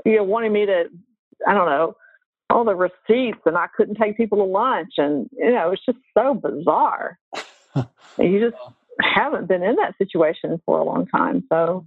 you 0.05 0.15
know, 0.15 0.23
wanting 0.23 0.53
me 0.53 0.65
to, 0.65 0.85
I 1.45 1.53
don't 1.53 1.65
know, 1.65 1.95
all 2.49 2.63
the 2.63 2.75
receipts 2.75 3.39
and 3.45 3.57
I 3.57 3.67
couldn't 3.75 3.95
take 3.95 4.17
people 4.17 4.37
to 4.39 4.43
lunch. 4.43 4.93
And, 4.97 5.29
you 5.33 5.51
know, 5.51 5.71
it's 5.71 5.85
just 5.85 5.99
so 6.17 6.33
bizarre. 6.33 7.19
you 8.19 8.39
just 8.39 8.55
haven't 9.01 9.47
been 9.47 9.63
in 9.63 9.75
that 9.75 9.95
situation 9.97 10.61
for 10.65 10.79
a 10.79 10.83
long 10.83 11.07
time. 11.07 11.43
So 11.49 11.85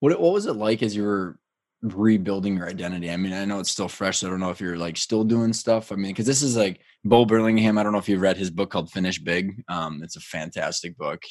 What 0.00 0.18
what 0.20 0.32
was 0.32 0.46
it 0.46 0.54
like 0.54 0.82
as 0.82 0.96
you 0.96 1.04
were 1.04 1.38
rebuilding 1.82 2.56
your 2.56 2.68
identity? 2.68 3.10
I 3.10 3.16
mean, 3.16 3.32
I 3.32 3.44
know 3.44 3.60
it's 3.60 3.70
still 3.70 3.88
fresh. 3.88 4.18
So 4.18 4.26
I 4.26 4.30
don't 4.30 4.40
know 4.40 4.50
if 4.50 4.60
you're 4.60 4.78
like 4.78 4.96
still 4.96 5.24
doing 5.24 5.52
stuff. 5.52 5.92
I 5.92 5.96
mean, 5.96 6.10
because 6.10 6.26
this 6.26 6.42
is 6.42 6.56
like 6.56 6.80
Bo 7.04 7.24
Burlingham. 7.24 7.78
I 7.78 7.82
don't 7.82 7.92
know 7.92 7.98
if 7.98 8.08
you've 8.08 8.20
read 8.20 8.36
his 8.36 8.50
book 8.50 8.70
called 8.70 8.90
Finish 8.90 9.18
Big. 9.20 9.62
Um, 9.68 10.02
it's 10.02 10.16
a 10.16 10.20
fantastic 10.20 10.96
book. 10.96 11.22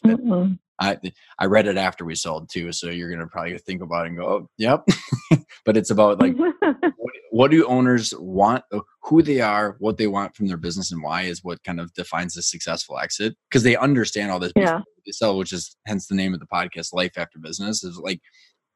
I 0.80 0.98
I 1.40 1.46
read 1.46 1.68
it 1.68 1.78
after 1.78 2.06
we 2.06 2.16
sold 2.16 2.50
too, 2.50 2.72
so 2.72 2.90
you're 2.90 3.10
gonna 3.10 3.28
probably 3.28 3.58
think 3.58 3.82
about 3.82 4.06
it 4.06 4.10
and 4.10 4.18
go, 4.18 4.28
oh, 4.28 4.50
yep. 4.58 4.86
but 5.66 5.76
it's 5.76 5.90
about 5.90 6.22
like 6.22 6.36
what, 7.38 7.52
do 7.52 7.66
owners 7.68 8.14
want, 8.18 8.64
uh, 8.72 8.80
who 9.04 9.22
they 9.22 9.42
are, 9.42 9.76
what 9.80 9.98
they 9.98 10.08
want 10.08 10.36
from 10.36 10.48
their 10.48 10.58
business, 10.58 10.92
and 10.92 11.04
why 11.04 11.24
is 11.24 11.44
what 11.44 11.64
kind 11.64 11.80
of 11.80 11.94
defines 11.94 12.36
a 12.38 12.42
successful 12.42 12.98
exit 13.00 13.36
because 13.50 13.64
they 13.64 13.76
understand 13.76 14.32
all 14.32 14.40
this. 14.40 14.54
Yeah. 14.56 14.82
They 15.06 15.12
sell, 15.12 15.38
which 15.38 15.54
is 15.54 15.76
hence 15.86 16.08
the 16.08 16.16
name 16.16 16.34
of 16.34 16.40
the 16.40 16.48
podcast, 16.48 16.94
Life 16.94 17.18
After 17.18 17.40
Business. 17.40 17.84
Is 17.84 17.98
like, 17.98 18.22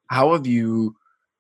how 0.08 0.34
have 0.34 0.48
you? 0.48 0.96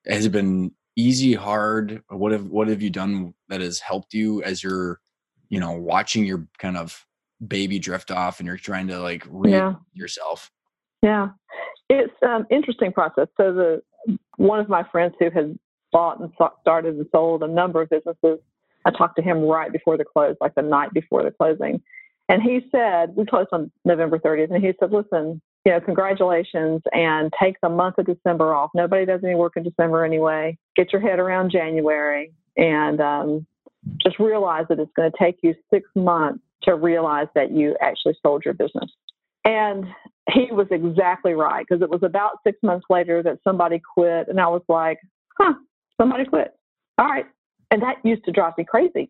Has 0.07 0.26
it 0.26 0.32
been 0.32 0.72
easy, 0.95 1.34
hard? 1.34 2.01
What 2.09 2.32
have 2.32 2.47
what 2.47 2.67
have 2.67 2.82
you 2.82 2.89
done 2.89 3.34
that 3.49 3.61
has 3.61 3.80
helped 3.80 4.13
you 4.13 4.41
as 4.43 4.63
you're, 4.63 4.99
you 5.49 5.59
know, 5.59 5.74
watching 5.74 6.26
your 6.26 6.47
kind 6.59 6.78
of 6.78 7.05
baby 7.47 7.80
drift 7.80 8.11
off 8.11 8.39
and 8.39 8.47
you're 8.47 8.57
trying 8.57 8.88
to 8.88 8.99
like 8.99 9.26
read 9.30 9.53
yeah. 9.53 9.74
yourself 9.93 10.51
yeah 11.01 11.30
it's 11.89 12.13
um 12.24 12.45
interesting 12.51 12.91
process 12.91 13.28
so 13.38 13.53
the 13.53 13.82
one 14.38 14.59
of 14.59 14.69
my 14.69 14.84
friends 14.91 15.13
who 15.19 15.30
has 15.32 15.47
bought 15.92 16.20
and 16.20 16.32
started 16.62 16.96
and 16.96 17.06
sold 17.12 17.44
a 17.44 17.48
number 17.48 17.82
of 17.82 17.89
businesses 17.89 18.39
i 18.86 18.92
talked 18.92 19.16
to 19.16 19.22
him 19.22 19.42
right 19.42 19.72
before 19.72 19.98
the 19.98 20.06
close 20.06 20.36
like 20.42 20.56
the 20.56 20.62
night 20.62 20.92
before 20.94 21.24
the 21.24 21.32
closing 21.32 21.82
and 22.30 22.42
he 22.42 22.62
said 22.72 23.16
we 23.16 23.26
closed 23.26 23.50
on 23.52 23.72
november 23.86 24.18
30th 24.18 24.54
and 24.54 24.64
he 24.64 24.72
said 24.80 24.92
listen 24.92 25.42
you 25.66 25.72
know 25.72 25.80
congratulations 25.80 26.82
and 26.92 27.32
take 27.42 27.56
the 27.62 27.70
month 27.70 27.98
of 27.98 28.06
december 28.06 28.54
off 28.54 28.70
nobody 28.74 29.06
does 29.06 29.22
any 29.24 29.36
work 29.36 29.54
in 29.56 29.64
december 29.64 30.04
anyway 30.06 30.58
get 30.76 30.92
your 30.92 31.02
head 31.02 31.20
around 31.20 31.52
january 31.52 32.32
and 32.58 33.00
um, 33.00 33.46
just 34.02 34.20
realize 34.20 34.66
that 34.70 34.80
it's 34.80 34.92
going 34.96 35.12
to 35.12 35.18
take 35.18 35.38
you 35.42 35.56
six 35.70 35.89
months 35.96 36.44
to 36.64 36.76
realize 36.76 37.28
that 37.36 37.52
you 37.52 37.76
actually 37.82 38.16
sold 38.22 38.44
your 38.46 38.54
business. 38.54 38.92
And 39.44 39.86
he 40.32 40.50
was 40.52 40.68
exactly 40.70 41.34
right 41.34 41.66
because 41.68 41.82
it 41.82 41.89
was 41.89 42.04
about 42.04 42.39
six 42.46 42.60
months 42.62 42.86
later 42.89 43.24
that 43.24 43.39
somebody 43.44 43.82
quit. 43.96 44.28
And 44.28 44.39
I 44.39 44.48
was 44.48 44.62
like, 44.68 45.00
huh, 45.38 45.54
somebody 46.02 46.26
quit. 46.26 46.54
All 46.97 47.08
right. 47.08 47.26
And 47.70 47.82
that 47.82 47.97
used 48.04 48.26
to 48.26 48.32
drive 48.32 48.54
me 48.58 48.66
crazy 48.66 49.10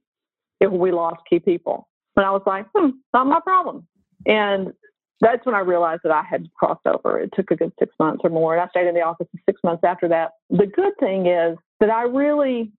if 0.59 0.71
we 0.71 0.91
lost 0.91 1.21
key 1.29 1.39
people. 1.39 1.87
And 2.15 2.25
I 2.25 2.31
was 2.31 2.43
like, 2.45 2.65
hmm, 2.75 2.89
not 3.13 3.27
my 3.27 3.39
problem. 3.39 3.87
And 4.25 4.73
that's 5.21 5.45
when 5.45 5.55
I 5.55 5.59
realized 5.59 6.01
that 6.03 6.11
I 6.11 6.23
had 6.23 6.47
crossed 6.57 6.85
over. 6.85 7.19
It 7.19 7.31
took 7.35 7.51
a 7.51 7.55
good 7.55 7.71
six 7.79 7.93
months 7.99 8.21
or 8.23 8.29
more. 8.29 8.53
And 8.53 8.61
I 8.61 8.67
stayed 8.67 8.87
in 8.87 8.95
the 8.95 9.01
office 9.01 9.27
six 9.45 9.61
months 9.63 9.83
after 9.83 10.07
that. 10.09 10.31
The 10.49 10.67
good 10.67 10.93
thing 10.99 11.27
is 11.27 11.57
that 11.79 11.89
I 11.89 12.03
really, 12.03 12.71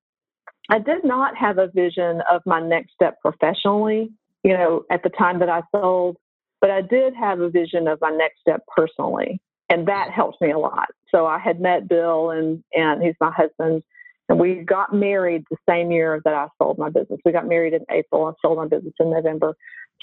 I 0.69 0.79
did 0.79 1.05
not 1.05 1.37
have 1.37 1.59
a 1.59 1.69
vision 1.69 2.21
of 2.31 2.43
my 2.45 2.61
next 2.61 2.93
step 2.95 3.21
professionally 3.21 4.13
you 4.43 4.57
know, 4.57 4.85
at 4.91 5.03
the 5.03 5.09
time 5.11 5.39
that 5.39 5.49
I 5.49 5.63
sold, 5.71 6.17
but 6.61 6.71
I 6.71 6.83
did 6.83 7.15
have 7.15 7.41
a 7.41 7.49
vision 7.49 7.89
of 7.89 8.01
my 8.01 8.11
next 8.11 8.41
step 8.41 8.63
personally, 8.75 9.41
and 9.69 9.87
that 9.87 10.11
helped 10.11 10.41
me 10.41 10.51
a 10.51 10.59
lot. 10.59 10.89
So 11.11 11.27
I 11.27 11.39
had 11.39 11.61
met 11.61 11.89
Bill, 11.89 12.31
and 12.31 12.63
and 12.73 13.03
he's 13.03 13.15
my 13.21 13.31
husband, 13.31 13.83
and 14.29 14.39
we 14.39 14.57
got 14.57 14.95
married 14.95 15.45
the 15.51 15.57
same 15.69 15.91
year 15.91 16.21
that 16.25 16.35
I 16.35 16.49
sold 16.59 16.79
my 16.79 16.89
business. 16.89 17.21
We 17.25 17.33
got 17.33 17.47
married 17.47 17.75
in 17.75 17.85
April 17.91 18.29
and 18.29 18.37
sold 18.41 18.59
my 18.59 18.67
business 18.67 18.95
in 19.01 19.11
November. 19.11 19.55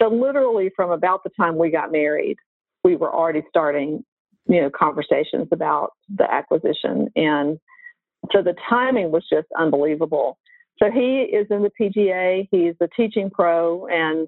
So 0.01 0.07
literally 0.07 0.71
from 0.75 0.91
about 0.91 1.23
the 1.23 1.31
time 1.31 1.57
we 1.57 1.71
got 1.71 1.91
married, 1.91 2.37
we 2.83 2.95
were 2.95 3.13
already 3.13 3.43
starting, 3.49 4.03
you 4.47 4.61
know, 4.61 4.69
conversations 4.69 5.47
about 5.51 5.93
the 6.15 6.31
acquisition, 6.31 7.09
and 7.15 7.59
so 8.31 8.41
the 8.41 8.55
timing 8.69 9.11
was 9.11 9.25
just 9.31 9.47
unbelievable. 9.57 10.37
So 10.81 10.89
he 10.91 11.21
is 11.21 11.47
in 11.49 11.63
the 11.63 11.71
PGA. 11.79 12.47
He's 12.51 12.75
a 12.81 12.87
teaching 12.95 13.29
pro, 13.29 13.87
and 13.87 14.27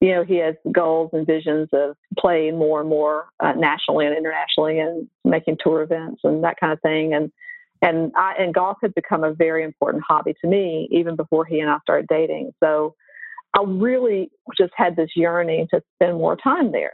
you 0.00 0.14
know 0.14 0.24
he 0.24 0.36
has 0.38 0.54
goals 0.72 1.10
and 1.12 1.26
visions 1.26 1.68
of 1.72 1.96
playing 2.18 2.58
more 2.58 2.80
and 2.80 2.88
more 2.88 3.26
uh, 3.40 3.52
nationally 3.52 4.06
and 4.06 4.16
internationally, 4.16 4.80
and 4.80 5.08
making 5.24 5.58
tour 5.62 5.82
events 5.82 6.22
and 6.24 6.42
that 6.42 6.58
kind 6.58 6.72
of 6.72 6.80
thing. 6.80 7.14
And 7.14 7.30
and 7.82 8.12
I 8.16 8.34
and 8.38 8.54
golf 8.54 8.78
had 8.80 8.94
become 8.94 9.24
a 9.24 9.34
very 9.34 9.64
important 9.64 10.04
hobby 10.08 10.34
to 10.40 10.46
me 10.46 10.88
even 10.90 11.16
before 11.16 11.44
he 11.44 11.60
and 11.60 11.70
I 11.70 11.78
started 11.82 12.06
dating. 12.08 12.52
So 12.62 12.94
I 13.54 13.62
really 13.66 14.30
just 14.56 14.72
had 14.76 14.96
this 14.96 15.10
yearning 15.14 15.66
to 15.74 15.82
spend 15.96 16.16
more 16.16 16.36
time 16.36 16.72
there. 16.72 16.92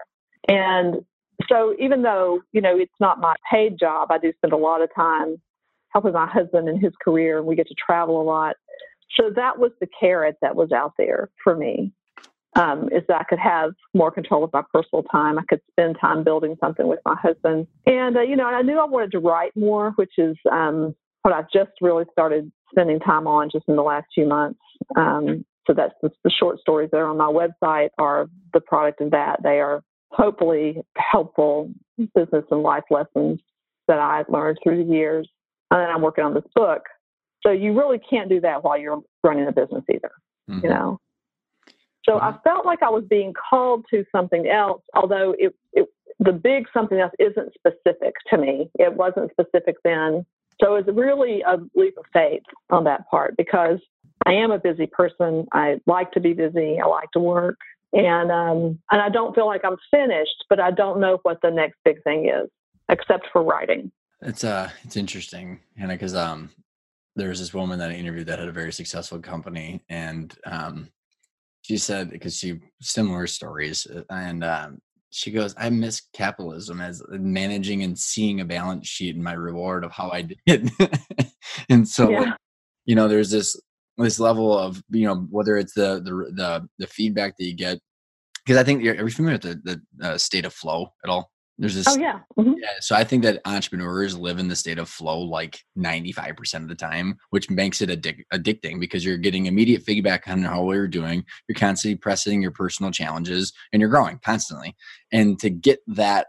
And 0.48 0.96
so 1.48 1.74
even 1.78 2.02
though 2.02 2.40
you 2.52 2.60
know 2.60 2.76
it's 2.76 2.90
not 2.98 3.20
my 3.20 3.36
paid 3.50 3.78
job, 3.78 4.10
I 4.10 4.18
do 4.18 4.32
spend 4.38 4.52
a 4.52 4.56
lot 4.56 4.82
of 4.82 4.88
time 4.94 5.36
helping 5.90 6.12
my 6.12 6.26
husband 6.26 6.68
in 6.68 6.80
his 6.80 6.92
career, 7.02 7.38
and 7.38 7.46
we 7.46 7.54
get 7.54 7.68
to 7.68 7.74
travel 7.74 8.20
a 8.20 8.24
lot. 8.24 8.56
So 9.18 9.30
that 9.36 9.58
was 9.58 9.70
the 9.80 9.88
carrot 9.98 10.36
that 10.42 10.56
was 10.56 10.72
out 10.72 10.92
there 10.98 11.30
for 11.42 11.56
me. 11.56 11.92
Um, 12.58 12.88
is 12.90 13.04
that 13.06 13.20
I 13.20 13.24
could 13.24 13.38
have 13.38 13.70
more 13.94 14.10
control 14.10 14.42
of 14.42 14.52
my 14.52 14.62
personal 14.72 15.04
time. 15.04 15.38
I 15.38 15.42
could 15.48 15.60
spend 15.70 15.96
time 16.00 16.24
building 16.24 16.56
something 16.60 16.88
with 16.88 16.98
my 17.06 17.14
husband. 17.14 17.68
And, 17.86 18.16
uh, 18.16 18.22
you 18.22 18.34
know, 18.34 18.46
I 18.46 18.62
knew 18.62 18.80
I 18.80 18.84
wanted 18.84 19.12
to 19.12 19.20
write 19.20 19.56
more, 19.56 19.92
which 19.92 20.12
is 20.18 20.36
um, 20.50 20.94
what 21.22 21.32
I've 21.32 21.48
just 21.52 21.70
really 21.80 22.04
started 22.10 22.50
spending 22.72 22.98
time 22.98 23.28
on 23.28 23.48
just 23.52 23.64
in 23.68 23.76
the 23.76 23.82
last 23.82 24.06
few 24.12 24.26
months. 24.26 24.58
Um, 24.96 25.44
so 25.68 25.72
that's 25.72 25.94
the, 26.02 26.10
the, 26.24 26.30
short 26.30 26.58
stories 26.58 26.88
that 26.90 26.98
are 26.98 27.06
on 27.06 27.16
my 27.16 27.26
website 27.26 27.90
are 27.98 28.26
the 28.52 28.60
product 28.60 29.00
of 29.02 29.12
that. 29.12 29.40
They 29.42 29.60
are 29.60 29.82
hopefully 30.10 30.82
helpful 30.96 31.70
business 32.14 32.44
and 32.50 32.62
life 32.62 32.84
lessons 32.90 33.40
that 33.86 34.00
I've 34.00 34.28
learned 34.28 34.58
through 34.64 34.84
the 34.84 34.92
years. 34.92 35.28
And 35.70 35.80
then 35.80 35.90
I'm 35.90 36.02
working 36.02 36.24
on 36.24 36.34
this 36.34 36.44
book 36.56 36.82
so 37.44 37.52
you 37.52 37.76
really 37.76 37.98
can't 37.98 38.28
do 38.28 38.40
that 38.40 38.64
while 38.64 38.78
you're 38.78 39.00
running 39.22 39.46
a 39.46 39.52
business 39.52 39.84
either, 39.90 40.10
mm-hmm. 40.50 40.60
you 40.64 40.70
know. 40.70 41.00
So 42.08 42.14
mm-hmm. 42.14 42.24
I 42.24 42.38
felt 42.42 42.64
like 42.64 42.82
I 42.82 42.88
was 42.88 43.04
being 43.08 43.34
called 43.34 43.84
to 43.90 44.04
something 44.10 44.48
else, 44.48 44.82
although 44.94 45.34
it, 45.38 45.54
it 45.72 45.88
the 46.18 46.32
big 46.32 46.66
something 46.72 46.98
else 46.98 47.12
isn't 47.18 47.52
specific 47.54 48.14
to 48.30 48.38
me. 48.38 48.70
It 48.78 48.94
wasn't 48.94 49.30
specific 49.30 49.76
then. 49.84 50.24
So 50.60 50.74
it's 50.74 50.88
really 50.92 51.42
a 51.42 51.58
leap 51.76 51.96
of 51.98 52.04
faith 52.12 52.42
on 52.70 52.84
that 52.84 53.08
part 53.08 53.36
because 53.36 53.78
I 54.26 54.32
am 54.32 54.50
a 54.50 54.58
busy 54.58 54.86
person. 54.86 55.46
I 55.52 55.80
like 55.86 56.10
to 56.12 56.20
be 56.20 56.32
busy. 56.32 56.80
I 56.82 56.86
like 56.86 57.10
to 57.12 57.20
work. 57.20 57.58
And 57.92 58.30
um, 58.30 58.78
and 58.90 59.00
I 59.00 59.08
don't 59.08 59.34
feel 59.34 59.46
like 59.46 59.62
I'm 59.64 59.76
finished, 59.90 60.44
but 60.50 60.60
I 60.60 60.70
don't 60.70 61.00
know 61.00 61.20
what 61.22 61.40
the 61.42 61.50
next 61.50 61.76
big 61.84 62.02
thing 62.02 62.28
is, 62.28 62.50
except 62.90 63.28
for 63.32 63.42
writing. 63.42 63.92
It's 64.20 64.44
uh 64.44 64.70
it's 64.82 64.96
interesting, 64.96 65.60
Hannah, 65.76 65.94
because 65.94 66.14
um 66.14 66.50
there 67.16 67.28
was 67.28 67.38
this 67.38 67.54
woman 67.54 67.78
that 67.78 67.90
I 67.90 67.94
interviewed 67.94 68.26
that 68.26 68.38
had 68.38 68.48
a 68.48 68.52
very 68.52 68.72
successful 68.72 69.20
company, 69.20 69.82
and 69.88 70.36
um, 70.44 70.88
she 71.68 71.76
said 71.76 72.10
because 72.10 72.36
she 72.36 72.60
similar 72.80 73.26
stories, 73.26 73.86
uh, 73.86 74.02
and 74.10 74.42
um, 74.42 74.78
she 75.10 75.30
goes, 75.30 75.54
"I 75.58 75.68
miss 75.68 76.02
capitalism 76.14 76.80
as 76.80 77.02
managing 77.10 77.82
and 77.82 77.98
seeing 77.98 78.40
a 78.40 78.44
balance 78.44 78.88
sheet 78.88 79.14
and 79.14 79.22
my 79.22 79.34
reward 79.34 79.84
of 79.84 79.92
how 79.92 80.10
I 80.10 80.22
did." 80.46 80.70
and 81.68 81.86
so, 81.86 82.10
yeah. 82.10 82.34
you 82.86 82.94
know, 82.94 83.06
there's 83.06 83.30
this 83.30 83.60
this 83.98 84.18
level 84.18 84.56
of 84.56 84.82
you 84.90 85.06
know 85.06 85.26
whether 85.30 85.58
it's 85.58 85.74
the 85.74 86.00
the 86.02 86.32
the, 86.34 86.68
the 86.78 86.86
feedback 86.86 87.36
that 87.36 87.44
you 87.44 87.54
get 87.54 87.78
because 88.44 88.56
I 88.56 88.64
think 88.64 88.82
are 88.86 89.04
you 89.04 89.10
familiar 89.10 89.38
with 89.42 89.62
the 89.64 89.82
the 90.00 90.08
uh, 90.08 90.18
state 90.18 90.46
of 90.46 90.54
flow 90.54 90.94
at 91.04 91.10
all? 91.10 91.30
There's 91.58 91.74
this. 91.74 91.88
Oh 91.88 91.98
yeah. 91.98 92.20
Mm-hmm. 92.38 92.54
Yeah. 92.58 92.68
So 92.80 92.94
I 92.94 93.02
think 93.02 93.24
that 93.24 93.40
entrepreneurs 93.44 94.16
live 94.16 94.38
in 94.38 94.46
the 94.46 94.54
state 94.54 94.78
of 94.78 94.88
flow 94.88 95.20
like 95.20 95.60
95% 95.76 96.54
of 96.54 96.68
the 96.68 96.74
time, 96.76 97.18
which 97.30 97.50
makes 97.50 97.82
it 97.82 97.90
addic- 97.90 98.24
addicting 98.32 98.78
because 98.78 99.04
you're 99.04 99.16
getting 99.16 99.46
immediate 99.46 99.82
feedback 99.82 100.28
on 100.28 100.42
how 100.42 100.70
you're 100.70 100.86
doing. 100.86 101.24
You're 101.48 101.56
constantly 101.56 101.96
pressing 101.96 102.40
your 102.40 102.52
personal 102.52 102.92
challenges 102.92 103.52
and 103.72 103.80
you're 103.80 103.90
growing 103.90 104.20
constantly. 104.24 104.76
And 105.10 105.38
to 105.40 105.50
get 105.50 105.80
that 105.88 106.28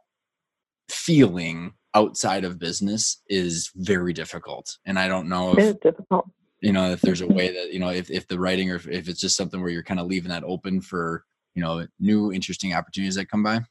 feeling 0.90 1.74
outside 1.94 2.44
of 2.44 2.58
business 2.58 3.22
is 3.28 3.70
very 3.76 4.14
difficult. 4.14 4.78
And 4.86 4.98
I 4.98 5.08
don't 5.08 5.30
know 5.30 5.52
if 5.52 5.60
it's 5.60 5.80
difficult. 5.80 6.28
You 6.62 6.74
know, 6.74 6.92
if 6.92 7.02
there's 7.02 7.22
a 7.22 7.28
way 7.28 7.54
that, 7.54 7.72
you 7.72 7.80
know, 7.80 7.90
if, 7.90 8.10
if 8.10 8.28
the 8.28 8.40
writing 8.40 8.70
or 8.70 8.76
if, 8.76 8.88
if 8.88 9.08
it's 9.08 9.22
just 9.22 9.38
something 9.38 9.62
where 9.62 9.70
you're 9.70 9.84
kind 9.84 10.00
of 10.00 10.08
leaving 10.08 10.30
that 10.30 10.44
open 10.44 10.82
for, 10.82 11.24
you 11.54 11.62
know, 11.62 11.86
new 12.00 12.34
interesting 12.34 12.74
opportunities 12.74 13.16
that 13.16 13.30
come 13.30 13.44
by. 13.44 13.62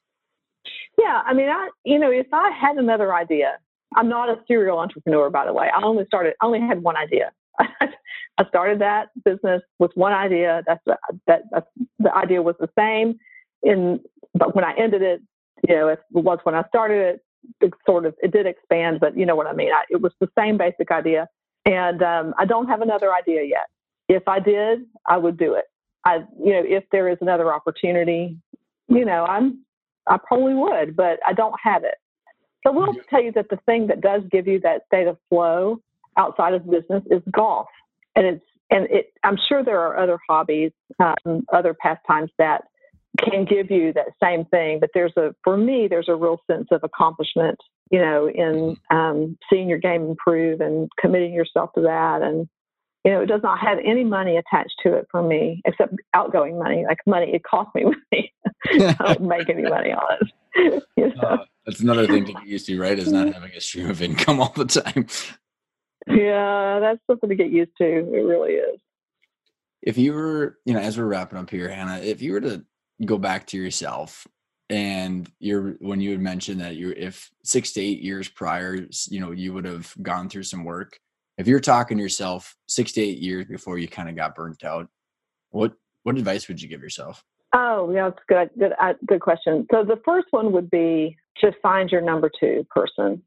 Yeah, 0.98 1.22
I 1.24 1.34
mean, 1.34 1.48
I 1.48 1.70
you 1.84 1.98
know, 1.98 2.10
if 2.10 2.26
I 2.32 2.50
had 2.50 2.76
another 2.76 3.14
idea, 3.14 3.58
I'm 3.94 4.08
not 4.08 4.28
a 4.28 4.36
serial 4.46 4.78
entrepreneur, 4.78 5.30
by 5.30 5.46
the 5.46 5.52
way. 5.52 5.68
I 5.74 5.82
only 5.82 6.04
started, 6.06 6.34
I 6.40 6.46
only 6.46 6.60
had 6.60 6.82
one 6.82 6.96
idea. 6.96 7.32
I 7.58 8.46
started 8.48 8.80
that 8.80 9.08
business 9.24 9.62
with 9.78 9.90
one 9.94 10.12
idea. 10.12 10.62
That's 10.66 10.82
that, 11.26 11.42
that 11.50 11.64
the 11.98 12.14
idea 12.14 12.42
was 12.42 12.54
the 12.60 12.68
same. 12.78 13.18
In 13.62 14.00
but 14.34 14.54
when 14.54 14.64
I 14.64 14.74
ended 14.78 15.02
it, 15.02 15.20
you 15.66 15.74
know, 15.74 15.88
it 15.88 16.00
was 16.12 16.38
when 16.44 16.54
I 16.54 16.62
started 16.68 17.14
it. 17.14 17.24
It 17.60 17.72
sort 17.86 18.04
of 18.04 18.14
it 18.20 18.32
did 18.32 18.46
expand, 18.46 19.00
but 19.00 19.16
you 19.16 19.24
know 19.24 19.36
what 19.36 19.46
I 19.46 19.52
mean. 19.52 19.72
I, 19.72 19.84
it 19.90 20.00
was 20.00 20.12
the 20.20 20.28
same 20.38 20.58
basic 20.58 20.90
idea, 20.90 21.28
and 21.64 22.02
um, 22.02 22.34
I 22.38 22.44
don't 22.44 22.66
have 22.66 22.82
another 22.82 23.12
idea 23.14 23.42
yet. 23.44 23.68
If 24.08 24.26
I 24.26 24.40
did, 24.40 24.80
I 25.06 25.16
would 25.16 25.38
do 25.38 25.54
it. 25.54 25.64
I, 26.04 26.16
you 26.42 26.52
know, 26.52 26.62
if 26.64 26.84
there 26.90 27.08
is 27.08 27.18
another 27.20 27.52
opportunity, 27.52 28.36
you 28.88 29.04
know, 29.04 29.24
I'm 29.24 29.64
I 30.08 30.18
probably 30.26 30.54
would, 30.54 30.96
but 30.96 31.20
I 31.26 31.32
don't 31.32 31.54
have 31.62 31.84
it. 31.84 31.94
So 32.66 32.72
we'll 32.72 32.94
tell 33.08 33.22
you 33.22 33.32
that 33.32 33.48
the 33.50 33.58
thing 33.66 33.86
that 33.86 34.00
does 34.00 34.22
give 34.30 34.46
you 34.46 34.60
that 34.60 34.82
state 34.86 35.06
of 35.06 35.16
flow 35.28 35.80
outside 36.16 36.54
of 36.54 36.68
business 36.68 37.02
is 37.10 37.22
golf, 37.30 37.68
and 38.16 38.26
it's 38.26 38.44
and 38.70 38.86
it. 38.90 39.12
I'm 39.22 39.38
sure 39.48 39.64
there 39.64 39.80
are 39.80 39.98
other 39.98 40.18
hobbies, 40.28 40.72
um, 40.98 41.46
other 41.52 41.74
pastimes 41.74 42.30
that 42.38 42.64
can 43.18 43.44
give 43.44 43.70
you 43.70 43.92
that 43.92 44.08
same 44.22 44.44
thing. 44.46 44.80
But 44.80 44.90
there's 44.94 45.12
a 45.16 45.34
for 45.44 45.56
me, 45.56 45.86
there's 45.88 46.08
a 46.08 46.16
real 46.16 46.40
sense 46.50 46.68
of 46.72 46.82
accomplishment, 46.82 47.58
you 47.90 48.00
know, 48.00 48.28
in 48.28 48.76
um, 48.90 49.38
seeing 49.50 49.68
your 49.68 49.78
game 49.78 50.02
improve 50.02 50.60
and 50.60 50.90
committing 51.00 51.32
yourself 51.32 51.70
to 51.74 51.82
that 51.82 52.22
and 52.22 52.48
you 53.04 53.12
know, 53.12 53.20
it 53.20 53.26
does 53.26 53.42
not 53.42 53.58
have 53.60 53.78
any 53.84 54.04
money 54.04 54.36
attached 54.36 54.74
to 54.82 54.94
it 54.94 55.06
for 55.10 55.22
me 55.22 55.62
except 55.64 55.94
outgoing 56.14 56.58
money. 56.58 56.84
Like 56.86 56.98
money, 57.06 57.32
it 57.32 57.42
costs 57.44 57.74
me 57.74 57.84
money. 58.12 58.32
I 58.70 59.14
don't 59.14 59.22
make 59.22 59.48
any 59.48 59.62
money 59.62 59.92
on 59.92 60.18
it. 60.20 60.82
you 60.96 61.08
know? 61.14 61.22
uh, 61.22 61.44
that's 61.64 61.80
another 61.80 62.06
thing 62.06 62.24
to 62.26 62.32
get 62.32 62.46
used 62.46 62.66
to, 62.66 62.80
right? 62.80 62.98
Is 62.98 63.12
not 63.12 63.32
having 63.32 63.52
a 63.52 63.60
stream 63.60 63.88
of 63.88 64.02
income 64.02 64.40
all 64.40 64.52
the 64.54 64.64
time. 64.64 65.06
Yeah, 66.06 66.80
that's 66.80 67.00
something 67.06 67.28
to 67.28 67.34
get 67.34 67.50
used 67.50 67.72
to. 67.78 67.84
It 67.84 68.10
really 68.10 68.52
is. 68.54 68.80
If 69.82 69.96
you 69.98 70.12
were, 70.12 70.58
you 70.64 70.74
know, 70.74 70.80
as 70.80 70.98
we're 70.98 71.04
wrapping 71.04 71.38
up 71.38 71.50
here, 71.50 71.68
Hannah, 71.68 71.98
if 71.98 72.20
you 72.20 72.32
were 72.32 72.40
to 72.40 72.64
go 73.04 73.18
back 73.18 73.46
to 73.48 73.56
yourself 73.56 74.26
and 74.70 75.30
you're 75.38 75.76
when 75.80 76.00
you 76.00 76.10
had 76.10 76.20
mentioned 76.20 76.60
that 76.60 76.76
you're 76.76 76.92
if 76.92 77.30
six 77.44 77.72
to 77.72 77.80
eight 77.80 78.00
years 78.00 78.28
prior, 78.28 78.86
you 79.08 79.20
know, 79.20 79.30
you 79.30 79.52
would 79.52 79.64
have 79.64 79.94
gone 80.02 80.28
through 80.28 80.42
some 80.42 80.64
work 80.64 80.98
if 81.38 81.46
you're 81.46 81.60
talking 81.60 81.96
to 81.96 82.02
yourself 82.02 82.56
six 82.66 82.92
to 82.92 83.00
eight 83.00 83.18
years 83.18 83.46
before 83.46 83.78
you 83.78 83.88
kind 83.88 84.08
of 84.08 84.16
got 84.16 84.34
burnt 84.34 84.64
out, 84.64 84.88
what 85.50 85.72
what 86.02 86.18
advice 86.18 86.48
would 86.48 86.60
you 86.60 86.68
give 86.68 86.82
yourself? 86.82 87.24
Oh, 87.54 87.90
yeah, 87.92 88.10
that's 88.10 88.22
good. 88.28 88.50
Good, 88.58 88.72
uh, 88.80 88.94
good 89.06 89.20
question. 89.20 89.66
So 89.70 89.84
the 89.84 90.00
first 90.04 90.26
one 90.30 90.52
would 90.52 90.70
be 90.70 91.16
to 91.38 91.52
find 91.62 91.90
your 91.90 92.02
number 92.02 92.30
two 92.38 92.66
person. 92.70 93.22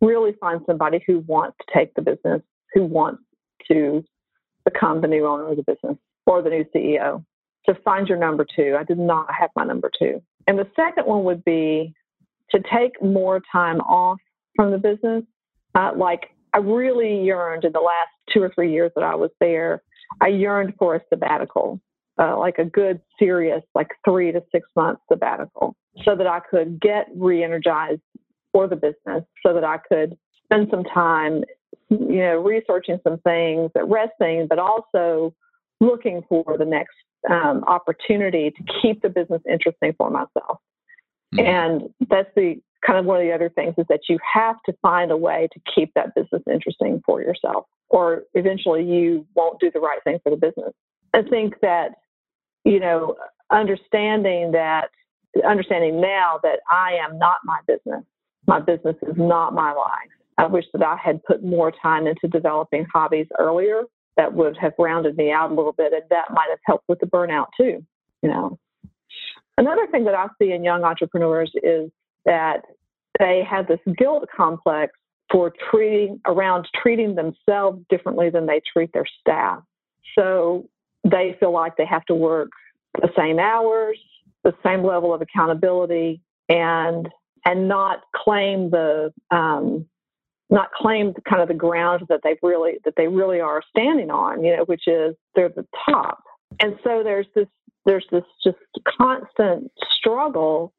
Really 0.00 0.32
find 0.40 0.60
somebody 0.66 1.02
who 1.06 1.20
wants 1.20 1.56
to 1.58 1.78
take 1.78 1.94
the 1.94 2.02
business, 2.02 2.42
who 2.72 2.84
wants 2.84 3.22
to 3.70 4.04
become 4.64 5.00
the 5.00 5.06
new 5.06 5.26
owner 5.26 5.48
of 5.48 5.56
the 5.56 5.62
business 5.62 5.96
or 6.26 6.42
the 6.42 6.50
new 6.50 6.64
CEO. 6.74 7.24
To 7.66 7.74
find 7.84 8.08
your 8.08 8.16
number 8.16 8.46
two. 8.56 8.76
I 8.78 8.84
did 8.84 8.98
not 8.98 9.32
have 9.38 9.50
my 9.54 9.64
number 9.64 9.90
two. 9.96 10.22
And 10.46 10.58
the 10.58 10.66
second 10.74 11.06
one 11.06 11.24
would 11.24 11.44
be 11.44 11.94
to 12.50 12.60
take 12.72 13.00
more 13.02 13.42
time 13.52 13.80
off 13.82 14.18
from 14.56 14.70
the 14.70 14.78
business. 14.78 15.24
Uh, 15.74 15.92
like 15.94 16.30
I 16.54 16.58
really 16.58 17.22
yearned 17.22 17.64
in 17.64 17.72
the 17.72 17.80
last 17.80 18.10
two 18.32 18.42
or 18.42 18.50
three 18.54 18.72
years 18.72 18.92
that 18.94 19.04
I 19.04 19.14
was 19.14 19.30
there. 19.40 19.82
I 20.20 20.28
yearned 20.28 20.74
for 20.78 20.96
a 20.96 21.00
sabbatical, 21.08 21.80
uh, 22.18 22.38
like 22.38 22.58
a 22.58 22.64
good, 22.64 23.00
serious, 23.18 23.62
like 23.74 23.88
three 24.04 24.32
to 24.32 24.42
six 24.52 24.68
month 24.74 24.98
sabbatical, 25.10 25.76
so 26.04 26.16
that 26.16 26.26
I 26.26 26.40
could 26.40 26.80
get 26.80 27.06
re 27.14 27.44
energized 27.44 28.00
for 28.52 28.66
the 28.66 28.76
business, 28.76 29.24
so 29.44 29.54
that 29.54 29.64
I 29.64 29.78
could 29.78 30.16
spend 30.44 30.68
some 30.70 30.84
time, 30.84 31.44
you 31.88 32.18
know, 32.18 32.42
researching 32.42 32.98
some 33.04 33.18
things, 33.18 33.70
at 33.76 33.88
resting, 33.88 34.46
but 34.48 34.58
also 34.58 35.34
looking 35.80 36.22
for 36.28 36.56
the 36.58 36.64
next 36.64 36.96
um, 37.30 37.64
opportunity 37.64 38.50
to 38.50 38.64
keep 38.82 39.02
the 39.02 39.08
business 39.08 39.42
interesting 39.48 39.94
for 39.96 40.10
myself. 40.10 40.58
Mm-hmm. 41.34 41.40
And 41.40 41.82
that's 42.08 42.28
the 42.34 42.60
kind 42.86 42.98
of 42.98 43.04
one 43.04 43.18
of 43.20 43.22
the 43.22 43.32
other 43.32 43.50
things 43.50 43.74
is 43.78 43.86
that 43.88 44.00
you 44.08 44.18
have 44.34 44.56
to 44.66 44.72
find 44.80 45.10
a 45.10 45.16
way 45.16 45.48
to 45.52 45.60
keep 45.74 45.92
that 45.94 46.14
business 46.14 46.42
interesting 46.50 47.02
for 47.04 47.20
yourself, 47.20 47.66
or 47.88 48.22
eventually 48.34 48.84
you 48.84 49.26
won't 49.34 49.60
do 49.60 49.70
the 49.72 49.80
right 49.80 50.02
thing 50.04 50.18
for 50.22 50.30
the 50.30 50.36
business. 50.36 50.72
I 51.12 51.22
think 51.22 51.54
that, 51.60 51.90
you 52.64 52.80
know, 52.80 53.16
understanding 53.50 54.52
that, 54.52 54.88
understanding 55.46 56.00
now 56.00 56.38
that 56.42 56.60
I 56.70 56.92
am 57.04 57.18
not 57.18 57.38
my 57.44 57.60
business, 57.66 58.04
my 58.46 58.60
business 58.60 58.96
is 59.02 59.14
not 59.16 59.54
my 59.54 59.72
life. 59.72 60.10
I 60.38 60.46
wish 60.46 60.64
that 60.72 60.82
I 60.82 60.96
had 60.96 61.22
put 61.24 61.44
more 61.44 61.70
time 61.70 62.06
into 62.06 62.28
developing 62.28 62.86
hobbies 62.92 63.26
earlier 63.38 63.82
that 64.16 64.32
would 64.32 64.56
have 64.56 64.72
rounded 64.78 65.16
me 65.16 65.30
out 65.30 65.50
a 65.50 65.54
little 65.54 65.72
bit, 65.72 65.92
and 65.92 66.02
that 66.10 66.32
might 66.32 66.48
have 66.48 66.58
helped 66.64 66.88
with 66.88 66.98
the 67.00 67.06
burnout 67.06 67.46
too, 67.56 67.84
you 68.22 68.28
know. 68.28 68.58
Another 69.58 69.86
thing 69.88 70.04
that 70.04 70.14
I 70.14 70.26
see 70.40 70.52
in 70.52 70.64
young 70.64 70.84
entrepreneurs 70.84 71.52
is 71.62 71.90
that 72.24 72.62
they 73.18 73.42
have 73.48 73.66
this 73.66 73.80
guilt 73.96 74.24
complex 74.34 74.92
for 75.30 75.52
treating 75.70 76.20
around 76.26 76.66
treating 76.82 77.14
themselves 77.14 77.82
differently 77.88 78.30
than 78.30 78.46
they 78.46 78.60
treat 78.72 78.92
their 78.92 79.06
staff. 79.20 79.62
So 80.18 80.68
they 81.04 81.36
feel 81.38 81.52
like 81.52 81.76
they 81.76 81.86
have 81.86 82.04
to 82.06 82.14
work 82.14 82.50
the 83.00 83.10
same 83.16 83.38
hours, 83.38 83.98
the 84.42 84.54
same 84.64 84.84
level 84.84 85.14
of 85.14 85.22
accountability, 85.22 86.20
and 86.48 87.08
and 87.44 87.68
not 87.68 88.00
claim 88.14 88.70
the 88.70 89.12
um, 89.30 89.86
not 90.50 90.72
claim 90.72 91.14
kind 91.28 91.40
of 91.40 91.48
the 91.48 91.54
ground 91.54 92.02
that 92.08 92.20
they 92.24 92.36
really 92.42 92.78
that 92.84 92.94
they 92.96 93.06
really 93.06 93.40
are 93.40 93.62
standing 93.70 94.10
on, 94.10 94.44
you 94.44 94.56
know, 94.56 94.64
which 94.64 94.88
is 94.88 95.14
they're 95.34 95.48
the 95.48 95.66
top. 95.88 96.22
And 96.60 96.76
so 96.82 97.02
there's 97.04 97.26
this 97.34 97.46
there's 97.86 98.06
this 98.10 98.24
just 98.44 98.58
constant 98.98 99.70
struggle 99.96 100.72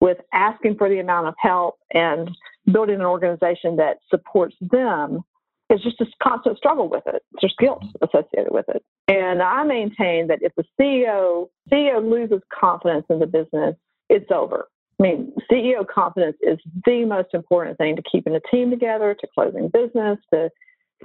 with 0.00 0.18
asking 0.32 0.76
for 0.76 0.88
the 0.88 1.00
amount 1.00 1.26
of 1.26 1.34
help 1.38 1.76
and 1.92 2.30
building 2.70 2.96
an 2.96 3.06
organization 3.06 3.76
that 3.76 3.98
supports 4.10 4.54
them 4.60 5.24
is 5.70 5.82
just 5.82 6.00
a 6.00 6.06
constant 6.22 6.56
struggle 6.56 6.88
with 6.88 7.02
it. 7.06 7.22
There's 7.40 7.54
guilt 7.58 7.82
mm-hmm. 7.82 8.04
associated 8.04 8.52
with 8.52 8.66
it. 8.68 8.82
And 9.08 9.42
I 9.42 9.64
maintain 9.64 10.28
that 10.28 10.40
if 10.42 10.52
the 10.56 10.64
CEO 10.80 11.48
CEO 11.70 12.10
loses 12.10 12.42
confidence 12.58 13.06
in 13.10 13.18
the 13.18 13.26
business, 13.26 13.74
it's 14.08 14.30
over. 14.30 14.66
I 14.98 15.02
mean, 15.02 15.32
CEO 15.50 15.86
confidence 15.86 16.36
is 16.42 16.58
the 16.84 17.04
most 17.04 17.28
important 17.32 17.78
thing 17.78 17.96
to 17.96 18.02
keeping 18.10 18.34
a 18.34 18.40
team 18.50 18.70
together, 18.70 19.14
to 19.20 19.26
closing 19.32 19.68
business, 19.68 20.18
to 20.32 20.50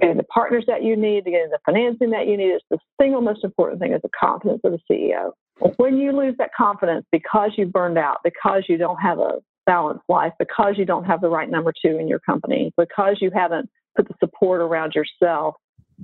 getting 0.00 0.16
the 0.16 0.24
partners 0.24 0.64
that 0.66 0.82
you 0.82 0.96
need, 0.96 1.24
to 1.24 1.30
getting 1.30 1.50
the 1.50 1.60
financing 1.64 2.10
that 2.10 2.26
you 2.26 2.36
need. 2.36 2.50
It's 2.50 2.64
the 2.70 2.78
single 3.00 3.20
most 3.20 3.44
important 3.44 3.80
thing 3.80 3.92
is 3.92 4.02
the 4.02 4.10
confidence 4.18 4.62
of 4.64 4.72
the 4.72 4.80
CEO. 4.90 5.30
When 5.76 5.98
you 5.98 6.12
lose 6.12 6.34
that 6.38 6.50
confidence 6.56 7.06
because 7.12 7.52
you 7.56 7.66
burned 7.66 7.98
out, 7.98 8.18
because 8.24 8.64
you 8.68 8.76
don't 8.76 8.98
have 8.98 9.18
a 9.18 9.38
balanced 9.66 10.04
life, 10.08 10.32
because 10.38 10.74
you 10.76 10.84
don't 10.84 11.04
have 11.04 11.20
the 11.20 11.28
right 11.28 11.48
number 11.48 11.72
two 11.84 11.96
in 11.98 12.08
your 12.08 12.18
company, 12.20 12.72
because 12.76 13.18
you 13.20 13.30
haven't 13.32 13.70
put 13.96 14.08
the 14.08 14.14
support 14.20 14.60
around 14.60 14.94
yourself 14.94 15.54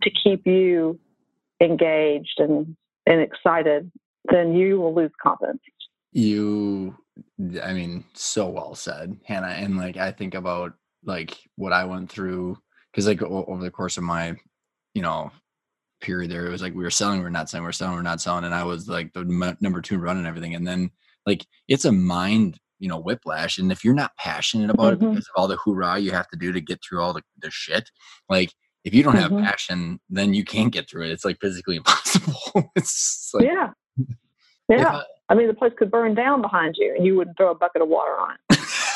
to 0.02 0.10
keep 0.22 0.46
you 0.46 0.98
engaged 1.60 2.38
and, 2.38 2.76
and 3.06 3.20
excited, 3.20 3.90
then 4.30 4.54
you 4.54 4.80
will 4.80 4.94
lose 4.94 5.10
confidence. 5.22 5.60
You, 6.12 6.96
I 7.62 7.72
mean, 7.72 8.04
so 8.14 8.48
well 8.48 8.74
said, 8.74 9.16
Hannah. 9.24 9.48
And 9.48 9.76
like, 9.76 9.96
I 9.96 10.12
think 10.12 10.34
about 10.34 10.72
like 11.04 11.36
what 11.56 11.72
I 11.72 11.84
went 11.84 12.10
through 12.10 12.58
because 12.90 13.06
like 13.06 13.22
over 13.22 13.62
the 13.62 13.70
course 13.70 13.96
of 13.96 14.04
my, 14.04 14.36
you 14.94 15.02
know, 15.02 15.30
period 16.00 16.30
there. 16.30 16.46
It 16.46 16.50
was 16.50 16.62
like 16.62 16.74
we 16.74 16.82
were 16.82 16.90
selling, 16.90 17.20
we 17.20 17.26
are 17.26 17.30
not 17.30 17.48
selling, 17.48 17.64
we 17.64 17.68
are 17.68 17.72
selling, 17.72 17.94
we 17.94 18.00
are 18.00 18.04
not 18.04 18.20
selling, 18.20 18.44
and 18.44 18.54
I 18.54 18.64
was 18.64 18.88
like 18.88 19.12
the 19.12 19.20
m- 19.20 19.56
number 19.60 19.80
two 19.80 19.98
run 19.98 20.16
and 20.16 20.26
everything. 20.26 20.54
And 20.54 20.66
then 20.66 20.90
like 21.26 21.46
it's 21.68 21.84
a 21.84 21.92
mind, 21.92 22.58
you 22.78 22.88
know, 22.88 22.98
whiplash. 22.98 23.58
And 23.58 23.70
if 23.70 23.84
you're 23.84 23.94
not 23.94 24.16
passionate 24.16 24.70
about 24.70 24.94
mm-hmm. 24.94 25.06
it 25.06 25.10
because 25.10 25.28
of 25.28 25.40
all 25.40 25.48
the 25.48 25.56
hoorah 25.56 25.98
you 25.98 26.12
have 26.12 26.28
to 26.28 26.36
do 26.38 26.52
to 26.52 26.60
get 26.60 26.80
through 26.82 27.02
all 27.02 27.12
the, 27.12 27.22
the 27.40 27.50
shit, 27.50 27.90
like 28.28 28.52
if 28.84 28.94
you 28.94 29.02
don't 29.02 29.16
have 29.16 29.30
mm-hmm. 29.30 29.44
passion, 29.44 30.00
then 30.08 30.34
you 30.34 30.44
can't 30.44 30.72
get 30.72 30.88
through 30.88 31.04
it. 31.04 31.10
It's 31.10 31.24
like 31.24 31.38
physically 31.40 31.76
impossible. 31.76 32.70
it's 32.76 33.30
like, 33.34 33.44
yeah, 33.44 33.70
yeah. 34.68 34.96
I, 34.96 35.02
I 35.28 35.34
mean, 35.34 35.46
the 35.46 35.54
place 35.54 35.72
could 35.78 35.90
burn 35.90 36.14
down 36.14 36.42
behind 36.42 36.74
you, 36.76 36.94
and 36.96 37.06
you 37.06 37.16
wouldn't 37.16 37.36
throw 37.36 37.50
a 37.50 37.54
bucket 37.54 37.82
of 37.82 37.88
water 37.88 38.18
on 38.18 38.34
it 38.34 38.49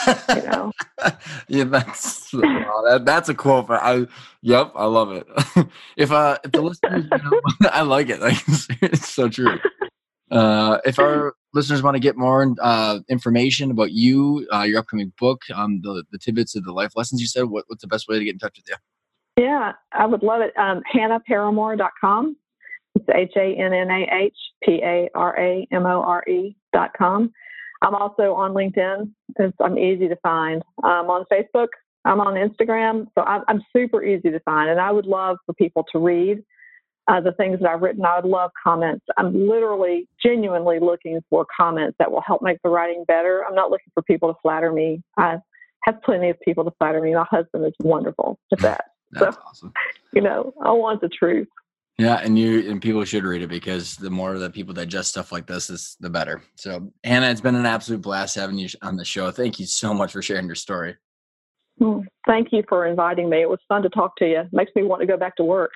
you 0.06 0.42
know? 0.42 0.72
yeah, 1.48 1.64
that's 1.64 2.30
that, 2.32 3.02
that's 3.04 3.28
a 3.28 3.34
quote. 3.34 3.66
For, 3.66 3.82
I 3.82 4.06
yep, 4.42 4.72
I 4.74 4.86
love 4.86 5.12
it. 5.12 5.26
if 5.96 6.10
uh 6.10 6.38
if 6.44 6.52
the 6.52 6.62
listeners, 6.62 7.04
you 7.10 7.18
know, 7.18 7.40
I 7.70 7.82
like 7.82 8.08
it. 8.08 8.20
Like 8.20 8.38
it's 8.82 9.08
so 9.08 9.28
true. 9.28 9.58
Uh, 10.30 10.78
if 10.84 10.98
our 10.98 11.34
listeners 11.52 11.82
want 11.82 11.94
to 11.94 12.00
get 12.00 12.16
more 12.16 12.54
uh, 12.60 12.98
information 13.08 13.70
about 13.70 13.92
you, 13.92 14.48
uh, 14.52 14.62
your 14.62 14.80
upcoming 14.80 15.12
book, 15.18 15.42
um, 15.54 15.80
the 15.82 16.02
the 16.10 16.18
tidbits 16.18 16.56
of 16.56 16.64
the 16.64 16.72
life 16.72 16.96
lessons 16.96 17.20
you 17.20 17.26
said, 17.26 17.44
what, 17.44 17.64
what's 17.68 17.82
the 17.82 17.86
best 17.88 18.08
way 18.08 18.18
to 18.18 18.24
get 18.24 18.32
in 18.32 18.38
touch 18.38 18.56
with 18.56 18.68
you? 18.68 19.44
Yeah, 19.44 19.72
I 19.92 20.06
would 20.06 20.22
love 20.22 20.40
it. 20.40 20.52
Um, 20.56 20.82
HannahParamore.com. 20.94 22.36
It's 22.94 23.06
H 23.12 23.32
A 23.36 23.54
N 23.56 23.72
N 23.72 23.90
A 23.90 24.24
H 24.24 24.36
P 24.62 24.80
A 24.82 25.08
R 25.14 25.38
A 25.38 25.66
M 25.72 25.86
O 25.86 26.02
R 26.02 26.24
E 26.28 26.56
dot 26.72 26.90
com. 26.96 27.32
I'm 27.84 27.94
also 27.94 28.34
on 28.34 28.52
LinkedIn. 28.52 29.10
Because 29.28 29.52
I'm 29.60 29.78
easy 29.78 30.08
to 30.08 30.16
find. 30.16 30.62
I'm 30.82 31.10
on 31.10 31.24
Facebook. 31.30 31.68
I'm 32.04 32.20
on 32.20 32.34
Instagram. 32.34 33.06
So 33.16 33.24
I'm, 33.24 33.42
I'm 33.48 33.62
super 33.76 34.02
easy 34.04 34.30
to 34.30 34.40
find. 34.40 34.70
And 34.70 34.80
I 34.80 34.92
would 34.92 35.06
love 35.06 35.38
for 35.46 35.54
people 35.54 35.84
to 35.92 35.98
read 35.98 36.42
uh, 37.08 37.20
the 37.20 37.32
things 37.32 37.60
that 37.60 37.68
I've 37.68 37.82
written. 37.82 38.04
I 38.04 38.16
would 38.16 38.28
love 38.28 38.50
comments. 38.62 39.04
I'm 39.16 39.48
literally, 39.48 40.08
genuinely 40.22 40.78
looking 40.80 41.20
for 41.28 41.46
comments 41.54 41.96
that 41.98 42.10
will 42.10 42.22
help 42.22 42.42
make 42.42 42.58
the 42.62 42.70
writing 42.70 43.04
better. 43.06 43.44
I'm 43.46 43.54
not 43.54 43.70
looking 43.70 43.90
for 43.94 44.02
people 44.02 44.32
to 44.32 44.38
flatter 44.42 44.72
me. 44.72 45.02
I 45.16 45.38
have 45.82 46.00
plenty 46.02 46.30
of 46.30 46.40
people 46.40 46.64
to 46.64 46.70
flatter 46.78 47.00
me. 47.00 47.14
My 47.14 47.26
husband 47.30 47.66
is 47.66 47.74
wonderful 47.80 48.38
at 48.52 48.60
that. 48.60 48.84
That's 49.12 49.36
so, 49.36 49.42
awesome. 49.46 49.72
You 50.12 50.20
know, 50.20 50.54
I 50.64 50.70
want 50.70 51.00
the 51.00 51.08
truth. 51.08 51.48
Yeah, 51.98 52.16
and 52.16 52.36
you 52.36 52.68
and 52.70 52.82
people 52.82 53.04
should 53.04 53.22
read 53.22 53.42
it 53.42 53.48
because 53.48 53.96
the 53.96 54.10
more 54.10 54.36
the 54.36 54.50
people 54.50 54.74
digest 54.74 55.10
stuff 55.10 55.30
like 55.30 55.46
this, 55.46 55.70
is 55.70 55.96
the 56.00 56.10
better. 56.10 56.42
So, 56.56 56.92
Hannah, 57.04 57.30
it's 57.30 57.40
been 57.40 57.54
an 57.54 57.66
absolute 57.66 58.02
blast 58.02 58.34
having 58.34 58.58
you 58.58 58.68
on 58.82 58.96
the 58.96 59.04
show. 59.04 59.30
Thank 59.30 59.60
you 59.60 59.66
so 59.66 59.94
much 59.94 60.12
for 60.12 60.20
sharing 60.20 60.46
your 60.46 60.56
story. 60.56 60.96
Hmm. 61.78 62.00
Thank 62.26 62.48
you 62.52 62.64
for 62.68 62.86
inviting 62.86 63.30
me. 63.30 63.42
It 63.42 63.48
was 63.48 63.60
fun 63.68 63.82
to 63.82 63.88
talk 63.88 64.16
to 64.16 64.28
you. 64.28 64.42
Makes 64.50 64.72
me 64.74 64.82
want 64.82 65.02
to 65.02 65.06
go 65.06 65.16
back 65.16 65.36
to 65.36 65.44
work. 65.44 65.70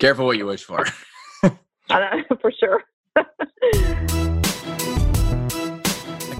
Careful 0.00 0.26
what 0.26 0.36
you 0.36 0.46
wish 0.46 0.64
for. 0.64 0.84
I 1.42 2.22
know, 2.28 2.36
for 2.40 2.52
sure. 2.52 2.82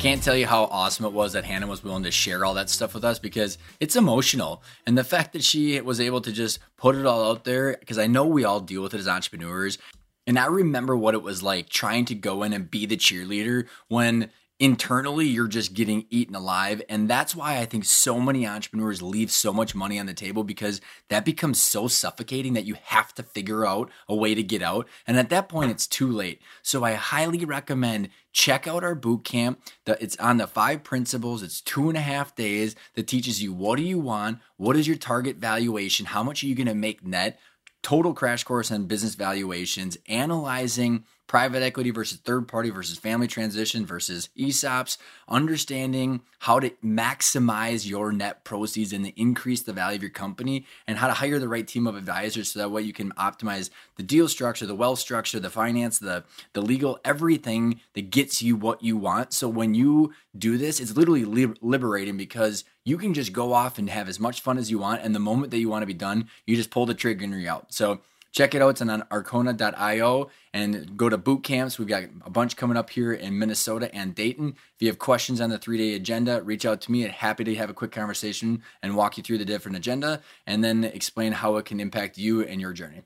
Can't 0.04 0.22
tell 0.22 0.36
you 0.36 0.46
how 0.46 0.64
awesome 0.64 1.06
it 1.06 1.14
was 1.14 1.32
that 1.32 1.46
Hannah 1.46 1.66
was 1.66 1.82
willing 1.82 2.02
to 2.02 2.10
share 2.10 2.44
all 2.44 2.52
that 2.52 2.68
stuff 2.68 2.92
with 2.92 3.04
us 3.04 3.18
because 3.18 3.56
it's 3.80 3.96
emotional. 3.96 4.62
And 4.86 4.98
the 4.98 5.02
fact 5.02 5.32
that 5.32 5.42
she 5.42 5.80
was 5.80 5.98
able 5.98 6.20
to 6.20 6.30
just 6.30 6.58
put 6.76 6.94
it 6.94 7.06
all 7.06 7.30
out 7.30 7.44
there, 7.44 7.78
because 7.80 7.96
I 7.96 8.06
know 8.06 8.26
we 8.26 8.44
all 8.44 8.60
deal 8.60 8.82
with 8.82 8.92
it 8.92 8.98
as 8.98 9.08
entrepreneurs. 9.08 9.78
And 10.26 10.38
I 10.38 10.44
remember 10.44 10.94
what 10.94 11.14
it 11.14 11.22
was 11.22 11.42
like 11.42 11.70
trying 11.70 12.04
to 12.04 12.14
go 12.14 12.42
in 12.42 12.52
and 12.52 12.70
be 12.70 12.84
the 12.84 12.98
cheerleader 12.98 13.66
when 13.88 14.28
internally 14.60 15.26
you're 15.26 15.48
just 15.48 15.74
getting 15.74 16.06
eaten 16.10 16.34
alive. 16.34 16.80
And 16.88 17.08
that's 17.08 17.34
why 17.34 17.58
i 17.58 17.64
think 17.64 17.84
so 17.84 18.20
many 18.20 18.46
entrepreneurs 18.46 19.02
leave 19.02 19.30
so 19.30 19.52
much 19.52 19.74
money 19.74 19.98
on 19.98 20.06
the 20.06 20.14
table 20.14 20.44
because 20.44 20.80
that 21.08 21.24
becomes 21.24 21.60
so 21.60 21.88
suffocating 21.88 22.52
that 22.54 22.64
you 22.64 22.76
have 22.84 23.12
to 23.14 23.22
figure 23.22 23.66
out 23.66 23.90
a 24.08 24.14
way 24.14 24.34
to 24.34 24.42
get 24.42 24.62
out. 24.62 24.88
And 25.06 25.18
at 25.18 25.30
that 25.30 25.48
point 25.48 25.70
it's 25.70 25.86
too 25.86 26.10
late. 26.10 26.40
So 26.62 26.84
i 26.84 26.92
highly 26.92 27.44
recommend 27.44 28.10
check 28.34 28.66
out 28.66 28.84
our 28.84 28.94
boot 28.94 29.24
camp. 29.24 29.60
That 29.86 30.02
it's 30.02 30.16
on 30.18 30.36
the 30.36 30.46
five 30.46 30.84
principles. 30.84 31.42
It's 31.42 31.62
two 31.62 31.88
and 31.88 31.96
a 31.96 32.02
half 32.02 32.36
days 32.36 32.76
that 32.94 33.06
teaches 33.06 33.42
you 33.42 33.54
what 33.54 33.76
do 33.76 33.82
you 33.82 33.98
want? 33.98 34.40
What 34.58 34.76
is 34.76 34.86
your 34.86 34.96
target 34.96 35.36
valuation? 35.36 36.06
How 36.06 36.22
much 36.22 36.42
are 36.42 36.46
you 36.46 36.54
going 36.54 36.66
to 36.66 36.74
make 36.74 37.06
net? 37.06 37.40
Total 37.82 38.12
crash 38.12 38.44
course 38.44 38.70
on 38.70 38.86
business 38.86 39.14
valuations 39.14 39.96
analyzing 40.08 41.04
private 41.26 41.62
equity 41.62 41.90
versus 41.90 42.18
third 42.18 42.46
party 42.46 42.70
versus 42.70 42.98
family 42.98 43.26
transition 43.26 43.86
versus 43.86 44.28
ESOPs, 44.38 44.98
understanding 45.28 46.20
how 46.40 46.60
to 46.60 46.70
maximize 46.84 47.88
your 47.88 48.12
net 48.12 48.44
proceeds 48.44 48.92
and 48.92 49.06
to 49.06 49.20
increase 49.20 49.62
the 49.62 49.72
value 49.72 49.96
of 49.96 50.02
your 50.02 50.10
company, 50.10 50.66
and 50.86 50.98
how 50.98 51.06
to 51.06 51.14
hire 51.14 51.38
the 51.38 51.48
right 51.48 51.66
team 51.66 51.86
of 51.86 51.96
advisors 51.96 52.52
so 52.52 52.58
that 52.58 52.70
way 52.70 52.82
you 52.82 52.92
can 52.92 53.10
optimize 53.12 53.70
the 53.96 54.02
deal 54.02 54.28
structure, 54.28 54.66
the 54.66 54.74
wealth 54.74 54.98
structure, 54.98 55.40
the 55.40 55.50
finance, 55.50 55.98
the, 55.98 56.24
the 56.52 56.60
legal, 56.60 56.98
everything 57.04 57.80
that 57.94 58.10
gets 58.10 58.42
you 58.42 58.56
what 58.56 58.82
you 58.82 58.96
want. 58.96 59.32
So 59.32 59.48
when 59.48 59.74
you 59.74 60.12
do 60.36 60.58
this, 60.58 60.80
it's 60.80 60.96
literally 60.96 61.24
liberating 61.24 62.16
because 62.16 62.64
you 62.84 62.98
can 62.98 63.14
just 63.14 63.32
go 63.32 63.52
off 63.52 63.78
and 63.78 63.88
have 63.88 64.08
as 64.08 64.20
much 64.20 64.40
fun 64.40 64.58
as 64.58 64.70
you 64.70 64.78
want. 64.78 65.02
And 65.02 65.14
the 65.14 65.20
moment 65.20 65.50
that 65.52 65.58
you 65.58 65.70
want 65.70 65.82
to 65.82 65.86
be 65.86 65.94
done, 65.94 66.28
you 66.46 66.56
just 66.56 66.70
pull 66.70 66.86
the 66.86 66.94
trigger 66.94 67.24
and 67.24 67.40
you're 67.40 67.50
out. 67.50 67.72
So 67.72 68.00
check 68.34 68.54
it 68.54 68.60
out. 68.60 68.70
It's 68.70 68.82
on 68.82 69.02
arkona.io 69.02 70.30
and 70.52 70.96
go 70.96 71.08
to 71.08 71.16
boot 71.16 71.44
camps. 71.44 71.78
We've 71.78 71.88
got 71.88 72.02
a 72.24 72.30
bunch 72.30 72.56
coming 72.56 72.76
up 72.76 72.90
here 72.90 73.12
in 73.12 73.38
Minnesota 73.38 73.94
and 73.94 74.14
Dayton. 74.14 74.56
If 74.74 74.82
you 74.82 74.88
have 74.88 74.98
questions 74.98 75.40
on 75.40 75.50
the 75.50 75.58
three 75.58 75.78
day 75.78 75.94
agenda, 75.94 76.42
reach 76.42 76.66
out 76.66 76.80
to 76.82 76.92
me. 76.92 77.04
I'm 77.04 77.10
happy 77.10 77.44
to 77.44 77.54
have 77.54 77.70
a 77.70 77.74
quick 77.74 77.92
conversation 77.92 78.62
and 78.82 78.96
walk 78.96 79.16
you 79.16 79.22
through 79.22 79.38
the 79.38 79.44
different 79.44 79.76
agenda 79.76 80.20
and 80.46 80.62
then 80.62 80.84
explain 80.84 81.32
how 81.32 81.56
it 81.56 81.64
can 81.64 81.80
impact 81.80 82.18
you 82.18 82.42
and 82.42 82.60
your 82.60 82.72
journey. 82.72 83.02